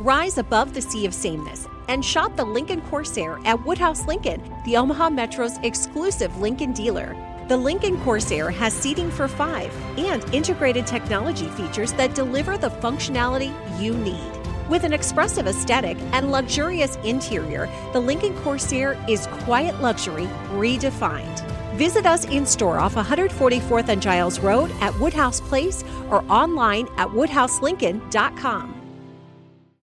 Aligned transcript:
Rise 0.00 0.38
above 0.38 0.72
the 0.72 0.80
sea 0.80 1.04
of 1.04 1.12
sameness 1.12 1.68
and 1.88 2.02
shop 2.02 2.34
the 2.34 2.44
Lincoln 2.44 2.80
Corsair 2.80 3.38
at 3.44 3.62
Woodhouse 3.66 4.06
Lincoln, 4.06 4.42
the 4.64 4.78
Omaha 4.78 5.10
Metro's 5.10 5.58
exclusive 5.58 6.34
Lincoln 6.38 6.72
dealer. 6.72 7.14
The 7.48 7.56
Lincoln 7.58 8.00
Corsair 8.00 8.48
has 8.48 8.72
seating 8.72 9.10
for 9.10 9.28
five 9.28 9.70
and 9.98 10.24
integrated 10.34 10.86
technology 10.86 11.48
features 11.48 11.92
that 11.94 12.14
deliver 12.14 12.56
the 12.56 12.70
functionality 12.70 13.52
you 13.78 13.94
need. 13.94 14.32
With 14.70 14.84
an 14.84 14.94
expressive 14.94 15.46
aesthetic 15.46 15.98
and 16.14 16.32
luxurious 16.32 16.96
interior, 17.04 17.68
the 17.92 18.00
Lincoln 18.00 18.34
Corsair 18.36 18.96
is 19.06 19.26
quiet 19.26 19.82
luxury 19.82 20.28
redefined. 20.52 21.46
Visit 21.74 22.06
us 22.06 22.24
in 22.24 22.46
store 22.46 22.78
off 22.78 22.94
144th 22.94 23.90
and 23.90 24.00
Giles 24.00 24.40
Road 24.40 24.70
at 24.80 24.98
Woodhouse 24.98 25.42
Place 25.42 25.84
or 26.08 26.24
online 26.32 26.88
at 26.96 27.08
woodhouselincoln.com. 27.08 28.79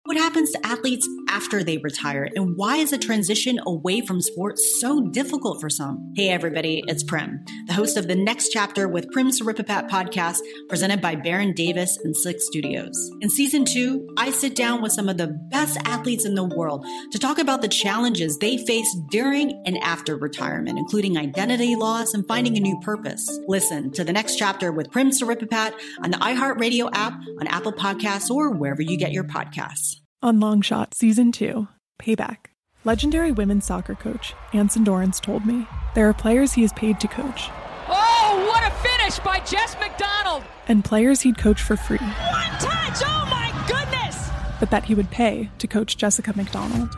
What 0.07 0.15
happens 0.15 0.53
to 0.53 0.65
athletes 0.65 1.05
after 1.27 1.65
they 1.65 1.79
retire, 1.79 2.29
and 2.33 2.55
why 2.55 2.77
is 2.77 2.93
a 2.93 2.97
transition 2.97 3.59
away 3.67 3.99
from 3.99 4.21
sports 4.21 4.79
so 4.79 5.01
difficult 5.09 5.59
for 5.59 5.69
some? 5.69 6.13
Hey, 6.15 6.29
everybody, 6.29 6.81
it's 6.87 7.03
Prim, 7.03 7.43
the 7.67 7.73
host 7.73 7.97
of 7.97 8.07
the 8.07 8.15
next 8.15 8.53
chapter 8.53 8.87
with 8.87 9.11
Prim 9.11 9.31
Siripipat 9.31 9.89
podcast, 9.89 10.39
presented 10.69 11.01
by 11.01 11.15
Baron 11.15 11.51
Davis 11.51 11.97
and 12.05 12.15
Slick 12.15 12.37
Studios. 12.39 13.11
In 13.19 13.29
season 13.29 13.65
two, 13.65 14.07
I 14.17 14.31
sit 14.31 14.55
down 14.55 14.81
with 14.81 14.93
some 14.93 15.09
of 15.09 15.17
the 15.17 15.27
best 15.27 15.77
athletes 15.83 16.23
in 16.23 16.35
the 16.35 16.45
world 16.45 16.85
to 17.11 17.19
talk 17.19 17.37
about 17.37 17.61
the 17.61 17.67
challenges 17.67 18.37
they 18.37 18.57
face 18.65 18.95
during 19.11 19.61
and 19.65 19.77
after 19.79 20.15
retirement, 20.15 20.79
including 20.79 21.17
identity 21.17 21.75
loss 21.75 22.13
and 22.13 22.25
finding 22.29 22.55
a 22.55 22.61
new 22.61 22.79
purpose. 22.79 23.29
Listen 23.49 23.91
to 23.91 24.05
the 24.05 24.13
next 24.13 24.37
chapter 24.37 24.71
with 24.71 24.89
Prim 24.89 25.09
Siripipat 25.09 25.73
on 26.01 26.11
the 26.11 26.17
iHeartRadio 26.17 26.91
app, 26.93 27.19
on 27.41 27.47
Apple 27.47 27.73
Podcasts, 27.73 28.31
or 28.31 28.51
wherever 28.51 28.81
you 28.81 28.97
get 28.97 29.11
your 29.11 29.25
podcasts. 29.25 29.96
On 30.23 30.39
Longshot 30.39 30.95
Season 30.95 31.31
2, 31.31 31.67
Payback, 31.99 32.47
legendary 32.83 33.31
women's 33.31 33.65
soccer 33.67 33.93
coach 33.93 34.33
Anson 34.51 34.83
Dorrance 34.83 35.19
told 35.19 35.45
me 35.45 35.67
there 35.93 36.09
are 36.09 36.13
players 36.13 36.53
he 36.53 36.63
is 36.63 36.73
paid 36.73 36.99
to 37.01 37.07
coach. 37.07 37.51
Oh, 37.87 38.45
what 38.47 38.63
a 38.63 38.75
finish 38.77 39.19
by 39.19 39.39
Jess 39.41 39.75
McDonald! 39.79 40.41
And 40.67 40.83
players 40.83 41.21
he'd 41.21 41.37
coach 41.37 41.61
for 41.61 41.77
free. 41.77 41.99
One 41.99 42.49
touch, 42.59 43.03
oh 43.05 43.27
my 43.29 43.53
goodness! 43.67 44.29
But 44.59 44.71
that 44.71 44.85
he 44.85 44.95
would 44.95 45.11
pay 45.11 45.51
to 45.59 45.67
coach 45.67 45.97
Jessica 45.97 46.33
McDonald. 46.35 46.89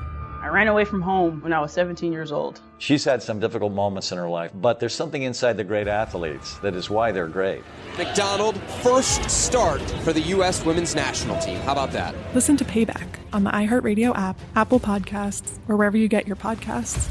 I 0.50 0.52
ran 0.52 0.68
away 0.68 0.84
from 0.84 1.04
home 1.04 1.42
when 1.42 1.54
I 1.54 1.60
was 1.60 1.72
17 1.74 2.12
years 2.12 2.32
old. 2.32 2.60
She's 2.80 3.06
had 3.06 3.22
some 3.22 3.40
difficult 3.40 3.72
moments 3.72 4.12
in 4.12 4.18
her 4.18 4.28
life, 4.28 4.50
but 4.56 4.80
there's 4.80 4.96
something 4.96 5.22
inside 5.22 5.58
the 5.58 5.64
great 5.64 5.88
athletes 5.88 6.58
that 6.62 6.74
is 6.74 6.90
why 6.90 7.12
they're 7.12 7.28
great. 7.28 7.62
McDonald, 8.00 8.58
first 8.82 9.30
start 9.30 9.80
for 10.02 10.12
the 10.12 10.22
U.S. 10.22 10.66
women's 10.66 10.96
national 10.96 11.38
team. 11.38 11.60
How 11.60 11.74
about 11.74 11.92
that? 11.92 12.16
Listen 12.34 12.58
to 12.58 12.66
Payback 12.66 13.06
on 13.32 13.44
the 13.44 13.52
iHeartRadio 13.52 14.18
app, 14.18 14.40
Apple 14.56 14.80
Podcasts, 14.80 15.60
or 15.68 15.78
wherever 15.78 15.98
you 15.98 16.08
get 16.08 16.26
your 16.26 16.36
podcasts. 16.36 17.08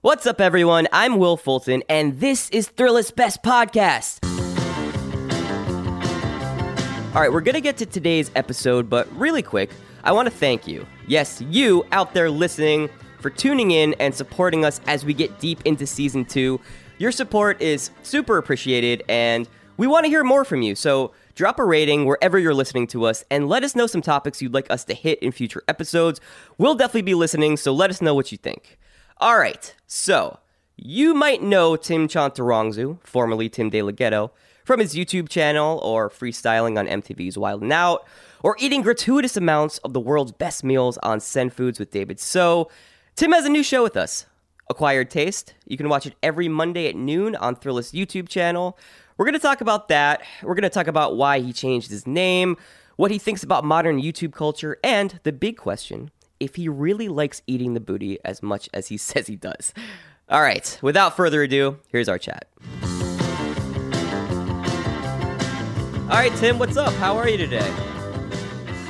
What's 0.00 0.24
up, 0.24 0.40
everyone? 0.40 0.88
I'm 0.90 1.18
Will 1.18 1.36
Fulton, 1.36 1.82
and 1.90 2.18
this 2.18 2.48
is 2.48 2.70
Thrillist 2.70 3.14
Best 3.14 3.42
Podcast. 3.42 4.24
All 7.14 7.20
right, 7.20 7.30
we're 7.30 7.42
going 7.42 7.54
to 7.56 7.60
get 7.60 7.76
to 7.76 7.86
today's 7.86 8.30
episode, 8.34 8.88
but 8.88 9.10
really 9.14 9.42
quick, 9.42 9.70
I 10.06 10.12
want 10.12 10.26
to 10.26 10.30
thank 10.34 10.68
you. 10.68 10.86
Yes, 11.08 11.42
you 11.50 11.84
out 11.90 12.14
there 12.14 12.30
listening 12.30 12.88
for 13.18 13.28
tuning 13.28 13.72
in 13.72 13.92
and 13.94 14.14
supporting 14.14 14.64
us 14.64 14.80
as 14.86 15.04
we 15.04 15.12
get 15.12 15.40
deep 15.40 15.60
into 15.64 15.84
season 15.84 16.24
two. 16.24 16.60
Your 16.98 17.10
support 17.10 17.60
is 17.60 17.90
super 18.04 18.38
appreciated, 18.38 19.02
and 19.08 19.48
we 19.78 19.88
want 19.88 20.04
to 20.04 20.08
hear 20.08 20.22
more 20.22 20.44
from 20.44 20.62
you. 20.62 20.76
So 20.76 21.10
drop 21.34 21.58
a 21.58 21.64
rating 21.64 22.04
wherever 22.04 22.38
you're 22.38 22.54
listening 22.54 22.86
to 22.86 23.04
us 23.04 23.24
and 23.32 23.48
let 23.48 23.64
us 23.64 23.74
know 23.74 23.88
some 23.88 24.00
topics 24.00 24.40
you'd 24.40 24.54
like 24.54 24.70
us 24.70 24.84
to 24.84 24.94
hit 24.94 25.18
in 25.18 25.32
future 25.32 25.64
episodes. 25.66 26.20
We'll 26.56 26.76
definitely 26.76 27.02
be 27.02 27.14
listening, 27.14 27.56
so 27.56 27.72
let 27.72 27.90
us 27.90 28.00
know 28.00 28.14
what 28.14 28.30
you 28.30 28.38
think. 28.38 28.78
All 29.18 29.36
right, 29.36 29.74
so 29.88 30.38
you 30.76 31.14
might 31.14 31.42
know 31.42 31.74
Tim 31.74 32.06
Chantarangsu, 32.06 33.00
formerly 33.02 33.48
Tim 33.48 33.70
De 33.70 33.82
La 33.82 33.90
Ghetto, 33.90 34.30
from 34.64 34.78
his 34.78 34.94
YouTube 34.94 35.28
channel 35.28 35.78
or 35.78 36.10
freestyling 36.10 36.78
on 36.78 36.86
MTV's 36.86 37.36
Wild 37.36 37.62
'N 37.62 37.72
Out, 37.72 38.06
or 38.42 38.56
eating 38.58 38.82
gratuitous 38.82 39.36
amounts 39.36 39.78
of 39.78 39.92
the 39.92 40.00
world's 40.00 40.32
best 40.32 40.64
meals 40.64 40.98
on 40.98 41.20
Send 41.20 41.52
Foods 41.52 41.78
with 41.78 41.90
David 41.90 42.20
So. 42.20 42.70
Tim 43.14 43.32
has 43.32 43.44
a 43.46 43.50
new 43.50 43.62
show 43.62 43.82
with 43.82 43.96
us, 43.96 44.26
Acquired 44.68 45.10
Taste. 45.10 45.54
You 45.66 45.76
can 45.76 45.88
watch 45.88 46.06
it 46.06 46.14
every 46.22 46.48
Monday 46.48 46.88
at 46.88 46.96
noon 46.96 47.34
on 47.36 47.56
Thrillist 47.56 47.94
YouTube 47.94 48.28
channel. 48.28 48.78
We're 49.16 49.24
going 49.24 49.32
to 49.32 49.38
talk 49.38 49.60
about 49.60 49.88
that. 49.88 50.22
We're 50.42 50.54
going 50.54 50.62
to 50.64 50.70
talk 50.70 50.86
about 50.86 51.16
why 51.16 51.40
he 51.40 51.52
changed 51.52 51.90
his 51.90 52.06
name, 52.06 52.56
what 52.96 53.10
he 53.10 53.18
thinks 53.18 53.42
about 53.42 53.64
modern 53.64 54.00
YouTube 54.00 54.32
culture, 54.32 54.78
and 54.84 55.18
the 55.22 55.32
big 55.32 55.56
question 55.56 56.10
if 56.38 56.56
he 56.56 56.68
really 56.68 57.08
likes 57.08 57.40
eating 57.46 57.74
the 57.74 57.80
booty 57.80 58.18
as 58.24 58.42
much 58.42 58.68
as 58.74 58.88
he 58.88 58.96
says 58.98 59.26
he 59.26 59.36
does. 59.36 59.72
All 60.28 60.42
right, 60.42 60.78
without 60.82 61.16
further 61.16 61.42
ado, 61.42 61.78
here's 61.90 62.08
our 62.08 62.18
chat. 62.18 62.48
All 66.08 66.16
right, 66.16 66.32
Tim, 66.36 66.58
what's 66.58 66.76
up? 66.76 66.92
How 66.94 67.16
are 67.16 67.28
you 67.28 67.36
today? 67.36 67.95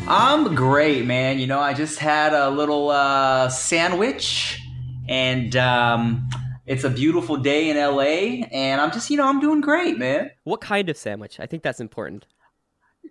I'm 0.08 0.54
great, 0.54 1.04
man. 1.04 1.40
You 1.40 1.48
know, 1.48 1.58
I 1.58 1.74
just 1.74 1.98
had 1.98 2.32
a 2.32 2.48
little 2.48 2.90
uh, 2.90 3.48
sandwich, 3.48 4.60
and 5.08 5.56
um, 5.56 6.28
it's 6.64 6.84
a 6.84 6.90
beautiful 6.90 7.36
day 7.36 7.70
in 7.70 7.76
LA, 7.76 8.46
and 8.52 8.80
I'm 8.80 8.92
just, 8.92 9.10
you 9.10 9.16
know, 9.16 9.26
I'm 9.26 9.40
doing 9.40 9.60
great, 9.60 9.98
man. 9.98 10.30
What 10.44 10.60
kind 10.60 10.88
of 10.88 10.96
sandwich? 10.96 11.40
I 11.40 11.46
think 11.46 11.64
that's 11.64 11.80
important. 11.80 12.26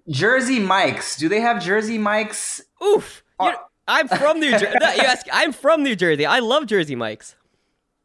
Jersey 0.07 0.59
Mike's. 0.59 1.17
Do 1.17 1.27
they 1.27 1.41
have 1.41 1.61
Jersey 1.61 1.97
Mike's? 1.97 2.61
Oof. 2.81 3.23
I'm 3.87 4.07
from 4.07 4.39
New 4.39 4.51
Jersey. 4.51 4.67
yes, 4.79 5.23
I'm 5.33 5.51
from 5.51 5.83
New 5.83 5.97
Jersey. 5.97 6.25
I 6.25 6.39
love 6.39 6.65
Jersey 6.65 6.95
Mike's. 6.95 7.35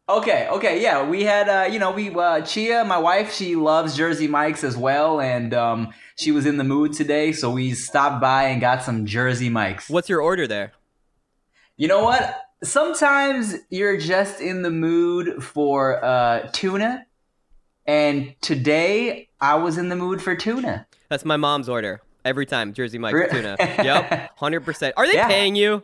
Okay, 0.09 0.49
okay, 0.49 0.83
yeah. 0.83 1.09
We 1.09 1.23
had, 1.23 1.49
uh, 1.49 1.69
you 1.71 1.79
know, 1.79 1.93
we 1.93 2.11
uh, 2.13 2.41
Chia, 2.41 2.85
my 2.85 2.99
wife, 2.99 3.33
she 3.33 3.55
loves 3.55 3.97
Jersey 3.97 4.27
Mike's 4.27 4.65
as 4.65 4.77
well, 4.77 5.21
and 5.21 5.55
um, 5.55 5.95
she 6.21 6.33
was 6.33 6.45
in 6.45 6.59
the 6.59 6.65
mood 6.65 6.93
today, 6.93 7.33
so 7.33 7.51
we 7.51 7.73
stopped 7.73 8.21
by 8.21 8.45
and 8.45 8.61
got 8.61 8.83
some 8.83 9.07
Jersey 9.07 9.49
Mike's. 9.49 9.89
What's 9.89 10.09
your 10.09 10.21
order 10.21 10.47
there? 10.47 10.73
You 11.79 11.89
know 11.89 12.05
what? 12.05 12.43
Sometimes 12.63 13.57
you're 13.71 13.97
just 13.97 14.39
in 14.41 14.61
the 14.61 14.71
mood 14.71 15.43
for 15.43 16.05
uh, 16.05 16.51
tuna, 16.53 17.07
and 17.87 18.35
today 18.43 19.31
I 19.41 19.55
was 19.55 19.79
in 19.79 19.89
the 19.89 19.97
mood 19.97 20.21
for 20.21 20.37
tuna. 20.37 20.87
That's 21.09 21.25
my 21.25 21.39
mom's 21.39 21.71
order 21.71 22.03
every 22.23 22.45
time. 22.45 22.75
Jersey 22.75 22.99
Mike's 22.99 23.33
tuna. 23.33 23.57
yep, 23.61 24.37
hundred 24.37 24.61
percent. 24.61 24.93
Are 24.99 25.07
they 25.07 25.15
yeah. 25.15 25.27
paying 25.27 25.57
you? 25.57 25.83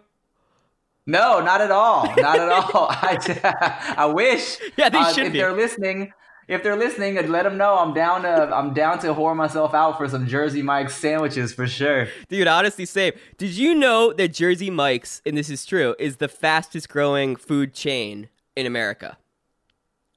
No, 1.06 1.40
not 1.40 1.62
at 1.62 1.70
all. 1.70 2.14
Not 2.14 2.38
at 2.38 2.48
all. 2.74 2.88
I, 2.90 3.94
I 3.96 4.06
wish. 4.06 4.58
Yeah, 4.76 4.90
they 4.90 4.98
uh, 4.98 5.12
should 5.14 5.26
if 5.28 5.32
be. 5.32 5.38
they're 5.38 5.54
listening, 5.54 6.12
if 6.48 6.62
they're 6.62 6.76
listening, 6.76 7.14
let 7.28 7.43
them 7.43 7.56
know 7.58 7.76
I'm 7.76 7.93
down 7.93 8.22
to 8.22 8.54
I'm 8.54 8.72
down 8.72 8.98
to 9.00 9.08
whore 9.08 9.34
myself 9.34 9.75
out 9.75 9.98
for 9.98 10.08
some 10.08 10.26
Jersey 10.26 10.62
Mike's 10.62 10.94
sandwiches 10.94 11.52
for 11.52 11.66
sure. 11.66 12.08
Dude, 12.28 12.46
honestly, 12.46 12.87
same. 12.87 13.12
Did 13.37 13.50
you 13.50 13.75
know 13.75 14.12
that 14.12 14.32
Jersey 14.32 14.70
Mike's, 14.70 15.22
and 15.26 15.37
this 15.37 15.50
is 15.50 15.66
true, 15.66 15.96
is 15.98 16.16
the 16.16 16.28
fastest 16.28 16.88
growing 16.88 17.37
food 17.37 17.75
chain 17.75 18.28
in 18.54 18.66
America? 18.66 19.19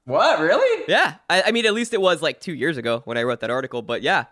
What? 0.04 0.40
Really? 0.40 0.84
Yeah. 0.88 1.16
I, 1.28 1.42
I 1.42 1.50
mean, 1.52 1.66
at 1.66 1.74
least 1.74 1.94
it 1.94 2.00
was 2.00 2.22
like 2.22 2.40
two 2.40 2.54
years 2.54 2.76
ago 2.76 3.02
when 3.04 3.16
I 3.16 3.22
wrote 3.22 3.40
that 3.40 3.50
article. 3.50 3.82
But 3.82 4.02
yeah. 4.02 4.26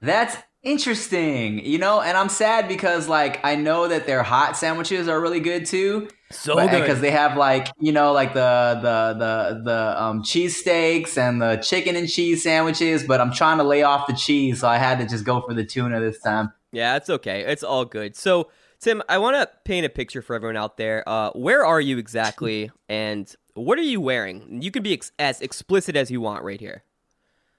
That's 0.00 0.36
interesting, 0.62 1.64
you 1.64 1.78
know. 1.78 2.00
And 2.00 2.16
I'm 2.16 2.28
sad 2.28 2.68
because 2.68 3.08
like 3.08 3.44
I 3.44 3.56
know 3.56 3.88
that 3.88 4.06
their 4.06 4.22
hot 4.22 4.56
sandwiches 4.56 5.08
are 5.08 5.20
really 5.20 5.40
good 5.40 5.66
too. 5.66 6.08
So 6.30 6.56
because 6.56 7.00
they 7.00 7.12
have 7.12 7.36
like 7.36 7.68
you 7.78 7.92
know 7.92 8.12
like 8.12 8.34
the 8.34 8.80
the 8.82 9.18
the 9.18 9.62
the 9.62 10.02
um, 10.02 10.22
cheese 10.22 10.56
steaks 10.56 11.16
and 11.16 11.40
the 11.40 11.56
chicken 11.56 11.94
and 11.94 12.08
cheese 12.08 12.42
sandwiches. 12.42 13.04
But 13.04 13.20
I'm 13.20 13.32
trying 13.32 13.58
to 13.58 13.64
lay 13.64 13.82
off 13.82 14.06
the 14.06 14.12
cheese, 14.12 14.60
so 14.60 14.68
I 14.68 14.78
had 14.78 14.98
to 14.98 15.06
just 15.06 15.24
go 15.24 15.40
for 15.40 15.54
the 15.54 15.64
tuna 15.64 16.00
this 16.00 16.20
time. 16.20 16.52
Yeah, 16.72 16.96
it's 16.96 17.08
okay. 17.08 17.42
It's 17.42 17.62
all 17.62 17.84
good. 17.84 18.16
So, 18.16 18.50
Tim, 18.80 19.02
I 19.08 19.18
want 19.18 19.36
to 19.36 19.48
paint 19.64 19.86
a 19.86 19.88
picture 19.88 20.20
for 20.20 20.34
everyone 20.34 20.56
out 20.56 20.76
there. 20.76 21.08
Uh, 21.08 21.30
where 21.30 21.64
are 21.64 21.80
you 21.80 21.96
exactly, 21.96 22.70
and 22.88 23.32
what 23.54 23.78
are 23.78 23.82
you 23.82 24.00
wearing? 24.00 24.60
You 24.62 24.70
can 24.70 24.82
be 24.82 24.92
ex- 24.92 25.12
as 25.18 25.40
explicit 25.40 25.94
as 25.96 26.10
you 26.10 26.20
want 26.20 26.42
right 26.42 26.60
here. 26.60 26.82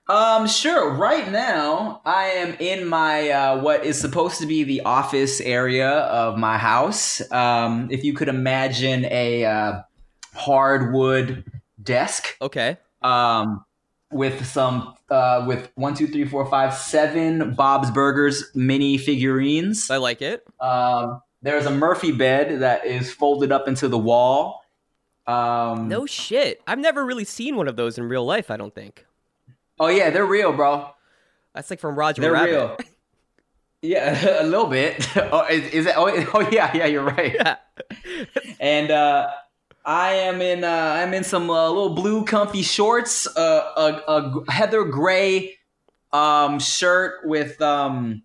Um, 0.09 0.47
sure. 0.47 0.91
Right 0.91 1.29
now, 1.31 2.01
I 2.05 2.25
am 2.27 2.55
in 2.59 2.87
my 2.87 3.29
uh, 3.29 3.61
what 3.61 3.85
is 3.85 3.99
supposed 3.99 4.39
to 4.39 4.45
be 4.45 4.63
the 4.63 4.81
office 4.81 5.41
area 5.41 5.89
of 5.89 6.37
my 6.37 6.57
house. 6.57 7.21
Um, 7.31 7.89
if 7.91 8.03
you 8.03 8.13
could 8.13 8.29
imagine 8.29 9.05
a 9.05 9.43
uh, 9.43 9.81
hardwood 10.33 11.43
desk. 11.81 12.37
Okay. 12.41 12.77
Um, 13.01 13.65
with 14.11 14.45
some 14.45 14.95
uh, 15.09 15.43
with 15.45 15.69
one, 15.75 15.93
two, 15.93 16.07
three, 16.07 16.25
four, 16.25 16.45
five, 16.49 16.73
seven 16.73 17.53
Bob's 17.55 17.91
Burgers 17.91 18.45
mini 18.55 18.97
figurines. 18.97 19.89
I 19.91 19.97
like 19.97 20.21
it. 20.21 20.45
Um, 20.61 21.21
there's 21.41 21.65
a 21.65 21.71
Murphy 21.71 22.13
bed 22.13 22.61
that 22.61 22.85
is 22.85 23.11
folded 23.11 23.51
up 23.51 23.67
into 23.67 23.87
the 23.87 23.97
wall. 23.97 24.63
Um, 25.27 25.89
No 25.89 26.05
shit. 26.05 26.61
I've 26.65 26.79
never 26.79 27.05
really 27.05 27.25
seen 27.25 27.57
one 27.57 27.67
of 27.67 27.75
those 27.75 27.97
in 27.97 28.05
real 28.05 28.25
life. 28.25 28.49
I 28.49 28.55
don't 28.55 28.73
think. 28.73 29.05
Oh 29.79 29.87
yeah, 29.87 30.09
they're 30.09 30.25
real, 30.25 30.53
bro. 30.53 30.89
That's 31.53 31.69
like 31.69 31.79
from 31.79 31.95
Roger 31.95 32.21
They're 32.21 32.31
Rabbit. 32.33 32.51
real. 32.51 32.77
Yeah, 33.81 34.41
a 34.41 34.43
little 34.43 34.67
bit. 34.67 35.07
oh, 35.17 35.45
is, 35.49 35.69
is 35.71 35.85
it? 35.85 35.93
Oh, 35.95 36.07
oh, 36.33 36.49
yeah, 36.51 36.75
yeah. 36.75 36.85
You're 36.85 37.03
right. 37.03 37.33
Yeah. 37.33 37.55
and 38.59 38.91
uh, 38.91 39.29
I 39.85 40.13
am 40.13 40.41
in. 40.41 40.63
Uh, 40.63 40.95
I'm 40.97 41.13
in 41.13 41.23
some 41.23 41.49
uh, 41.49 41.67
little 41.69 41.93
blue 41.93 42.25
comfy 42.25 42.63
shorts, 42.63 43.27
uh, 43.37 44.01
a, 44.07 44.11
a 44.11 44.51
heather 44.51 44.83
gray 44.83 45.57
um, 46.11 46.59
shirt 46.59 47.21
with 47.25 47.61
um, 47.61 48.23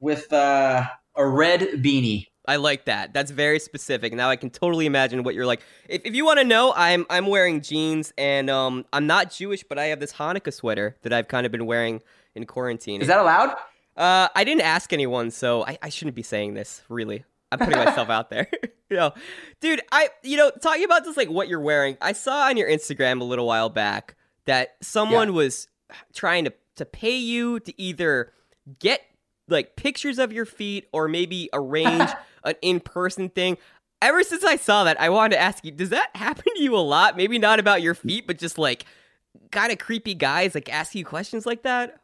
with 0.00 0.32
uh, 0.32 0.86
a 1.16 1.26
red 1.26 1.60
beanie. 1.60 2.27
I 2.48 2.56
like 2.56 2.86
that. 2.86 3.12
That's 3.12 3.30
very 3.30 3.60
specific. 3.60 4.12
Now 4.12 4.30
I 4.30 4.36
can 4.36 4.50
totally 4.50 4.86
imagine 4.86 5.22
what 5.22 5.34
you're 5.34 5.46
like. 5.46 5.60
If, 5.88 6.02
if 6.04 6.14
you 6.14 6.24
want 6.24 6.38
to 6.40 6.44
know, 6.44 6.72
I'm 6.74 7.06
I'm 7.10 7.26
wearing 7.26 7.60
jeans 7.60 8.12
and 8.18 8.48
um 8.50 8.84
I'm 8.92 9.06
not 9.06 9.30
Jewish, 9.30 9.62
but 9.68 9.78
I 9.78 9.84
have 9.86 10.00
this 10.00 10.14
Hanukkah 10.14 10.52
sweater 10.52 10.96
that 11.02 11.12
I've 11.12 11.28
kind 11.28 11.46
of 11.46 11.52
been 11.52 11.66
wearing 11.66 12.02
in 12.34 12.46
quarantine. 12.46 13.00
Is 13.02 13.08
that 13.08 13.20
allowed? 13.20 13.54
Uh, 13.96 14.28
I 14.34 14.44
didn't 14.44 14.62
ask 14.62 14.92
anyone, 14.92 15.30
so 15.30 15.64
I, 15.64 15.76
I 15.82 15.88
shouldn't 15.88 16.14
be 16.16 16.22
saying 16.22 16.54
this. 16.54 16.82
Really, 16.88 17.24
I'm 17.52 17.58
putting 17.58 17.78
myself 17.84 18.08
out 18.10 18.30
there. 18.30 18.46
you 18.90 18.96
know, 18.96 19.12
dude, 19.60 19.80
I 19.92 20.08
you 20.22 20.36
know 20.36 20.50
talking 20.62 20.84
about 20.84 21.04
just 21.04 21.16
like 21.16 21.28
what 21.28 21.48
you're 21.48 21.60
wearing. 21.60 21.98
I 22.00 22.12
saw 22.12 22.46
on 22.46 22.56
your 22.56 22.68
Instagram 22.68 23.20
a 23.20 23.24
little 23.24 23.46
while 23.46 23.68
back 23.68 24.14
that 24.46 24.76
someone 24.80 25.28
Yeah. 25.28 25.34
was 25.34 25.68
trying 26.14 26.44
to 26.46 26.52
to 26.76 26.84
pay 26.86 27.16
you 27.16 27.60
to 27.60 27.80
either 27.80 28.32
get 28.78 29.02
like 29.48 29.76
pictures 29.76 30.18
of 30.18 30.32
your 30.32 30.44
feet 30.44 30.86
or 30.92 31.08
maybe 31.08 31.48
arrange 31.52 32.10
an 32.48 32.56
in-person 32.62 33.30
thing. 33.30 33.56
Ever 34.00 34.22
since 34.22 34.44
I 34.44 34.56
saw 34.56 34.84
that, 34.84 35.00
I 35.00 35.08
wanted 35.08 35.34
to 35.36 35.40
ask 35.40 35.64
you, 35.64 35.70
does 35.72 35.90
that 35.90 36.10
happen 36.14 36.44
to 36.56 36.62
you 36.62 36.76
a 36.76 36.78
lot? 36.78 37.16
Maybe 37.16 37.38
not 37.38 37.58
about 37.58 37.82
your 37.82 37.94
feet, 37.94 38.26
but 38.26 38.38
just 38.38 38.58
like 38.58 38.84
kind 39.50 39.72
of 39.72 39.78
creepy 39.78 40.14
guys 40.14 40.54
like 40.54 40.72
ask 40.72 40.94
you 40.94 41.04
questions 41.04 41.46
like 41.46 41.62
that? 41.62 42.00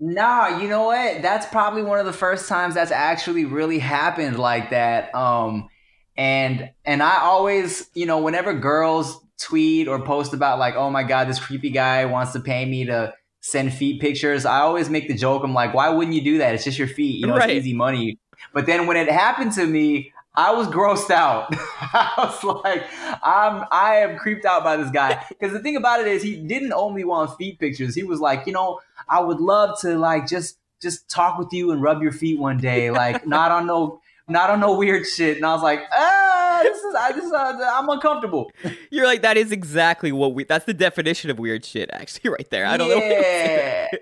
Nah, 0.00 0.58
you 0.60 0.68
know 0.68 0.84
what? 0.84 1.22
That's 1.22 1.46
probably 1.46 1.82
one 1.82 1.98
of 1.98 2.06
the 2.06 2.12
first 2.12 2.48
times 2.48 2.74
that's 2.74 2.90
actually 2.90 3.44
really 3.44 3.78
happened 3.78 4.38
like 4.38 4.70
that. 4.70 5.14
Um, 5.14 5.68
and 6.16 6.70
and 6.84 7.02
I 7.02 7.18
always, 7.20 7.88
you 7.94 8.06
know, 8.06 8.18
whenever 8.20 8.54
girls 8.54 9.18
tweet 9.40 9.88
or 9.88 10.00
post 10.04 10.34
about 10.34 10.58
like, 10.58 10.74
oh 10.76 10.90
my 10.90 11.02
god, 11.04 11.28
this 11.28 11.38
creepy 11.38 11.70
guy 11.70 12.04
wants 12.06 12.32
to 12.32 12.40
pay 12.40 12.64
me 12.64 12.84
to 12.86 13.12
send 13.40 13.72
feet 13.72 14.00
pictures, 14.00 14.44
I 14.46 14.60
always 14.60 14.88
make 14.90 15.06
the 15.08 15.14
joke. 15.14 15.42
I'm 15.44 15.54
like, 15.54 15.74
why 15.74 15.88
wouldn't 15.90 16.14
you 16.14 16.22
do 16.22 16.38
that? 16.38 16.54
It's 16.54 16.64
just 16.64 16.78
your 16.78 16.88
feet, 16.88 17.16
you 17.20 17.26
know, 17.26 17.36
Right. 17.36 17.50
it's 17.50 17.66
easy 17.66 17.74
money. 17.74 18.18
But 18.52 18.66
then 18.66 18.86
when 18.86 18.96
it 18.96 19.10
happened 19.10 19.52
to 19.52 19.66
me, 19.66 20.12
I 20.36 20.52
was 20.52 20.66
grossed 20.66 21.10
out. 21.10 21.46
I 21.52 22.12
was 22.18 22.42
like, 22.64 22.84
I'm 23.22 23.64
I 23.70 23.96
am 23.96 24.18
creeped 24.18 24.44
out 24.44 24.64
by 24.64 24.76
this 24.76 24.90
guy. 24.90 25.24
Because 25.28 25.52
the 25.52 25.60
thing 25.60 25.76
about 25.76 26.00
it 26.00 26.06
is 26.06 26.22
he 26.22 26.36
didn't 26.36 26.72
only 26.72 27.04
want 27.04 27.36
feet 27.36 27.58
pictures. 27.58 27.94
He 27.94 28.02
was 28.02 28.20
like, 28.20 28.46
you 28.46 28.52
know, 28.52 28.80
I 29.08 29.20
would 29.20 29.40
love 29.40 29.78
to 29.80 29.96
like 29.98 30.26
just 30.26 30.58
just 30.80 31.08
talk 31.08 31.38
with 31.38 31.52
you 31.52 31.70
and 31.70 31.82
rub 31.82 32.02
your 32.02 32.12
feet 32.12 32.38
one 32.38 32.58
day, 32.58 32.90
like 33.02 33.26
not 33.26 33.50
on 33.52 33.66
no 33.66 34.00
not 34.26 34.50
on 34.50 34.60
no 34.60 34.76
weird 34.76 35.06
shit. 35.06 35.36
And 35.36 35.46
I 35.46 35.52
was 35.52 35.62
like, 35.62 35.80
ah, 35.92 36.60
this 36.62 36.78
is 36.82 36.94
I 36.94 37.12
just 37.12 37.32
uh, 37.32 37.72
I'm 37.72 37.88
uncomfortable. 37.88 38.50
You're 38.90 39.06
like, 39.06 39.22
that 39.22 39.36
is 39.36 39.52
exactly 39.52 40.10
what 40.10 40.34
we. 40.34 40.44
That's 40.44 40.64
the 40.64 40.74
definition 40.74 41.30
of 41.30 41.38
weird 41.38 41.64
shit, 41.64 41.90
actually, 41.92 42.30
right 42.30 42.48
there. 42.50 42.66
I 42.66 42.76
don't 42.76 42.88
know. 42.88 43.98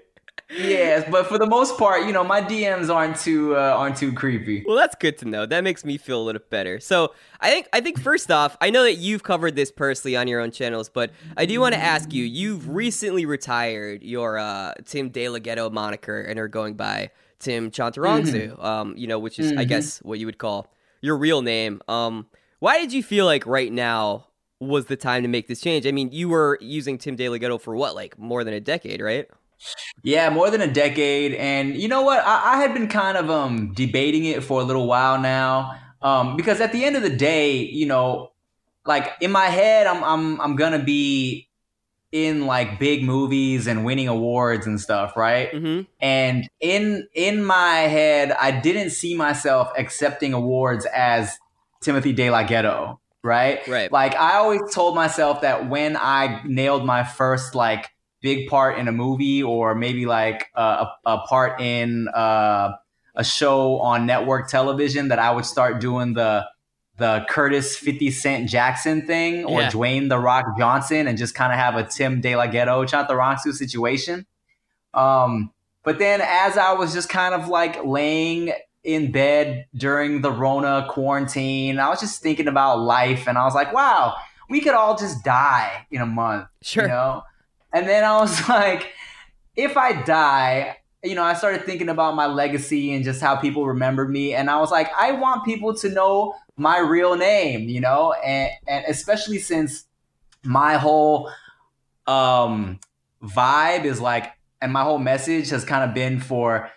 What 0.52 0.58
to 0.58 0.62
say. 0.62 0.70
Yeah. 0.70 0.78
yes, 0.78 1.08
but 1.10 1.26
for 1.26 1.38
the 1.38 1.46
most 1.46 1.78
part, 1.78 2.06
you 2.06 2.12
know, 2.12 2.22
my 2.24 2.40
DMs 2.40 2.88
aren't 2.94 3.18
too 3.18 3.56
uh, 3.56 3.74
aren't 3.76 3.96
too 3.96 4.12
creepy. 4.12 4.64
Well, 4.66 4.76
that's 4.76 4.94
good 4.94 5.18
to 5.18 5.24
know. 5.26 5.46
That 5.46 5.64
makes 5.64 5.84
me 5.84 5.98
feel 5.98 6.20
a 6.20 6.24
little 6.24 6.42
better. 6.50 6.80
So, 6.80 7.14
I 7.40 7.50
think 7.50 7.68
I 7.72 7.80
think 7.80 8.00
first 8.00 8.30
off, 8.30 8.56
I 8.60 8.70
know 8.70 8.82
that 8.84 8.94
you've 8.96 9.22
covered 9.22 9.56
this 9.56 9.70
personally 9.72 10.16
on 10.16 10.28
your 10.28 10.40
own 10.40 10.50
channels, 10.50 10.88
but 10.88 11.10
I 11.36 11.46
do 11.46 11.60
want 11.60 11.74
to 11.74 11.80
ask 11.80 12.12
you. 12.12 12.24
You've 12.24 12.68
recently 12.68 13.24
retired 13.26 14.02
your 14.02 14.38
uh, 14.38 14.74
Tim 14.84 15.08
De 15.10 15.28
La 15.28 15.38
Ghetto 15.38 15.70
moniker 15.70 16.20
and 16.20 16.38
are 16.38 16.48
going 16.48 16.74
by 16.74 17.10
Tim 17.38 17.70
Chantarangsu. 17.70 18.62
Um, 18.62 18.94
you 18.96 19.06
know, 19.06 19.18
which 19.18 19.38
is 19.38 19.52
I 19.52 19.64
Mhm. 19.64 19.68
guess 19.68 19.98
what 20.02 20.18
you 20.18 20.26
would 20.26 20.38
call 20.38 20.66
your 21.00 21.16
real 21.16 21.42
name. 21.42 21.80
Um, 21.88 22.26
why 22.60 22.78
did 22.78 22.92
you 22.92 23.02
feel 23.02 23.26
like 23.26 23.44
right 23.46 23.72
now 23.72 24.26
was 24.60 24.86
the 24.86 24.96
time 24.96 25.22
to 25.22 25.28
make 25.28 25.48
this 25.48 25.60
change? 25.60 25.84
I 25.86 25.90
mean, 25.90 26.12
you 26.12 26.28
were 26.28 26.56
using 26.60 26.96
Tim 26.98 27.16
De 27.16 27.28
La 27.28 27.38
Ghetto 27.38 27.58
for 27.58 27.74
what, 27.74 27.96
like 27.96 28.16
more 28.18 28.44
than 28.44 28.54
a 28.54 28.60
decade, 28.60 29.00
right? 29.02 29.28
Yeah, 30.02 30.30
more 30.30 30.50
than 30.50 30.60
a 30.60 30.72
decade. 30.72 31.34
And 31.34 31.76
you 31.76 31.88
know 31.88 32.02
what? 32.02 32.20
I, 32.24 32.54
I 32.54 32.56
had 32.56 32.74
been 32.74 32.88
kind 32.88 33.16
of 33.16 33.30
um 33.30 33.72
debating 33.74 34.24
it 34.24 34.42
for 34.42 34.60
a 34.60 34.64
little 34.64 34.86
while 34.86 35.20
now. 35.20 35.78
Um, 36.02 36.36
because 36.36 36.60
at 36.60 36.72
the 36.72 36.84
end 36.84 36.96
of 36.96 37.02
the 37.02 37.10
day, 37.10 37.58
you 37.58 37.86
know, 37.86 38.32
like 38.84 39.12
in 39.20 39.30
my 39.30 39.46
head, 39.46 39.86
I'm 39.86 40.02
I'm 40.02 40.40
I'm 40.40 40.56
gonna 40.56 40.82
be 40.82 41.48
in 42.10 42.46
like 42.46 42.78
big 42.78 43.02
movies 43.02 43.66
and 43.66 43.84
winning 43.84 44.08
awards 44.08 44.66
and 44.66 44.80
stuff, 44.80 45.16
right? 45.16 45.50
Mm-hmm. 45.50 45.82
And 46.00 46.48
in 46.60 47.08
in 47.14 47.44
my 47.44 47.76
head, 47.78 48.32
I 48.32 48.50
didn't 48.50 48.90
see 48.90 49.14
myself 49.14 49.72
accepting 49.78 50.34
awards 50.34 50.86
as 50.94 51.38
Timothy 51.80 52.12
De 52.12 52.30
La 52.30 52.42
Ghetto, 52.42 53.00
right? 53.22 53.66
Right. 53.66 53.90
Like 53.90 54.14
I 54.14 54.36
always 54.36 54.60
told 54.74 54.94
myself 54.94 55.40
that 55.40 55.68
when 55.70 55.96
I 55.96 56.42
nailed 56.44 56.84
my 56.84 57.02
first 57.02 57.54
like 57.54 57.91
big 58.22 58.48
part 58.48 58.78
in 58.78 58.88
a 58.88 58.92
movie 58.92 59.42
or 59.42 59.74
maybe 59.74 60.06
like 60.06 60.46
a, 60.54 60.86
a 61.04 61.18
part 61.28 61.60
in 61.60 62.08
uh, 62.14 62.70
a 63.14 63.24
show 63.24 63.78
on 63.80 64.06
network 64.06 64.48
television, 64.48 65.08
that 65.08 65.18
I 65.18 65.30
would 65.32 65.44
start 65.44 65.80
doing 65.80 66.14
the 66.14 66.46
the 66.98 67.24
Curtis 67.28 67.76
50 67.76 68.10
Cent 68.10 68.48
Jackson 68.48 69.06
thing 69.06 69.44
or 69.44 69.62
Yeah. 69.62 69.70
Dwayne 69.70 70.08
The 70.08 70.18
Rock 70.18 70.44
Johnson 70.58 71.08
and 71.08 71.16
just 71.18 71.34
kind 71.34 71.52
of 71.52 71.58
have 71.58 71.74
a 71.74 71.84
Tim 71.84 72.20
De 72.20 72.36
La 72.36 72.46
Ghetto 72.46 72.84
Chantarangsu 72.84 73.52
situation. 73.54 74.26
Um, 74.94 75.52
but 75.84 75.98
then 75.98 76.20
as 76.22 76.56
I 76.58 76.74
was 76.74 76.92
just 76.92 77.08
kind 77.08 77.34
of 77.34 77.48
like 77.48 77.82
laying 77.84 78.52
in 78.84 79.10
bed 79.10 79.66
during 79.74 80.20
the 80.20 80.30
Rona 80.30 80.86
quarantine, 80.88 81.78
I 81.78 81.88
was 81.88 81.98
just 82.00 82.22
thinking 82.22 82.46
about 82.46 82.78
life 82.80 83.26
and 83.26 83.38
I 83.38 83.44
was 83.44 83.54
like, 83.54 83.72
wow, 83.72 84.14
we 84.50 84.60
could 84.60 84.74
all 84.74 84.96
just 84.96 85.24
die 85.24 85.86
in 85.90 86.02
a 86.02 86.06
month. 86.06 86.46
Sure. 86.60 86.84
You 86.84 86.88
know? 86.90 87.22
And 87.72 87.88
then 87.88 88.04
I 88.04 88.18
was 88.18 88.48
like, 88.48 88.92
if 89.56 89.76
I 89.76 90.02
die, 90.02 90.76
you 91.02 91.14
know, 91.14 91.24
I 91.24 91.34
started 91.34 91.64
thinking 91.64 91.88
about 91.88 92.14
my 92.14 92.26
legacy 92.26 92.92
and 92.92 93.04
just 93.04 93.20
how 93.20 93.36
people 93.36 93.66
remembered 93.66 94.10
me. 94.10 94.34
And 94.34 94.48
I 94.48 94.60
was 94.60 94.70
like, 94.70 94.90
I 94.96 95.12
want 95.12 95.44
people 95.44 95.74
to 95.74 95.88
know 95.88 96.34
my 96.56 96.78
real 96.78 97.16
name, 97.16 97.68
you 97.68 97.80
know, 97.80 98.12
and, 98.12 98.50
and 98.68 98.84
especially 98.88 99.38
since 99.38 99.84
my 100.44 100.76
whole 100.76 101.30
um 102.08 102.80
vibe 103.22 103.84
is 103.84 104.00
like 104.00 104.32
and 104.60 104.72
my 104.72 104.82
whole 104.82 104.98
message 104.98 105.50
has 105.50 105.64
kind 105.64 105.88
of 105.88 105.94
been 105.94 106.18
for 106.18 106.68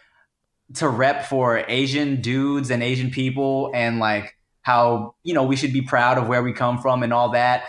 to 0.76 0.90
rep 0.90 1.26
for 1.26 1.64
Asian 1.68 2.22
dudes 2.22 2.70
and 2.70 2.84
Asian 2.84 3.10
people 3.10 3.72
and 3.74 4.00
like 4.00 4.36
how 4.62 5.16
you 5.24 5.34
know 5.34 5.44
we 5.44 5.56
should 5.56 5.74
be 5.74 5.82
proud 5.82 6.18
of 6.18 6.28
where 6.28 6.44
we 6.44 6.54
come 6.54 6.80
from 6.80 7.04
and 7.04 7.14
all 7.14 7.30
that. 7.30 7.66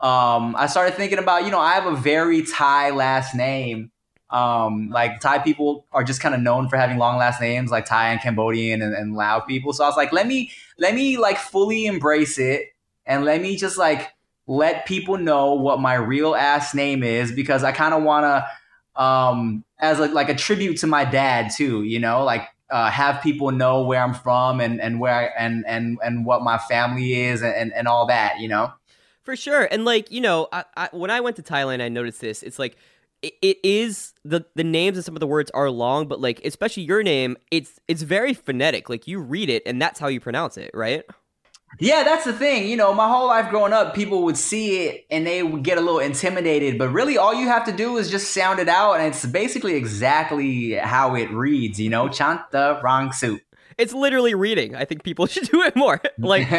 Um, 0.00 0.56
I 0.56 0.66
started 0.66 0.94
thinking 0.94 1.18
about 1.18 1.44
you 1.44 1.50
know 1.50 1.60
I 1.60 1.74
have 1.74 1.86
a 1.86 1.96
very 1.96 2.42
Thai 2.42 2.90
last 2.90 3.34
name. 3.34 3.90
Um, 4.30 4.88
like 4.90 5.20
Thai 5.20 5.40
people 5.40 5.86
are 5.92 6.04
just 6.04 6.20
kind 6.20 6.34
of 6.34 6.40
known 6.40 6.68
for 6.68 6.76
having 6.76 6.98
long 6.98 7.18
last 7.18 7.40
names, 7.40 7.70
like 7.70 7.84
Thai 7.84 8.10
and 8.12 8.20
Cambodian 8.20 8.80
and, 8.80 8.94
and 8.94 9.14
Lao 9.14 9.40
people. 9.40 9.72
So 9.72 9.84
I 9.84 9.88
was 9.88 9.96
like, 9.96 10.12
let 10.12 10.26
me 10.26 10.50
let 10.78 10.94
me 10.94 11.18
like 11.18 11.36
fully 11.36 11.86
embrace 11.86 12.38
it 12.38 12.68
and 13.04 13.24
let 13.24 13.42
me 13.42 13.56
just 13.56 13.76
like 13.76 14.08
let 14.46 14.86
people 14.86 15.18
know 15.18 15.54
what 15.54 15.80
my 15.80 15.94
real 15.94 16.34
ass 16.34 16.74
name 16.74 17.02
is 17.02 17.32
because 17.32 17.62
I 17.62 17.72
kind 17.72 17.92
of 17.92 18.02
want 18.02 18.24
to 18.24 19.02
um 19.02 19.64
as 19.78 19.98
a, 19.98 20.06
like 20.06 20.28
a 20.28 20.34
tribute 20.34 20.78
to 20.78 20.86
my 20.86 21.04
dad 21.04 21.50
too. 21.54 21.82
You 21.82 21.98
know, 21.98 22.24
like 22.24 22.48
uh, 22.70 22.88
have 22.90 23.20
people 23.20 23.50
know 23.50 23.82
where 23.82 24.02
I'm 24.02 24.14
from 24.14 24.60
and 24.60 24.80
and 24.80 25.00
where 25.00 25.12
I, 25.12 25.24
and 25.38 25.64
and 25.66 25.98
and 26.02 26.24
what 26.24 26.42
my 26.42 26.56
family 26.56 27.14
is 27.14 27.42
and 27.42 27.72
and 27.72 27.86
all 27.86 28.06
that. 28.06 28.40
You 28.40 28.48
know. 28.48 28.72
For 29.30 29.36
sure, 29.36 29.68
and 29.70 29.84
like 29.84 30.10
you 30.10 30.20
know, 30.20 30.48
I, 30.52 30.64
I, 30.76 30.88
when 30.90 31.08
I 31.08 31.20
went 31.20 31.36
to 31.36 31.42
Thailand, 31.44 31.80
I 31.80 31.88
noticed 31.88 32.20
this. 32.20 32.42
It's 32.42 32.58
like 32.58 32.76
it, 33.22 33.34
it 33.40 33.58
is 33.62 34.12
the 34.24 34.44
the 34.56 34.64
names 34.64 34.96
and 34.96 35.04
some 35.04 35.14
of 35.14 35.20
the 35.20 35.26
words 35.28 35.52
are 35.52 35.70
long, 35.70 36.08
but 36.08 36.20
like 36.20 36.44
especially 36.44 36.82
your 36.82 37.04
name, 37.04 37.36
it's 37.52 37.78
it's 37.86 38.02
very 38.02 38.34
phonetic. 38.34 38.90
Like 38.90 39.06
you 39.06 39.20
read 39.20 39.48
it, 39.48 39.62
and 39.66 39.80
that's 39.80 40.00
how 40.00 40.08
you 40.08 40.18
pronounce 40.18 40.56
it, 40.56 40.72
right? 40.74 41.04
Yeah, 41.78 42.02
that's 42.02 42.24
the 42.24 42.32
thing. 42.32 42.66
You 42.66 42.76
know, 42.76 42.92
my 42.92 43.06
whole 43.06 43.28
life 43.28 43.50
growing 43.50 43.72
up, 43.72 43.94
people 43.94 44.24
would 44.24 44.36
see 44.36 44.86
it 44.86 45.06
and 45.12 45.24
they 45.24 45.44
would 45.44 45.62
get 45.62 45.78
a 45.78 45.80
little 45.80 46.00
intimidated. 46.00 46.76
But 46.76 46.88
really, 46.88 47.16
all 47.16 47.32
you 47.32 47.46
have 47.46 47.64
to 47.66 47.72
do 47.72 47.98
is 47.98 48.10
just 48.10 48.32
sound 48.34 48.58
it 48.58 48.68
out, 48.68 48.94
and 48.94 49.04
it's 49.04 49.24
basically 49.24 49.76
exactly 49.76 50.72
how 50.72 51.14
it 51.14 51.30
reads. 51.30 51.78
You 51.78 51.90
know, 51.90 52.08
chanta 52.08 52.82
rang 52.82 53.12
soup. 53.12 53.42
It's 53.80 53.94
literally 53.94 54.34
reading. 54.34 54.76
I 54.76 54.84
think 54.84 55.02
people 55.02 55.26
should 55.32 55.48
do 55.48 55.62
it 55.62 55.74
more. 55.74 56.00
like, 56.18 56.50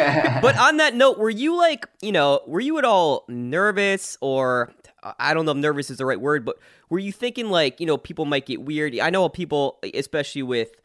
but 0.42 0.58
on 0.58 0.78
that 0.78 0.94
note, 0.94 1.18
were 1.18 1.30
you 1.30 1.56
like, 1.56 1.86
you 2.00 2.12
know, 2.12 2.40
were 2.46 2.60
you 2.60 2.78
at 2.78 2.84
all 2.84 3.24
nervous 3.28 4.18
or 4.20 4.72
I 5.18 5.34
don't 5.34 5.44
know 5.44 5.52
if 5.52 5.58
nervous 5.58 5.90
is 5.90 5.98
the 5.98 6.06
right 6.06 6.20
word, 6.20 6.44
but 6.44 6.56
were 6.90 6.98
you 6.98 7.12
thinking 7.12 7.48
like, 7.48 7.80
you 7.80 7.86
know, 7.86 7.96
people 7.96 8.24
might 8.24 8.46
get 8.46 8.62
weird? 8.62 8.98
I 8.98 9.10
know 9.10 9.28
people, 9.28 9.78
especially 9.94 10.42
with 10.42 10.80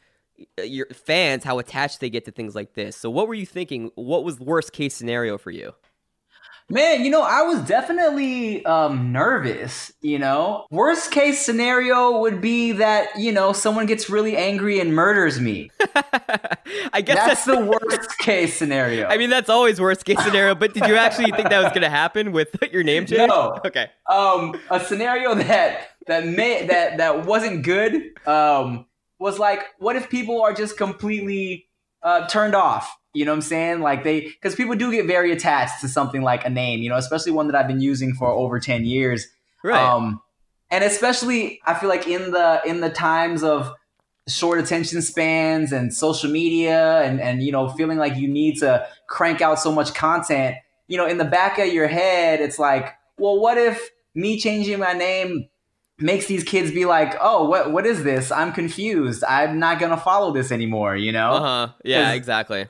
uh, 0.60 0.64
your 0.64 0.88
fans, 0.88 1.44
how 1.44 1.60
attached 1.60 2.00
they 2.00 2.10
get 2.10 2.26
to 2.26 2.32
things 2.32 2.56
like 2.56 2.74
this. 2.74 2.96
So 2.96 3.10
what 3.10 3.28
were 3.28 3.34
you 3.34 3.46
thinking? 3.46 3.92
What 3.96 4.24
was 4.24 4.38
the 4.38 4.44
worst 4.44 4.74
case 4.74 4.96
scenario 4.96 5.38
for 5.38 5.52
you? 5.52 5.74
Man, 6.70 7.06
you 7.06 7.10
know, 7.10 7.22
I 7.22 7.44
was 7.44 7.62
definitely 7.62 8.66
um, 8.66 9.14
nervous. 9.14 9.94
You 10.02 10.20
know, 10.20 10.66
worst 10.70 11.12
case 11.12 11.46
scenario 11.46 12.20
would 12.20 12.42
be 12.42 12.74
that 12.74 13.18
you 13.18 13.32
know 13.32 13.54
someone 13.54 13.86
gets 13.86 14.10
really 14.10 14.36
angry 14.36 14.82
and 14.82 14.94
murders 14.94 15.40
me. 15.40 15.72
I 16.92 17.02
guess 17.02 17.16
that's, 17.16 17.46
that's 17.46 17.46
the 17.46 17.66
worst 17.66 18.18
case 18.20 18.58
scenario. 18.58 19.08
I 19.08 19.18
mean, 19.18 19.30
that's 19.30 19.50
always 19.50 19.80
worst 19.80 20.04
case 20.04 20.22
scenario. 20.22 20.56
But 20.56 20.74
did 20.74 20.86
you 20.88 20.96
actually 20.98 21.32
think 21.32 21.50
that 21.50 21.64
was 21.64 21.70
going 21.70 21.84
to 21.84 21.90
happen 21.90 22.34
with 22.34 22.50
your 22.74 22.84
name 22.84 23.06
change? 23.06 23.30
No. 23.30 23.60
Okay. 23.66 23.88
Um, 24.10 24.60
a 24.70 24.82
scenario 24.82 25.36
that 25.36 25.92
that 26.08 26.28
may 26.28 26.68
that 26.68 26.98
that 26.98 27.26
wasn't 27.26 27.64
good. 27.64 28.12
Um, 28.28 28.88
was 29.20 29.40
like, 29.40 29.62
what 29.80 29.96
if 29.96 30.10
people 30.10 30.42
are 30.42 30.54
just 30.54 30.78
completely 30.78 31.70
uh, 32.04 32.28
turned 32.28 32.56
off? 32.56 32.94
You 33.18 33.26
know 33.26 33.32
what 33.32 33.38
I'm 33.38 33.42
saying? 33.42 33.82
Like 33.82 34.04
they, 34.04 34.22
because 34.22 34.54
people 34.54 34.76
do 34.76 34.92
get 34.92 35.08
very 35.08 35.32
attached 35.32 35.82
to 35.82 35.88
something 35.88 36.22
like 36.22 36.46
a 36.46 36.52
name, 36.52 36.82
you 36.82 36.90
know, 36.90 36.98
especially 36.98 37.32
one 37.32 37.48
that 37.48 37.56
I've 37.56 37.68
been 37.68 37.82
using 37.82 38.14
for 38.14 38.28
over 38.28 38.60
10 38.60 38.86
years. 38.86 39.26
Right. 39.64 39.82
Um, 39.82 40.22
and 40.70 40.84
especially, 40.84 41.60
I 41.66 41.74
feel 41.74 41.90
like 41.90 42.08
in 42.08 42.30
the 42.32 42.62
in 42.66 42.82
the 42.82 42.90
times 42.90 43.42
of 43.42 43.74
short 44.28 44.60
attention 44.60 45.02
spans 45.02 45.72
and 45.72 45.94
social 45.94 46.30
media, 46.30 47.02
and 47.02 47.20
and 47.20 47.42
you 47.42 47.52
know, 47.52 47.70
feeling 47.70 47.98
like 47.98 48.18
you 48.18 48.28
need 48.28 48.60
to 48.60 48.86
crank 49.08 49.42
out 49.42 49.60
so 49.60 49.72
much 49.72 49.94
content, 49.94 50.58
you 50.88 50.98
know, 50.98 51.08
in 51.08 51.18
the 51.18 51.26
back 51.26 51.58
of 51.58 51.68
your 51.68 51.88
head, 51.88 52.42
it's 52.42 52.60
like, 52.60 52.94
well, 53.18 53.40
what 53.40 53.58
if 53.58 53.90
me 54.14 54.38
changing 54.38 54.78
my 54.80 54.94
name 54.94 55.48
makes 56.00 56.28
these 56.28 56.44
kids 56.44 56.72
be 56.72 56.86
like, 56.86 57.16
"Oh, 57.20 57.48
what 57.48 57.72
what 57.72 57.86
is 57.86 58.04
this? 58.04 58.32
I'm 58.32 58.52
confused. 58.52 59.24
I'm 59.24 59.60
not 59.60 59.80
gonna 59.80 59.98
follow 59.98 60.34
this 60.34 60.52
anymore." 60.52 60.96
You 60.96 61.14
know? 61.14 61.32
Uh 61.32 61.40
huh. 61.40 61.74
Yeah, 61.86 62.12
exactly. 62.12 62.68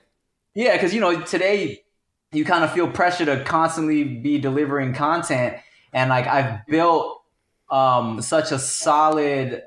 Yeah, 0.58 0.74
because 0.74 0.92
you 0.92 1.02
know 1.02 1.22
today 1.22 1.84
you 2.32 2.44
kind 2.44 2.64
of 2.64 2.72
feel 2.72 2.90
pressure 2.90 3.26
to 3.26 3.44
constantly 3.44 4.04
be 4.04 4.40
delivering 4.40 4.96
content, 4.96 5.56
and 5.94 6.10
like 6.10 6.26
I've 6.26 6.66
built 6.66 7.22
um, 7.70 8.24
such 8.24 8.52
a 8.52 8.58
solid 8.58 9.62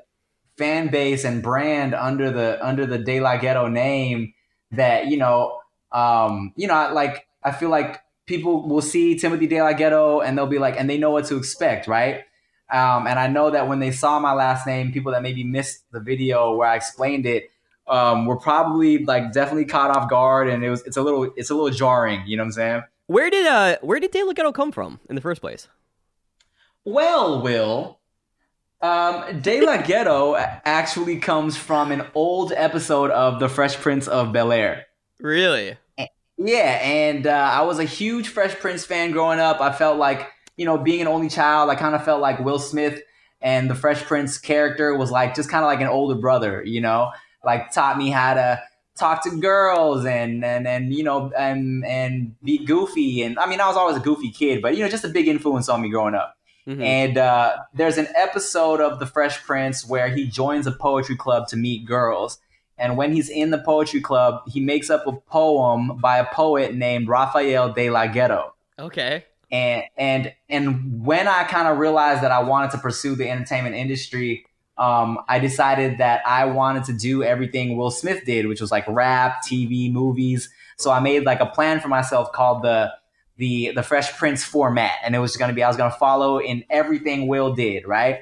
fan 0.57 0.89
base 0.89 1.23
and 1.23 1.41
brand 1.41 1.95
under 1.95 2.29
the 2.29 2.59
under 2.61 2.85
the 2.85 2.97
De 2.97 3.21
La 3.21 3.37
Ghetto 3.37 3.69
name 3.69 4.33
that 4.71 5.07
you 5.07 5.15
know 5.15 5.61
um, 5.93 6.51
you 6.57 6.67
know 6.67 6.91
like 6.93 7.25
I 7.41 7.53
feel 7.53 7.69
like 7.69 8.01
people 8.25 8.67
will 8.67 8.81
see 8.81 9.17
Timothy 9.17 9.47
De 9.47 9.61
La 9.61 9.71
Ghetto 9.71 10.19
and 10.19 10.37
they'll 10.37 10.45
be 10.45 10.59
like 10.59 10.77
and 10.77 10.89
they 10.89 10.97
know 10.97 11.11
what 11.11 11.23
to 11.27 11.37
expect, 11.37 11.87
right? 11.87 12.25
Um, 12.69 13.07
and 13.07 13.17
I 13.17 13.27
know 13.27 13.49
that 13.51 13.69
when 13.69 13.79
they 13.79 13.91
saw 13.91 14.19
my 14.19 14.33
last 14.33 14.67
name, 14.67 14.91
people 14.91 15.13
that 15.13 15.21
maybe 15.21 15.45
missed 15.45 15.89
the 15.93 16.01
video 16.01 16.53
where 16.57 16.67
I 16.67 16.75
explained 16.75 17.25
it, 17.25 17.49
um, 17.87 18.25
were 18.25 18.37
probably 18.37 19.03
like 19.05 19.33
definitely 19.33 19.65
caught 19.65 19.95
off 19.95 20.09
guard, 20.09 20.49
and 20.49 20.63
it 20.63 20.69
was 20.69 20.81
it's 20.83 20.97
a 20.97 21.01
little 21.01 21.31
it's 21.35 21.49
a 21.49 21.55
little 21.55 21.69
jarring. 21.69 22.23
You 22.25 22.37
know 22.37 22.43
what 22.43 22.47
I'm 22.47 22.51
saying? 22.53 22.81
Where 23.07 23.29
did 23.29 23.45
uh 23.45 23.77
where 23.81 23.99
did 23.99 24.11
De 24.11 24.23
La 24.23 24.33
Ghetto 24.33 24.51
come 24.51 24.71
from 24.71 24.99
in 25.09 25.15
the 25.15 25.21
first 25.21 25.41
place? 25.41 25.67
Well, 26.83 27.41
Will, 27.41 27.99
um, 28.81 29.41
De 29.41 29.61
La 29.61 29.77
Ghetto 29.85 30.35
actually 30.35 31.19
comes 31.19 31.55
from 31.55 31.91
an 31.91 32.03
old 32.15 32.51
episode 32.53 33.11
of 33.11 33.39
The 33.39 33.49
Fresh 33.49 33.75
Prince 33.77 34.07
of 34.07 34.33
Bel 34.33 34.51
Air. 34.51 34.85
Really? 35.19 35.77
Yeah, 36.37 36.79
and 36.81 37.27
uh, 37.27 37.51
I 37.53 37.61
was 37.61 37.77
a 37.77 37.83
huge 37.83 38.29
Fresh 38.29 38.55
Prince 38.55 38.83
fan 38.83 39.11
growing 39.11 39.39
up. 39.39 39.61
I 39.61 39.71
felt 39.71 39.99
like, 39.99 40.27
you 40.57 40.65
know, 40.65 40.77
being 40.77 41.01
an 41.01 41.07
only 41.07 41.29
child, 41.29 41.69
I 41.69 41.75
kind 41.75 41.93
of 41.93 42.03
felt 42.03 42.19
like 42.19 42.39
Will 42.39 42.57
Smith 42.57 42.99
and 43.41 43.69
the 43.69 43.75
Fresh 43.75 44.03
Prince 44.03 44.39
character 44.39 44.95
was 44.95 45.11
like 45.11 45.35
just 45.35 45.49
kind 45.49 45.63
of 45.63 45.67
like 45.67 45.81
an 45.81 45.87
older 45.87 46.15
brother, 46.15 46.63
you 46.63 46.81
know? 46.81 47.11
Like 47.43 47.71
taught 47.71 47.97
me 47.97 48.09
how 48.09 48.33
to 48.33 48.61
talk 48.95 49.23
to 49.23 49.31
girls 49.39 50.05
and 50.05 50.43
and 50.43 50.67
and 50.67 50.93
you 50.93 51.03
know 51.03 51.31
and 51.37 51.83
and 51.85 52.35
be 52.43 52.63
goofy 52.63 53.23
and 53.23 53.39
I 53.39 53.47
mean 53.47 53.59
I 53.59 53.67
was 53.67 53.77
always 53.77 53.97
a 53.97 54.01
goofy 54.01 54.31
kid 54.31 54.61
but 54.61 54.75
you 54.75 54.83
know 54.83 54.89
just 54.89 55.05
a 55.05 55.09
big 55.09 55.27
influence 55.27 55.69
on 55.69 55.81
me 55.81 55.89
growing 55.89 56.15
up. 56.15 56.35
Mm-hmm. 56.67 56.81
And 56.81 57.17
uh, 57.17 57.57
there's 57.73 57.97
an 57.97 58.07
episode 58.15 58.81
of 58.81 58.99
The 58.99 59.05
Fresh 59.05 59.43
Prince 59.43 59.87
where 59.87 60.09
he 60.09 60.27
joins 60.27 60.67
a 60.67 60.71
poetry 60.71 61.15
club 61.15 61.47
to 61.47 61.57
meet 61.57 61.85
girls. 61.85 62.39
And 62.77 62.97
when 62.97 63.13
he's 63.13 63.29
in 63.29 63.51
the 63.51 63.57
poetry 63.59 64.01
club, 64.01 64.43
he 64.47 64.59
makes 64.59 64.89
up 64.89 65.05
a 65.07 65.11
poem 65.13 65.97
by 65.97 66.17
a 66.17 66.25
poet 66.25 66.75
named 66.75 67.07
Rafael 67.07 67.73
de 67.73 67.89
la 67.89 68.07
Ghetto. 68.07 68.53
Okay. 68.79 69.25
And 69.51 69.83
and 69.97 70.33
and 70.49 71.03
when 71.03 71.27
I 71.27 71.43
kind 71.43 71.67
of 71.67 71.77
realized 71.77 72.23
that 72.23 72.31
I 72.31 72.41
wanted 72.41 72.71
to 72.71 72.77
pursue 72.77 73.15
the 73.15 73.29
entertainment 73.29 73.75
industry, 73.75 74.45
um, 74.77 75.19
I 75.27 75.39
decided 75.39 75.97
that 75.99 76.21
I 76.25 76.45
wanted 76.45 76.85
to 76.85 76.93
do 76.93 77.23
everything 77.23 77.77
Will 77.77 77.91
Smith 77.91 78.25
did, 78.25 78.47
which 78.47 78.61
was 78.61 78.71
like 78.71 78.85
rap, 78.87 79.43
TV, 79.45 79.91
movies. 79.91 80.49
So 80.77 80.91
I 80.91 80.99
made 80.99 81.23
like 81.23 81.39
a 81.39 81.45
plan 81.45 81.79
for 81.79 81.87
myself 81.87 82.31
called 82.31 82.63
the 82.63 82.91
the 83.37 83.71
the 83.75 83.83
Fresh 83.83 84.17
Prince 84.17 84.43
format, 84.43 84.93
and 85.03 85.15
it 85.15 85.19
was 85.19 85.37
going 85.37 85.49
to 85.49 85.55
be 85.55 85.63
I 85.63 85.67
was 85.67 85.77
going 85.77 85.91
to 85.91 85.97
follow 85.97 86.39
in 86.39 86.63
everything 86.69 87.27
Will 87.27 87.53
did, 87.53 87.87
right? 87.87 88.21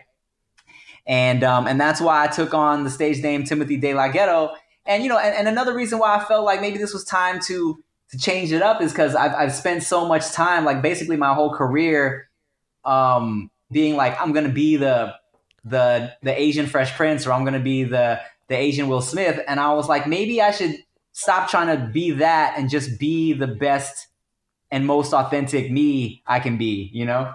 And 1.06 1.44
um, 1.44 1.68
and 1.68 1.80
that's 1.80 2.02
why 2.02 2.24
I 2.24 2.28
took 2.28 2.54
on 2.54 2.84
the 2.84 2.90
stage 2.90 3.22
name 3.22 3.44
Timothy 3.44 3.78
De 3.78 3.94
La 3.94 4.10
Ghetto. 4.10 4.52
And 4.86 5.04
you 5.04 5.10
know, 5.10 5.18
and, 5.18 5.36
and 5.36 5.48
another 5.48 5.74
reason 5.74 6.00
why 6.00 6.16
I 6.16 6.24
felt 6.24 6.46
like 6.46 6.62
maybe 6.62 6.78
this 6.78 6.94
was 6.94 7.04
time 7.04 7.40
to 7.48 7.84
to 8.12 8.18
change 8.18 8.52
it 8.52 8.62
up 8.62 8.82
is 8.82 8.92
because 8.92 9.16
I've 9.16 9.34
I've 9.34 9.54
spent 9.54 9.84
so 9.84 10.08
much 10.08 10.32
time, 10.32 10.66
like 10.66 10.82
basically 10.82 11.16
my 11.16 11.34
whole 11.34 11.54
career, 11.54 12.30
um, 12.86 13.52
being 13.72 13.96
like 13.96 14.20
I'm 14.20 14.34
going 14.34 14.46
to 14.46 14.52
be 14.52 14.78
the 14.78 15.16
the 15.64 16.14
the 16.22 16.40
Asian 16.40 16.66
Fresh 16.66 16.96
Prince 16.96 17.26
or 17.26 17.34
I'm 17.34 17.44
gonna 17.46 17.60
be 17.60 17.84
the 17.84 18.20
the 18.48 18.56
Asian 18.56 18.88
Will 18.88 19.02
Smith. 19.02 19.40
And 19.48 19.60
I 19.60 19.74
was 19.74 19.88
like, 19.88 20.08
maybe 20.08 20.42
I 20.42 20.52
should 20.52 20.76
stop 21.12 21.50
trying 21.50 21.76
to 21.76 21.86
be 21.86 22.12
that 22.12 22.56
and 22.58 22.70
just 22.70 23.00
be 23.00 23.34
the 23.34 23.48
best 23.48 24.08
and 24.72 24.86
most 24.86 25.14
authentic 25.14 25.72
me 25.72 26.24
I 26.28 26.40
can 26.40 26.58
be, 26.58 26.90
you 26.94 27.06
know? 27.06 27.34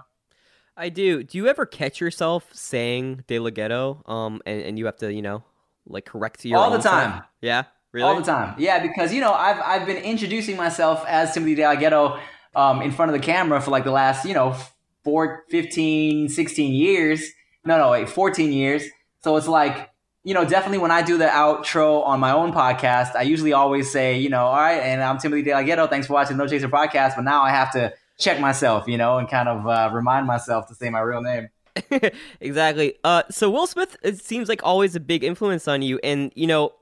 I 0.76 0.88
do. 0.88 1.23
Do 1.23 1.38
you 1.38 1.47
ever 1.47 1.66
catch 1.66 2.00
yourself 2.00 2.49
saying 2.52 3.25
De 3.28 3.38
La 3.38 3.50
Ghetto? 3.50 4.02
Um, 4.07 4.43
and, 4.45 4.61
and 4.62 4.78
you 4.78 4.87
have 4.87 4.97
to, 4.99 5.12
you 5.12 5.23
know, 5.23 5.45
like 5.87 6.04
correct 6.04 6.45
your 6.45 6.59
all 6.59 6.71
the 6.71 6.78
time. 6.78 7.23
Yeah, 7.40 7.64
really, 7.93 8.09
all 8.09 8.16
the 8.16 8.25
time. 8.25 8.57
Yeah, 8.59 8.83
because 8.83 9.12
you 9.12 9.21
know 9.21 9.33
I've 9.33 9.61
I've 9.61 9.87
been 9.87 10.02
introducing 10.02 10.57
myself 10.57 11.04
as 11.07 11.33
Timothy 11.33 11.54
De 11.54 11.62
La 11.62 11.76
Ghetto 11.76 12.19
um, 12.57 12.83
in 12.83 12.90
front 12.90 13.14
of 13.14 13.21
the 13.21 13.25
camera 13.25 13.61
for 13.61 13.71
like 13.71 13.85
the 13.85 13.93
last 13.93 14.25
you 14.25 14.35
know 14.35 14.57
four, 15.04 15.45
15, 15.50 16.28
16 16.31 16.73
years 16.75 17.31
no, 17.64 17.78
no, 17.78 17.90
wait, 17.90 18.09
14 18.09 18.52
years. 18.52 18.85
So 19.23 19.37
it's 19.37 19.49
like, 19.49 19.90
you 20.23 20.35
know, 20.35 20.44
definitely 20.44 20.78
when 20.78 20.90
I 20.90 21.02
do 21.02 21.18
the 21.18 21.26
outro 21.26 22.04
on 22.04 22.21
my 22.21 22.33
own 22.33 22.52
podcast, 22.52 23.14
I 23.14 23.23
usually 23.23 23.52
always 23.52 23.90
say, 23.90 24.18
you 24.18 24.30
know, 24.30 24.47
all 24.47 24.56
right, 24.56 24.80
and 24.80 25.02
I'm 25.02 25.18
Timothy 25.18 25.42
De 25.42 25.64
Ghetto. 25.64 25.87
Thanks 25.87 26.06
for 26.06 26.14
watching 26.14 26.37
No 26.37 26.47
Chaser 26.47 26.68
podcast. 26.68 27.16
But 27.16 27.23
now 27.23 27.42
I 27.42 27.50
have 27.50 27.73
to 27.73 27.92
check 28.18 28.40
myself, 28.40 28.87
you 28.87 28.97
know, 28.97 29.18
and 29.18 29.28
kind 29.28 29.49
of 29.49 29.66
uh, 29.66 29.90
remind 29.92 30.26
myself 30.26 30.68
to 30.68 30.75
say 30.75 30.90
my 30.90 31.00
real 31.00 31.21
name. 31.21 31.49
exactly. 32.40 32.94
Uh, 33.04 33.23
so 33.30 33.50
Will 33.50 33.66
Smith, 33.66 33.97
it 34.02 34.18
seems 34.21 34.49
like 34.49 34.62
always 34.62 34.94
a 34.94 35.00
big 35.00 35.25
influence 35.25 35.66
on 35.66 35.83
you, 35.83 35.99
and 36.04 36.33
you 36.35 36.47
know, 36.47 36.73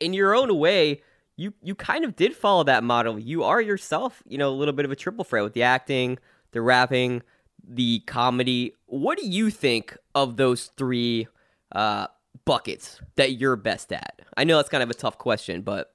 in 0.00 0.12
your 0.12 0.34
own 0.34 0.56
way, 0.58 1.02
you 1.36 1.52
you 1.62 1.74
kind 1.74 2.04
of 2.04 2.16
did 2.16 2.34
follow 2.34 2.64
that 2.64 2.84
model. 2.84 3.18
You 3.18 3.42
are 3.44 3.60
yourself, 3.60 4.22
you 4.26 4.38
know, 4.38 4.48
a 4.48 4.54
little 4.54 4.74
bit 4.74 4.84
of 4.84 4.90
a 4.90 4.96
triple 4.96 5.24
threat 5.24 5.44
with 5.44 5.54
the 5.54 5.62
acting, 5.64 6.18
the 6.52 6.62
rapping, 6.62 7.22
the 7.66 8.00
comedy. 8.06 8.74
What 8.86 9.18
do 9.18 9.26
you 9.26 9.50
think 9.50 9.96
of 10.14 10.36
those 10.36 10.70
three 10.76 11.28
uh, 11.72 12.06
buckets 12.44 13.00
that 13.16 13.32
you're 13.32 13.56
best 13.56 13.92
at? 13.92 14.22
I 14.36 14.44
know 14.44 14.56
that's 14.56 14.68
kind 14.68 14.82
of 14.82 14.90
a 14.90 14.94
tough 14.94 15.18
question, 15.18 15.62
but 15.62 15.92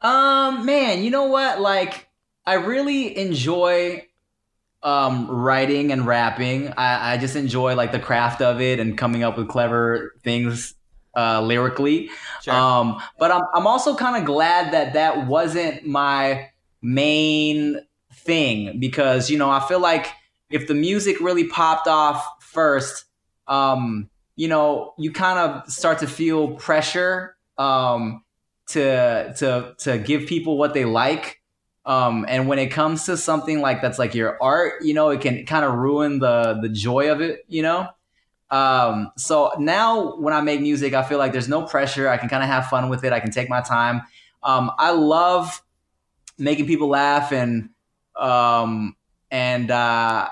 um, 0.00 0.64
man, 0.64 1.02
you 1.02 1.10
know 1.10 1.24
what? 1.24 1.60
Like, 1.60 2.08
I 2.46 2.54
really 2.54 3.16
enjoy 3.16 4.06
um, 4.82 5.30
writing 5.30 5.92
and 5.92 6.06
rapping. 6.06 6.72
I, 6.76 7.14
I 7.14 7.16
just 7.18 7.36
enjoy 7.36 7.74
like 7.74 7.92
the 7.92 7.98
craft 7.98 8.40
of 8.40 8.60
it 8.60 8.78
and 8.80 8.96
coming 8.96 9.22
up 9.22 9.36
with 9.36 9.48
clever 9.48 10.14
things 10.22 10.74
uh, 11.16 11.40
lyrically. 11.40 12.10
Sure. 12.42 12.54
Um, 12.54 13.02
but 13.18 13.30
I'm 13.30 13.42
I'm 13.54 13.66
also 13.66 13.96
kind 13.96 14.16
of 14.16 14.24
glad 14.24 14.72
that 14.72 14.92
that 14.92 15.26
wasn't 15.26 15.84
my 15.84 16.50
main 16.80 17.80
thing 18.12 18.78
because 18.78 19.30
you 19.30 19.36
know 19.36 19.50
I 19.50 19.60
feel 19.66 19.80
like 19.80 20.12
if 20.50 20.66
the 20.66 20.74
music 20.74 21.20
really 21.20 21.44
popped 21.44 21.86
off 21.86 22.26
first, 22.40 23.04
um, 23.46 24.08
you 24.36 24.48
know, 24.48 24.94
you 24.98 25.12
kind 25.12 25.38
of 25.38 25.70
start 25.70 25.98
to 26.00 26.06
feel 26.06 26.52
pressure 26.52 27.36
um, 27.58 28.22
to 28.68 29.34
to 29.38 29.74
to 29.78 29.98
give 29.98 30.26
people 30.26 30.56
what 30.58 30.74
they 30.74 30.84
like. 30.84 31.42
Um, 31.84 32.26
and 32.28 32.48
when 32.48 32.58
it 32.58 32.68
comes 32.68 33.04
to 33.06 33.16
something 33.16 33.60
like 33.60 33.80
that's 33.80 33.98
like 33.98 34.14
your 34.14 34.36
art, 34.42 34.82
you 34.82 34.92
know, 34.94 35.08
it 35.08 35.20
can 35.20 35.46
kind 35.46 35.64
of 35.64 35.74
ruin 35.74 36.18
the 36.18 36.58
the 36.60 36.68
joy 36.68 37.10
of 37.10 37.20
it, 37.20 37.44
you 37.48 37.62
know. 37.62 37.88
Um, 38.50 39.10
so 39.16 39.52
now 39.58 40.16
when 40.16 40.32
I 40.32 40.40
make 40.40 40.60
music, 40.60 40.94
I 40.94 41.02
feel 41.02 41.18
like 41.18 41.32
there's 41.32 41.48
no 41.48 41.62
pressure. 41.62 42.08
I 42.08 42.16
can 42.16 42.28
kind 42.28 42.42
of 42.42 42.48
have 42.48 42.68
fun 42.68 42.88
with 42.88 43.04
it. 43.04 43.12
I 43.12 43.20
can 43.20 43.30
take 43.30 43.48
my 43.48 43.60
time. 43.60 44.02
Um, 44.42 44.70
I 44.78 44.92
love 44.92 45.62
making 46.38 46.66
people 46.66 46.88
laugh 46.88 47.32
and 47.32 47.70
um, 48.16 48.96
and 49.30 49.70
uh, 49.70 50.28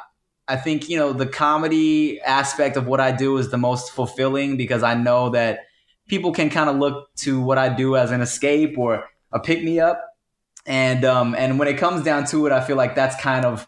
I 0.49 0.57
think 0.57 0.89
you 0.89 0.97
know 0.97 1.13
the 1.13 1.27
comedy 1.27 2.21
aspect 2.21 2.77
of 2.77 2.87
what 2.87 3.01
I 3.01 3.13
do 3.13 3.37
is 3.39 3.51
the 3.51 3.59
most 3.59 3.91
fulfilling 3.93 4.57
because 4.57 4.83
I 4.83 4.95
know 4.95 5.31
that 5.31 5.61
people 6.09 6.33
can 6.33 6.51
kind 6.51 6.71
of 6.71 6.77
look 6.77 7.13
to 7.17 7.41
what 7.41 7.59
I 7.59 7.69
do 7.69 7.97
as 7.97 8.13
an 8.13 8.21
escape 8.21 8.79
or 8.79 9.05
a 9.33 9.41
pick 9.41 9.63
me 9.63 9.81
up, 9.81 10.01
and 10.65 11.05
um, 11.05 11.35
and 11.35 11.59
when 11.59 11.69
it 11.69 11.79
comes 11.79 12.05
down 12.05 12.27
to 12.27 12.47
it, 12.47 12.53
I 12.53 12.61
feel 12.61 12.77
like 12.77 12.95
that's 12.95 13.21
kind 13.21 13.45
of 13.45 13.67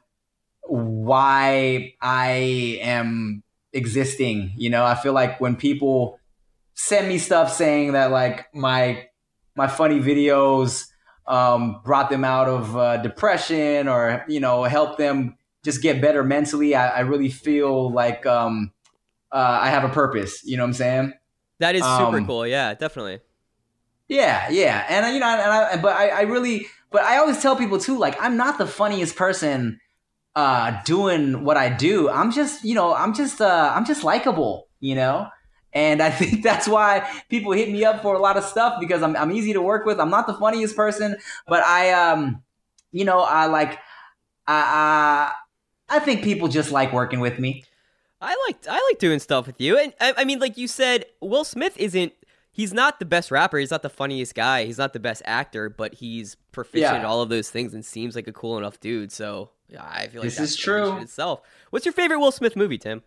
why 0.63 1.95
I 2.01 2.79
am 2.83 3.43
existing. 3.73 4.53
You 4.57 4.71
know, 4.71 4.85
I 4.85 4.95
feel 4.95 5.13
like 5.13 5.41
when 5.41 5.57
people 5.57 6.21
send 6.75 7.09
me 7.09 7.19
stuff 7.19 7.53
saying 7.53 7.93
that 7.93 8.13
like 8.13 8.47
my 8.55 9.09
my 9.57 9.67
funny 9.67 9.99
videos 9.99 10.87
um, 11.27 11.81
brought 11.85 12.09
them 12.09 12.25
out 12.25 12.49
of 12.49 12.77
uh, 12.77 12.97
depression 12.99 13.89
or 13.89 14.25
you 14.29 14.39
know 14.39 14.63
helped 14.63 14.99
them 14.99 15.38
just 15.65 15.83
get 15.83 16.01
better 16.01 16.23
mentally, 16.25 16.75
I, 16.75 16.89
I 16.89 17.01
really 17.01 17.29
feel 17.31 17.91
like 17.93 18.25
um, 18.27 18.73
uh, 19.33 19.59
I 19.63 19.71
have 19.71 19.85
a 19.85 19.89
purpose. 19.89 20.43
You 20.45 20.57
know 20.57 20.63
what 20.63 20.69
I'm 20.69 20.75
saying? 20.75 21.13
That 21.59 21.75
is 21.75 21.83
super 21.83 22.19
Um, 22.19 22.27
cool. 22.27 22.47
Yeah, 22.47 22.75
definitely. 22.75 23.21
Yeah, 24.09 24.49
yeah, 24.49 24.87
and 24.89 25.05
uh, 25.05 25.09
you 25.11 25.21
know, 25.21 25.27
and 25.27 25.53
I, 25.53 25.77
but 25.77 25.95
I, 25.95 26.09
I 26.09 26.21
really, 26.23 26.67
but 26.91 27.03
I 27.03 27.19
always 27.19 27.43
tell 27.43 27.57
people 27.57 27.79
too, 27.79 27.99
like 27.99 28.17
I'm 28.23 28.39
not 28.39 28.57
the 28.57 28.67
funniest 28.67 29.17
person 29.17 29.81
uh, 30.35 30.81
doing 30.85 31.45
what 31.45 31.59
I 31.59 31.69
do. 31.69 32.09
I'm 32.09 32.33
just, 32.33 32.65
you 32.65 32.75
know, 32.75 32.95
I'm 32.95 33.13
just, 33.13 33.41
uh, 33.43 33.73
I'm 33.75 33.85
just 33.85 34.05
likable, 34.05 34.69
you 34.81 34.95
know. 34.95 35.29
And 35.75 36.01
I 36.01 36.11
think 36.19 36.43
that's 36.43 36.67
why 36.67 37.07
people 37.29 37.53
hit 37.53 37.71
me 37.71 37.85
up 37.85 38.01
for 38.01 38.15
a 38.15 38.19
lot 38.19 38.39
of 38.39 38.45
stuff 38.45 38.81
because 38.81 39.03
I'm, 39.03 39.15
I'm 39.17 39.31
easy 39.33 39.53
to 39.53 39.61
work 39.61 39.85
with. 39.85 40.01
I'm 40.01 40.11
not 40.11 40.27
the 40.27 40.35
funniest 40.35 40.75
person, 40.75 41.17
but 41.47 41.63
I, 41.65 41.91
um, 41.93 42.43
you 42.93 43.05
know, 43.05 43.21
I 43.21 43.47
like, 43.47 43.73
I, 44.47 44.63
I, 44.63 45.33
I 45.89 45.99
think 46.01 46.23
people 46.23 46.49
just 46.49 46.71
like 46.71 46.93
working 46.93 47.21
with 47.21 47.39
me. 47.39 47.65
I 48.21 48.37
like 48.47 48.57
I 48.69 48.81
like 48.91 48.99
doing 48.99 49.21
stuff 49.21 49.47
with 49.47 49.61
you, 49.61 49.79
and 49.79 49.93
I, 50.01 50.13
I 50.19 50.25
mean, 50.25 50.39
like 50.41 50.59
you 50.59 50.67
said, 50.69 51.05
Will 51.21 51.45
Smith 51.45 51.77
isn't. 51.77 52.13
He's 52.51 52.73
not 52.75 52.99
the 52.99 53.05
best 53.05 53.31
rapper. 53.31 53.59
He's 53.59 53.71
not 53.71 53.83
the 53.83 53.89
funniest 53.91 54.35
guy. 54.35 54.65
He's 54.65 54.79
not 54.79 54.93
the 54.93 54.99
best 54.99 55.23
actor, 55.25 55.69
but 55.71 55.95
he's 55.95 56.35
proficient 56.51 56.93
Yeah. 56.93 56.99
at 56.99 57.05
all 57.05 57.23
of 57.23 57.29
those 57.29 57.49
things 57.51 57.73
and 57.73 57.85
seems 57.85 58.17
like 58.17 58.27
a 58.27 58.33
cool 58.33 58.59
enough 58.59 58.81
dude. 58.81 59.13
So 59.13 59.51
yeah, 59.69 59.85
I 59.89 60.09
feel 60.09 60.23
like 60.23 60.31
This 60.31 60.41
is 60.41 60.57
true. 60.57 60.97
Itself. 60.99 61.43
What's 61.71 61.87
your 61.87 61.93
favorite 61.93 62.19
Will 62.19 62.33
Smith 62.33 62.57
movie, 62.57 62.77
Tim? 62.79 63.05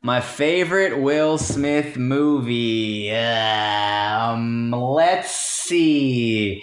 My 0.00 0.20
favorite 0.20 1.00
Will 1.00 1.38
Smith 1.38 1.96
movie. 1.96 3.10
Um, 3.14 4.70
let's 4.70 5.34
see. 5.34 6.62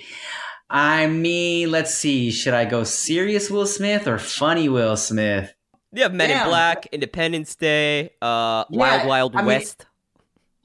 I 0.70 1.08
mean, 1.08 1.72
let's 1.72 1.94
see. 1.94 2.32
Should 2.32 2.54
I 2.54 2.66
go 2.66 2.84
serious 2.84 3.50
Will 3.50 3.66
Smith 3.66 4.08
or 4.08 4.18
funny 4.18 4.68
Will 4.70 4.98
Smith? 4.98 5.54
You 5.94 6.04
have 6.04 6.14
Men 6.14 6.30
in 6.30 6.46
Black, 6.48 6.88
Independence 6.88 7.56
Day, 7.56 8.12
uh, 8.22 8.66
Yeah, 8.70 8.78
Wild 8.78 9.08
Wild 9.08 9.36
I 9.36 9.40
mean, 9.40 9.46
West. 9.48 9.86